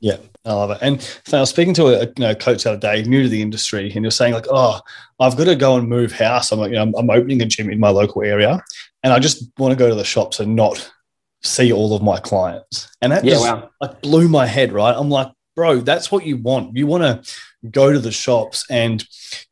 Yeah, 0.00 0.18
I 0.44 0.52
love 0.52 0.70
it. 0.70 0.78
And 0.82 1.00
so 1.24 1.38
I 1.38 1.40
was 1.40 1.50
speaking 1.50 1.72
to 1.74 1.86
a 1.86 2.04
you 2.04 2.12
know, 2.18 2.34
coach 2.34 2.64
the 2.64 2.72
other 2.72 2.80
day, 2.80 3.02
new 3.04 3.22
to 3.22 3.28
the 3.28 3.40
industry, 3.40 3.90
and 3.94 4.04
you're 4.04 4.10
saying 4.10 4.34
like, 4.34 4.46
"Oh, 4.50 4.80
I've 5.18 5.36
got 5.36 5.44
to 5.44 5.56
go 5.56 5.76
and 5.76 5.88
move 5.88 6.12
house. 6.12 6.52
I'm 6.52 6.58
like, 6.58 6.70
you 6.70 6.76
know, 6.76 6.82
I'm, 6.82 6.94
I'm 6.96 7.10
opening 7.10 7.40
a 7.40 7.46
gym 7.46 7.70
in 7.70 7.80
my 7.80 7.88
local 7.88 8.22
area, 8.22 8.62
and 9.02 9.14
I 9.14 9.18
just 9.18 9.50
want 9.56 9.72
to 9.72 9.78
go 9.78 9.88
to 9.88 9.94
the 9.94 10.04
shops 10.04 10.40
and 10.40 10.54
not 10.54 10.92
see 11.42 11.72
all 11.72 11.96
of 11.96 12.02
my 12.02 12.20
clients." 12.20 12.90
And 13.00 13.12
that 13.12 13.24
yeah, 13.24 13.32
just 13.32 13.44
wow. 13.44 13.70
like 13.80 14.02
blew 14.02 14.28
my 14.28 14.44
head. 14.46 14.72
Right? 14.72 14.94
I'm 14.94 15.08
like, 15.08 15.32
bro, 15.56 15.80
that's 15.80 16.12
what 16.12 16.26
you 16.26 16.36
want. 16.36 16.76
You 16.76 16.86
want 16.86 17.04
to 17.04 17.32
go 17.70 17.92
to 17.92 17.98
the 17.98 18.12
shops 18.12 18.66
and 18.68 19.02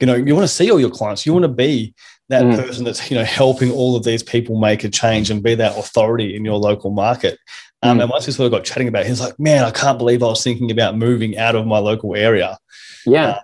you 0.00 0.06
know 0.06 0.14
you 0.14 0.34
want 0.34 0.44
to 0.46 0.54
see 0.54 0.70
all 0.70 0.80
your 0.80 0.90
clients. 0.90 1.24
You 1.24 1.32
want 1.32 1.44
to 1.44 1.48
be 1.48 1.94
that 2.32 2.44
mm. 2.44 2.56
person 2.56 2.84
that's 2.84 3.10
you 3.10 3.16
know 3.16 3.24
helping 3.24 3.70
all 3.70 3.94
of 3.94 4.04
these 4.04 4.22
people 4.22 4.58
make 4.58 4.84
a 4.84 4.88
change 4.88 5.30
and 5.30 5.42
be 5.42 5.54
that 5.54 5.78
authority 5.78 6.34
in 6.34 6.44
your 6.44 6.56
local 6.58 6.90
market. 6.90 7.38
Um, 7.82 7.98
mm. 7.98 8.02
And 8.02 8.10
once 8.10 8.26
we 8.26 8.32
sort 8.32 8.46
of 8.46 8.52
got 8.52 8.64
chatting 8.64 8.88
about 8.88 9.02
it, 9.02 9.08
he's 9.08 9.20
like, 9.20 9.38
man, 9.38 9.64
I 9.64 9.70
can't 9.70 9.98
believe 9.98 10.22
I 10.22 10.26
was 10.26 10.42
thinking 10.42 10.70
about 10.70 10.96
moving 10.96 11.36
out 11.36 11.54
of 11.54 11.66
my 11.66 11.78
local 11.78 12.16
area. 12.16 12.58
Yeah. 13.04 13.30
Uh, 13.30 13.40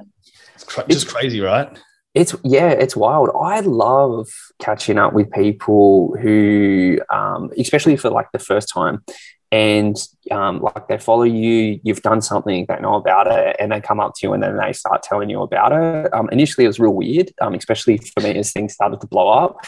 it's 0.55 0.64
cra- 0.64 0.89
just 0.89 1.09
crazy, 1.09 1.41
right? 1.41 1.78
It's, 2.14 2.34
yeah, 2.43 2.70
it's 2.70 2.97
wild. 2.97 3.30
I 3.39 3.61
love 3.61 4.28
catching 4.59 4.99
up 4.99 5.12
with 5.12 5.30
people 5.32 6.16
who, 6.20 6.99
um, 7.11 7.51
especially 7.59 7.97
for 7.97 8.11
like 8.11 8.28
the 8.32 8.39
first 8.39 8.68
time, 8.72 9.05
and 9.51 9.96
um, 10.30 10.61
like 10.61 10.88
they 10.88 10.99
follow 10.99 11.22
you, 11.22 11.80
you've 11.82 12.03
done 12.03 12.20
something, 12.20 12.66
they 12.68 12.80
know 12.80 12.94
about 12.94 13.26
it, 13.26 13.57
and 13.59 13.72
they 13.72 13.80
come 13.80 14.01
up 14.01 14.14
to 14.16 14.26
you 14.26 14.32
and 14.32 14.42
then 14.42 14.57
they 14.57 14.72
start 14.72 15.03
telling 15.03 15.30
you 15.30 15.42
about 15.42 15.72
it. 15.72 16.12
Um, 16.12 16.28
initially, 16.30 16.64
it 16.64 16.68
was 16.68 16.78
real 16.78 16.94
weird, 16.94 17.32
um, 17.40 17.55
especially 17.55 17.99
for 17.99 18.22
me 18.22 18.36
as 18.36 18.53
things 18.53 18.74
started 18.74 19.01
to 19.01 19.07
blow 19.07 19.28
up 19.28 19.64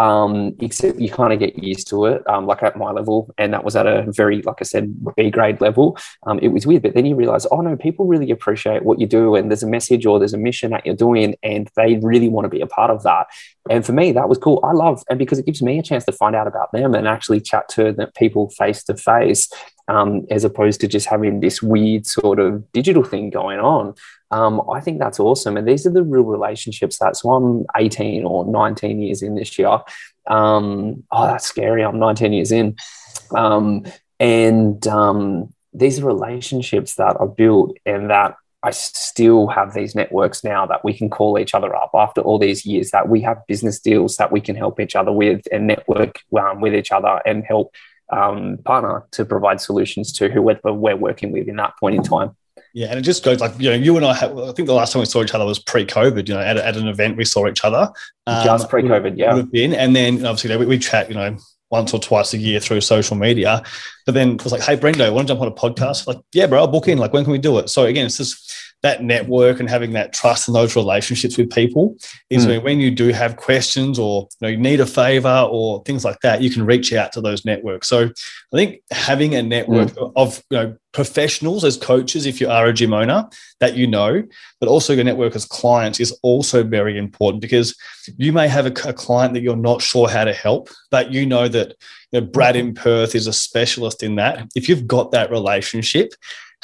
um, 0.00 0.56
except 0.60 0.98
you 0.98 1.10
kind 1.10 1.30
of 1.30 1.38
get 1.38 1.62
used 1.62 1.86
to 1.88 2.06
it, 2.06 2.26
um, 2.26 2.46
like 2.46 2.62
at 2.62 2.74
my 2.74 2.90
level, 2.90 3.34
and 3.36 3.52
that 3.52 3.64
was 3.64 3.76
at 3.76 3.86
a 3.86 4.10
very, 4.10 4.40
like 4.40 4.56
I 4.60 4.64
said, 4.64 4.94
B 5.14 5.30
grade 5.30 5.60
level. 5.60 5.98
Um, 6.26 6.38
it 6.38 6.48
was 6.48 6.66
weird, 6.66 6.82
but 6.82 6.94
then 6.94 7.04
you 7.04 7.14
realize, 7.14 7.46
oh 7.50 7.60
no, 7.60 7.76
people 7.76 8.06
really 8.06 8.30
appreciate 8.30 8.82
what 8.82 8.98
you 8.98 9.06
do, 9.06 9.34
and 9.34 9.50
there's 9.50 9.62
a 9.62 9.68
message 9.68 10.06
or 10.06 10.18
there's 10.18 10.32
a 10.32 10.38
mission 10.38 10.70
that 10.70 10.86
you're 10.86 10.96
doing, 10.96 11.36
and 11.42 11.68
they 11.76 11.96
really 11.96 12.28
want 12.28 12.46
to 12.46 12.48
be 12.48 12.62
a 12.62 12.66
part 12.66 12.90
of 12.90 13.02
that. 13.02 13.26
And 13.68 13.84
for 13.84 13.92
me, 13.92 14.12
that 14.12 14.30
was 14.30 14.38
cool. 14.38 14.58
I 14.64 14.72
love, 14.72 15.02
and 15.10 15.18
because 15.18 15.38
it 15.38 15.44
gives 15.44 15.60
me 15.60 15.78
a 15.78 15.82
chance 15.82 16.06
to 16.06 16.12
find 16.12 16.34
out 16.34 16.46
about 16.46 16.72
them 16.72 16.94
and 16.94 17.06
actually 17.06 17.42
chat 17.42 17.68
to 17.70 17.92
the 17.92 18.06
people 18.16 18.48
face 18.48 18.82
to 18.84 18.96
face, 18.96 19.50
as 20.30 20.44
opposed 20.44 20.80
to 20.80 20.88
just 20.88 21.06
having 21.06 21.40
this 21.40 21.62
weird 21.62 22.06
sort 22.06 22.38
of 22.38 22.70
digital 22.72 23.02
thing 23.02 23.30
going 23.30 23.58
on. 23.58 23.94
Um, 24.30 24.62
I 24.70 24.80
think 24.80 24.98
that's 24.98 25.18
awesome. 25.18 25.56
And 25.56 25.66
these 25.66 25.86
are 25.86 25.90
the 25.90 26.02
real 26.02 26.22
relationships 26.22 26.98
that, 26.98 27.16
so 27.16 27.32
I'm 27.32 27.66
18 27.76 28.24
or 28.24 28.46
19 28.46 29.00
years 29.00 29.22
in 29.22 29.34
this 29.34 29.58
year. 29.58 29.80
Um, 30.26 31.02
oh, 31.10 31.26
that's 31.26 31.46
scary. 31.46 31.82
I'm 31.84 31.98
19 31.98 32.32
years 32.32 32.52
in. 32.52 32.76
Um, 33.34 33.84
and 34.20 34.86
um, 34.86 35.52
these 35.72 35.98
are 35.98 36.06
relationships 36.06 36.94
that 36.96 37.16
I've 37.20 37.36
built 37.36 37.76
and 37.84 38.10
that 38.10 38.36
I 38.62 38.70
still 38.72 39.46
have 39.48 39.72
these 39.72 39.94
networks 39.94 40.44
now 40.44 40.66
that 40.66 40.84
we 40.84 40.92
can 40.92 41.08
call 41.08 41.38
each 41.38 41.54
other 41.54 41.74
up 41.74 41.90
after 41.94 42.20
all 42.20 42.38
these 42.38 42.66
years, 42.66 42.90
that 42.90 43.08
we 43.08 43.22
have 43.22 43.46
business 43.46 43.80
deals 43.80 44.16
that 44.16 44.30
we 44.30 44.40
can 44.40 44.54
help 44.54 44.78
each 44.78 44.94
other 44.94 45.12
with 45.12 45.42
and 45.50 45.66
network 45.66 46.20
um, 46.38 46.60
with 46.60 46.74
each 46.74 46.92
other 46.92 47.20
and 47.24 47.44
help 47.44 47.74
um, 48.12 48.58
partner 48.64 49.04
to 49.12 49.24
provide 49.24 49.60
solutions 49.60 50.12
to 50.12 50.28
whoever 50.28 50.72
we're 50.72 50.96
working 50.96 51.32
with 51.32 51.48
in 51.48 51.56
that 51.56 51.74
point 51.78 51.96
in 51.96 52.02
time. 52.02 52.36
Yeah, 52.72 52.88
and 52.88 52.98
it 52.98 53.02
just 53.02 53.24
goes 53.24 53.40
like 53.40 53.52
you 53.58 53.70
know, 53.70 53.76
you 53.76 53.96
and 53.96 54.06
I. 54.06 54.14
Have, 54.14 54.38
I 54.38 54.52
think 54.52 54.66
the 54.66 54.74
last 54.74 54.92
time 54.92 55.00
we 55.00 55.06
saw 55.06 55.22
each 55.22 55.34
other 55.34 55.44
was 55.44 55.58
pre-COVID. 55.58 56.28
You 56.28 56.34
know, 56.34 56.40
at, 56.40 56.56
at 56.56 56.76
an 56.76 56.86
event 56.86 57.16
we 57.16 57.24
saw 57.24 57.48
each 57.48 57.64
other. 57.64 57.90
Um, 58.26 58.44
just 58.44 58.68
pre-COVID, 58.68 59.16
yeah. 59.16 59.42
Been, 59.42 59.74
and 59.74 59.96
then 59.96 60.24
obviously 60.24 60.56
we, 60.56 60.66
we 60.66 60.78
chat. 60.78 61.08
You 61.08 61.16
know, 61.16 61.36
once 61.70 61.94
or 61.94 62.00
twice 62.00 62.34
a 62.34 62.38
year 62.38 62.60
through 62.60 62.80
social 62.80 63.16
media. 63.16 63.62
But 64.10 64.14
then 64.14 64.30
it 64.30 64.42
was 64.42 64.50
like, 64.50 64.62
hey, 64.62 64.76
Brendo, 64.76 65.14
want 65.14 65.28
to 65.28 65.34
jump 65.34 65.40
on 65.40 65.46
a 65.46 65.52
podcast? 65.52 66.08
Like, 66.08 66.18
yeah, 66.34 66.48
bro, 66.48 66.58
I'll 66.58 66.66
book 66.66 66.88
in. 66.88 66.98
Like, 66.98 67.12
when 67.12 67.22
can 67.22 67.30
we 67.30 67.38
do 67.38 67.58
it? 67.58 67.70
So 67.70 67.84
again, 67.84 68.06
it's 68.06 68.16
just 68.16 68.52
that 68.82 69.04
network 69.04 69.60
and 69.60 69.70
having 69.70 69.92
that 69.92 70.12
trust 70.12 70.48
and 70.48 70.54
those 70.56 70.74
relationships 70.74 71.38
with 71.38 71.48
people 71.52 71.96
is 72.28 72.44
mm. 72.44 72.60
when 72.64 72.80
you 72.80 72.90
do 72.90 73.10
have 73.10 73.36
questions 73.36 74.00
or 74.00 74.26
you, 74.40 74.46
know, 74.46 74.48
you 74.48 74.56
need 74.56 74.80
a 74.80 74.86
favor 74.86 75.46
or 75.48 75.84
things 75.84 76.04
like 76.04 76.18
that, 76.22 76.42
you 76.42 76.50
can 76.50 76.66
reach 76.66 76.92
out 76.92 77.12
to 77.12 77.20
those 77.20 77.44
networks. 77.44 77.86
So 77.86 78.06
I 78.06 78.56
think 78.56 78.80
having 78.90 79.36
a 79.36 79.44
network 79.44 79.90
mm. 79.90 80.12
of 80.16 80.42
you 80.50 80.58
know 80.58 80.76
professionals 80.90 81.62
as 81.62 81.76
coaches, 81.76 82.26
if 82.26 82.40
you 82.40 82.50
are 82.50 82.66
a 82.66 82.72
gym 82.72 82.92
owner 82.92 83.28
that 83.60 83.76
you 83.76 83.86
know, 83.86 84.24
but 84.58 84.68
also 84.68 84.92
your 84.92 85.04
network 85.04 85.36
as 85.36 85.44
clients 85.44 86.00
is 86.00 86.10
also 86.22 86.64
very 86.64 86.98
important 86.98 87.42
because 87.42 87.76
you 88.16 88.32
may 88.32 88.48
have 88.48 88.66
a, 88.66 88.88
a 88.88 88.92
client 88.92 89.34
that 89.34 89.42
you're 89.42 89.54
not 89.54 89.82
sure 89.82 90.08
how 90.08 90.24
to 90.24 90.32
help, 90.32 90.68
but 90.90 91.12
you 91.12 91.26
know 91.26 91.46
that 91.46 91.76
you 92.12 92.20
know, 92.20 92.26
Brad 92.26 92.56
in 92.56 92.74
Perth 92.74 93.14
is 93.14 93.26
a 93.26 93.32
specialist 93.32 94.02
in 94.02 94.16
that. 94.16 94.48
If 94.54 94.68
you've 94.68 94.86
got 94.86 95.12
that 95.12 95.30
relationship, 95.30 96.14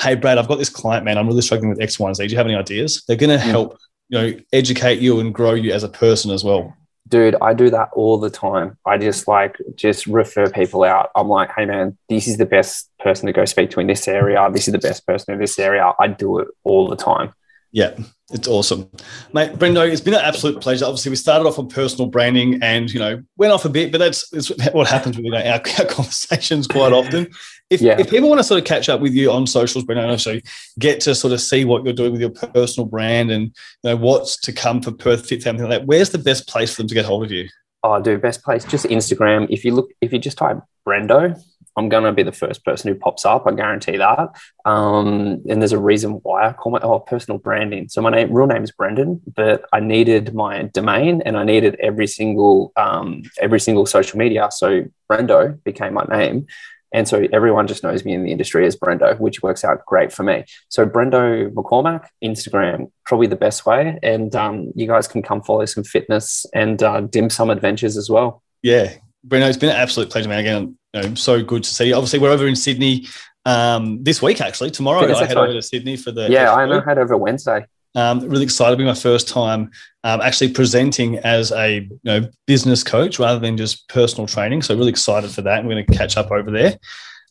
hey, 0.00 0.14
Brad, 0.14 0.38
I've 0.38 0.48
got 0.48 0.58
this 0.58 0.68
client, 0.68 1.04
man. 1.04 1.18
I'm 1.18 1.26
really 1.26 1.42
struggling 1.42 1.70
with 1.70 1.80
X, 1.80 1.98
Y, 1.98 2.06
and 2.06 2.16
Z. 2.16 2.26
Do 2.26 2.32
you 2.32 2.38
have 2.38 2.46
any 2.46 2.56
ideas? 2.56 3.04
They're 3.06 3.16
going 3.16 3.30
to 3.30 3.38
help, 3.38 3.78
you 4.08 4.18
know, 4.18 4.38
educate 4.52 4.98
you 4.98 5.20
and 5.20 5.34
grow 5.34 5.54
you 5.54 5.72
as 5.72 5.84
a 5.84 5.88
person 5.88 6.30
as 6.30 6.44
well. 6.44 6.74
Dude, 7.08 7.36
I 7.40 7.54
do 7.54 7.70
that 7.70 7.90
all 7.92 8.18
the 8.18 8.30
time. 8.30 8.76
I 8.84 8.98
just 8.98 9.28
like 9.28 9.56
just 9.76 10.08
refer 10.08 10.50
people 10.50 10.82
out. 10.82 11.10
I'm 11.14 11.28
like, 11.28 11.50
hey 11.56 11.64
man, 11.64 11.96
this 12.08 12.26
is 12.26 12.36
the 12.36 12.46
best 12.46 12.90
person 12.98 13.26
to 13.26 13.32
go 13.32 13.44
speak 13.44 13.70
to 13.70 13.80
in 13.80 13.86
this 13.86 14.08
area. 14.08 14.50
This 14.52 14.66
is 14.66 14.72
the 14.72 14.80
best 14.80 15.06
person 15.06 15.34
in 15.34 15.40
this 15.40 15.56
area. 15.56 15.92
I 16.00 16.08
do 16.08 16.40
it 16.40 16.48
all 16.64 16.88
the 16.88 16.96
time. 16.96 17.32
Yeah, 17.76 17.94
it's 18.32 18.48
awesome, 18.48 18.90
mate. 19.34 19.52
Brendo, 19.52 19.86
it's 19.86 20.00
been 20.00 20.14
an 20.14 20.24
absolute 20.24 20.62
pleasure. 20.62 20.86
Obviously, 20.86 21.10
we 21.10 21.16
started 21.16 21.46
off 21.46 21.58
on 21.58 21.68
personal 21.68 22.08
branding, 22.08 22.58
and 22.62 22.90
you 22.90 22.98
know 22.98 23.22
went 23.36 23.52
off 23.52 23.66
a 23.66 23.68
bit, 23.68 23.92
but 23.92 23.98
that's, 23.98 24.30
that's 24.30 24.48
what 24.72 24.86
happens 24.86 25.18
with 25.18 25.26
you 25.26 25.32
know, 25.32 25.42
our, 25.42 25.60
our, 25.78 25.84
conversations 25.86 26.66
quite 26.66 26.94
often. 26.94 27.28
If, 27.68 27.82
yeah. 27.82 28.00
if 28.00 28.08
people 28.08 28.30
want 28.30 28.38
to 28.38 28.44
sort 28.44 28.60
of 28.60 28.66
catch 28.66 28.88
up 28.88 29.02
with 29.02 29.12
you 29.12 29.30
on 29.30 29.46
socials, 29.46 29.84
Brendo, 29.84 30.18
so 30.18 30.40
get 30.78 31.00
to 31.00 31.14
sort 31.14 31.34
of 31.34 31.40
see 31.42 31.66
what 31.66 31.84
you're 31.84 31.92
doing 31.92 32.12
with 32.12 32.22
your 32.22 32.30
personal 32.30 32.88
brand 32.88 33.30
and 33.30 33.54
you 33.82 33.90
know 33.90 33.96
what's 33.96 34.40
to 34.40 34.54
come 34.54 34.80
for 34.80 34.92
Perth 34.92 35.28
Fit 35.28 35.42
Family, 35.42 35.64
like 35.64 35.80
that. 35.80 35.86
Where's 35.86 36.08
the 36.08 36.16
best 36.16 36.48
place 36.48 36.74
for 36.74 36.80
them 36.80 36.88
to 36.88 36.94
get 36.94 37.04
hold 37.04 37.24
of 37.26 37.30
you? 37.30 37.46
Oh, 37.82 38.00
dude, 38.00 38.22
best 38.22 38.42
place 38.42 38.64
just 38.64 38.86
Instagram. 38.86 39.48
If 39.50 39.66
you 39.66 39.74
look, 39.74 39.90
if 40.00 40.14
you 40.14 40.18
just 40.18 40.38
type 40.38 40.60
Brendo, 40.88 41.38
I'm 41.76 41.88
going 41.88 42.04
to 42.04 42.12
be 42.12 42.22
the 42.22 42.32
first 42.32 42.64
person 42.64 42.92
who 42.92 42.98
pops 42.98 43.24
up. 43.24 43.46
I 43.46 43.52
guarantee 43.52 43.98
that. 43.98 44.30
Um, 44.64 45.42
and 45.48 45.60
there's 45.60 45.72
a 45.72 45.78
reason 45.78 46.12
why 46.22 46.48
I 46.48 46.52
call 46.52 46.72
my 46.72 46.80
oh 46.82 47.00
personal 47.00 47.38
branding. 47.38 47.88
So 47.88 48.00
my 48.00 48.10
name, 48.10 48.32
real 48.32 48.46
name 48.46 48.64
is 48.64 48.72
Brendan, 48.72 49.20
but 49.34 49.64
I 49.72 49.80
needed 49.80 50.34
my 50.34 50.64
domain 50.64 51.22
and 51.24 51.36
I 51.36 51.44
needed 51.44 51.76
every 51.80 52.06
single 52.06 52.72
um, 52.76 53.22
every 53.40 53.60
single 53.60 53.86
social 53.86 54.18
media. 54.18 54.48
So 54.50 54.84
Brendo 55.10 55.62
became 55.64 55.94
my 55.94 56.04
name. 56.04 56.46
And 56.92 57.06
so 57.06 57.26
everyone 57.32 57.66
just 57.66 57.82
knows 57.82 58.04
me 58.04 58.14
in 58.14 58.22
the 58.22 58.32
industry 58.32 58.64
as 58.64 58.76
Brendo, 58.76 59.18
which 59.20 59.42
works 59.42 59.64
out 59.64 59.84
great 59.84 60.12
for 60.12 60.22
me. 60.22 60.44
So 60.68 60.86
Brendo 60.86 61.52
McCormack, 61.52 62.06
Instagram, 62.24 62.90
probably 63.04 63.26
the 63.26 63.36
best 63.36 63.66
way. 63.66 63.98
And 64.02 64.34
um, 64.34 64.72
you 64.74 64.86
guys 64.86 65.06
can 65.06 65.22
come 65.22 65.42
follow 65.42 65.66
some 65.66 65.84
fitness 65.84 66.46
and 66.54 66.82
uh, 66.82 67.02
dim 67.02 67.28
sum 67.28 67.50
adventures 67.50 67.98
as 67.98 68.08
well. 68.08 68.42
Yeah, 68.62 68.94
Brendo, 69.26 69.48
it's 69.48 69.58
been 69.58 69.70
an 69.70 69.76
absolute 69.76 70.10
pleasure, 70.10 70.28
man. 70.28 70.40
Again, 70.40 70.78
you 70.94 71.02
know, 71.02 71.14
so 71.14 71.42
good 71.42 71.64
to 71.64 71.70
see 71.74 71.88
you. 71.88 71.94
Obviously, 71.94 72.18
we're 72.18 72.30
over 72.30 72.46
in 72.46 72.56
Sydney 72.56 73.06
um, 73.44 74.02
this 74.02 74.22
week, 74.22 74.40
actually. 74.40 74.70
Tomorrow, 74.70 75.12
I 75.12 75.26
head 75.26 75.36
over 75.36 75.52
to 75.52 75.62
Sydney 75.62 75.96
for 75.96 76.12
the. 76.12 76.30
Yeah, 76.30 76.54
I 76.54 76.66
know. 76.66 76.80
Head 76.80 76.98
over 76.98 77.16
Wednesday. 77.16 77.66
Um, 77.94 78.20
really 78.28 78.44
excited 78.44 78.72
to 78.72 78.76
be 78.76 78.84
my 78.84 78.92
first 78.92 79.26
time 79.26 79.70
um, 80.04 80.20
actually 80.20 80.52
presenting 80.52 81.16
as 81.18 81.50
a 81.52 81.80
you 81.80 81.98
know, 82.04 82.28
business 82.46 82.84
coach 82.84 83.18
rather 83.18 83.40
than 83.40 83.56
just 83.56 83.88
personal 83.88 84.26
training. 84.26 84.60
So 84.60 84.76
really 84.76 84.90
excited 84.90 85.30
for 85.30 85.40
that. 85.42 85.60
And 85.60 85.68
we're 85.68 85.76
going 85.76 85.86
to 85.86 85.96
catch 85.96 86.18
up 86.18 86.30
over 86.30 86.50
there. 86.50 86.76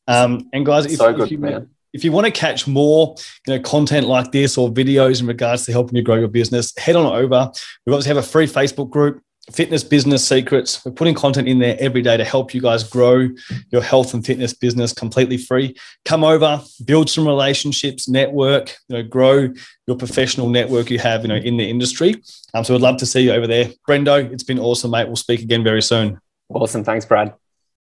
Um, 0.08 0.50
and 0.54 0.66
guys, 0.66 0.88
if, 0.88 0.94
so 0.94 1.14
good, 1.14 1.26
if 1.26 1.32
you, 1.32 1.38
man 1.38 1.70
if 1.96 2.04
you 2.04 2.12
want 2.12 2.26
to 2.26 2.32
catch 2.32 2.68
more 2.68 3.16
you 3.48 3.56
know, 3.56 3.62
content 3.62 4.06
like 4.06 4.30
this 4.34 4.58
or 4.58 4.70
videos 4.70 5.22
in 5.22 5.28
regards 5.28 5.66
to 5.66 5.72
helping 5.72 5.96
you 5.96 6.04
grow 6.04 6.16
your 6.16 6.28
business, 6.28 6.78
head 6.78 6.98
on 6.98 7.06
over. 7.06 7.50
We 7.86 7.94
obviously 7.94 8.10
have 8.10 8.18
a 8.18 8.28
free 8.28 8.48
Facebook 8.48 8.90
group, 8.90 9.24
Fitness 9.52 9.84
Business 9.84 10.28
Secrets. 10.28 10.84
We're 10.84 10.92
putting 10.92 11.14
content 11.14 11.48
in 11.48 11.60
there 11.60 11.78
every 11.80 12.02
day 12.02 12.18
to 12.18 12.24
help 12.24 12.54
you 12.54 12.62
guys 12.62 12.84
grow 12.84 13.30
your 13.72 13.82
health 13.82 14.14
and 14.14 14.26
fitness 14.26 14.54
business 14.54 14.92
completely 14.92 15.38
free. 15.38 15.76
Come 16.04 16.24
over, 16.24 16.62
build 16.84 17.10
some 17.10 17.28
relationships, 17.28 18.10
network, 18.10 18.76
you 18.88 18.98
know, 18.98 19.04
grow 19.04 19.50
your 19.88 19.98
professional 19.98 20.50
network 20.50 20.90
you 20.90 21.00
have, 21.00 21.22
you 21.22 21.28
know, 21.28 21.36
in 21.36 21.58
the 21.58 21.70
industry. 21.70 22.16
Um, 22.54 22.64
so 22.64 22.74
I'd 22.74 22.82
love 22.82 22.98
to 22.98 23.06
see 23.06 23.22
you 23.22 23.34
over 23.34 23.46
there. 23.46 23.70
Brendo, 23.88 24.32
it's 24.32 24.44
been 24.44 24.60
awesome, 24.60 24.92
mate. 24.92 25.06
We'll 25.06 25.16
speak 25.16 25.42
again 25.42 25.64
very 25.64 25.82
soon. 25.82 26.20
Awesome. 26.50 26.84
Thanks, 26.84 27.06
Brad. 27.06 27.34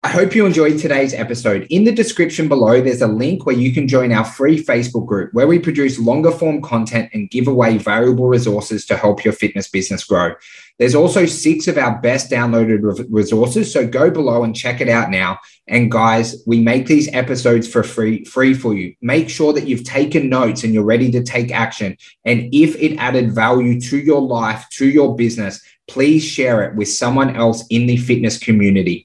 I 0.05 0.09
hope 0.09 0.35
you 0.35 0.45
enjoyed 0.45 0.77
today's 0.77 1.15
episode. 1.15 1.65
In 1.71 1.83
the 1.83 1.91
description 1.91 2.47
below, 2.47 2.79
there's 2.79 3.01
a 3.01 3.07
link 3.07 3.47
where 3.47 3.55
you 3.55 3.73
can 3.73 3.87
join 3.87 4.11
our 4.11 4.23
free 4.23 4.63
Facebook 4.63 5.07
group 5.07 5.33
where 5.33 5.47
we 5.47 5.57
produce 5.57 5.97
longer 5.97 6.29
form 6.29 6.61
content 6.61 7.09
and 7.15 7.27
give 7.31 7.47
away 7.47 7.79
valuable 7.79 8.27
resources 8.27 8.85
to 8.85 8.97
help 8.97 9.25
your 9.25 9.33
fitness 9.33 9.67
business 9.67 10.03
grow. 10.03 10.35
There's 10.77 10.95
also 10.95 11.25
six 11.25 11.67
of 11.67 11.77
our 11.77 11.99
best 12.01 12.29
downloaded 12.29 13.07
resources. 13.09 13.71
So 13.71 13.87
go 13.87 14.09
below 14.09 14.43
and 14.43 14.55
check 14.55 14.81
it 14.81 14.89
out 14.89 15.09
now. 15.09 15.39
And 15.67 15.89
guys, 15.89 16.43
we 16.45 16.59
make 16.59 16.85
these 16.85 17.07
episodes 17.13 17.67
for 17.67 17.81
free, 17.81 18.25
free 18.25 18.53
for 18.53 18.73
you. 18.73 18.93
Make 19.01 19.29
sure 19.29 19.53
that 19.53 19.67
you've 19.67 19.85
taken 19.85 20.29
notes 20.29 20.63
and 20.63 20.73
you're 20.73 20.83
ready 20.83 21.11
to 21.11 21.23
take 21.23 21.51
action. 21.51 21.97
And 22.25 22.53
if 22.53 22.75
it 22.75 22.97
added 22.97 23.33
value 23.33 23.79
to 23.81 23.97
your 23.97 24.21
life, 24.21 24.67
to 24.71 24.85
your 24.85 25.15
business, 25.15 25.61
please 25.87 26.23
share 26.23 26.63
it 26.63 26.75
with 26.75 26.89
someone 26.89 27.35
else 27.35 27.65
in 27.69 27.85
the 27.85 27.97
fitness 27.97 28.37
community. 28.37 29.04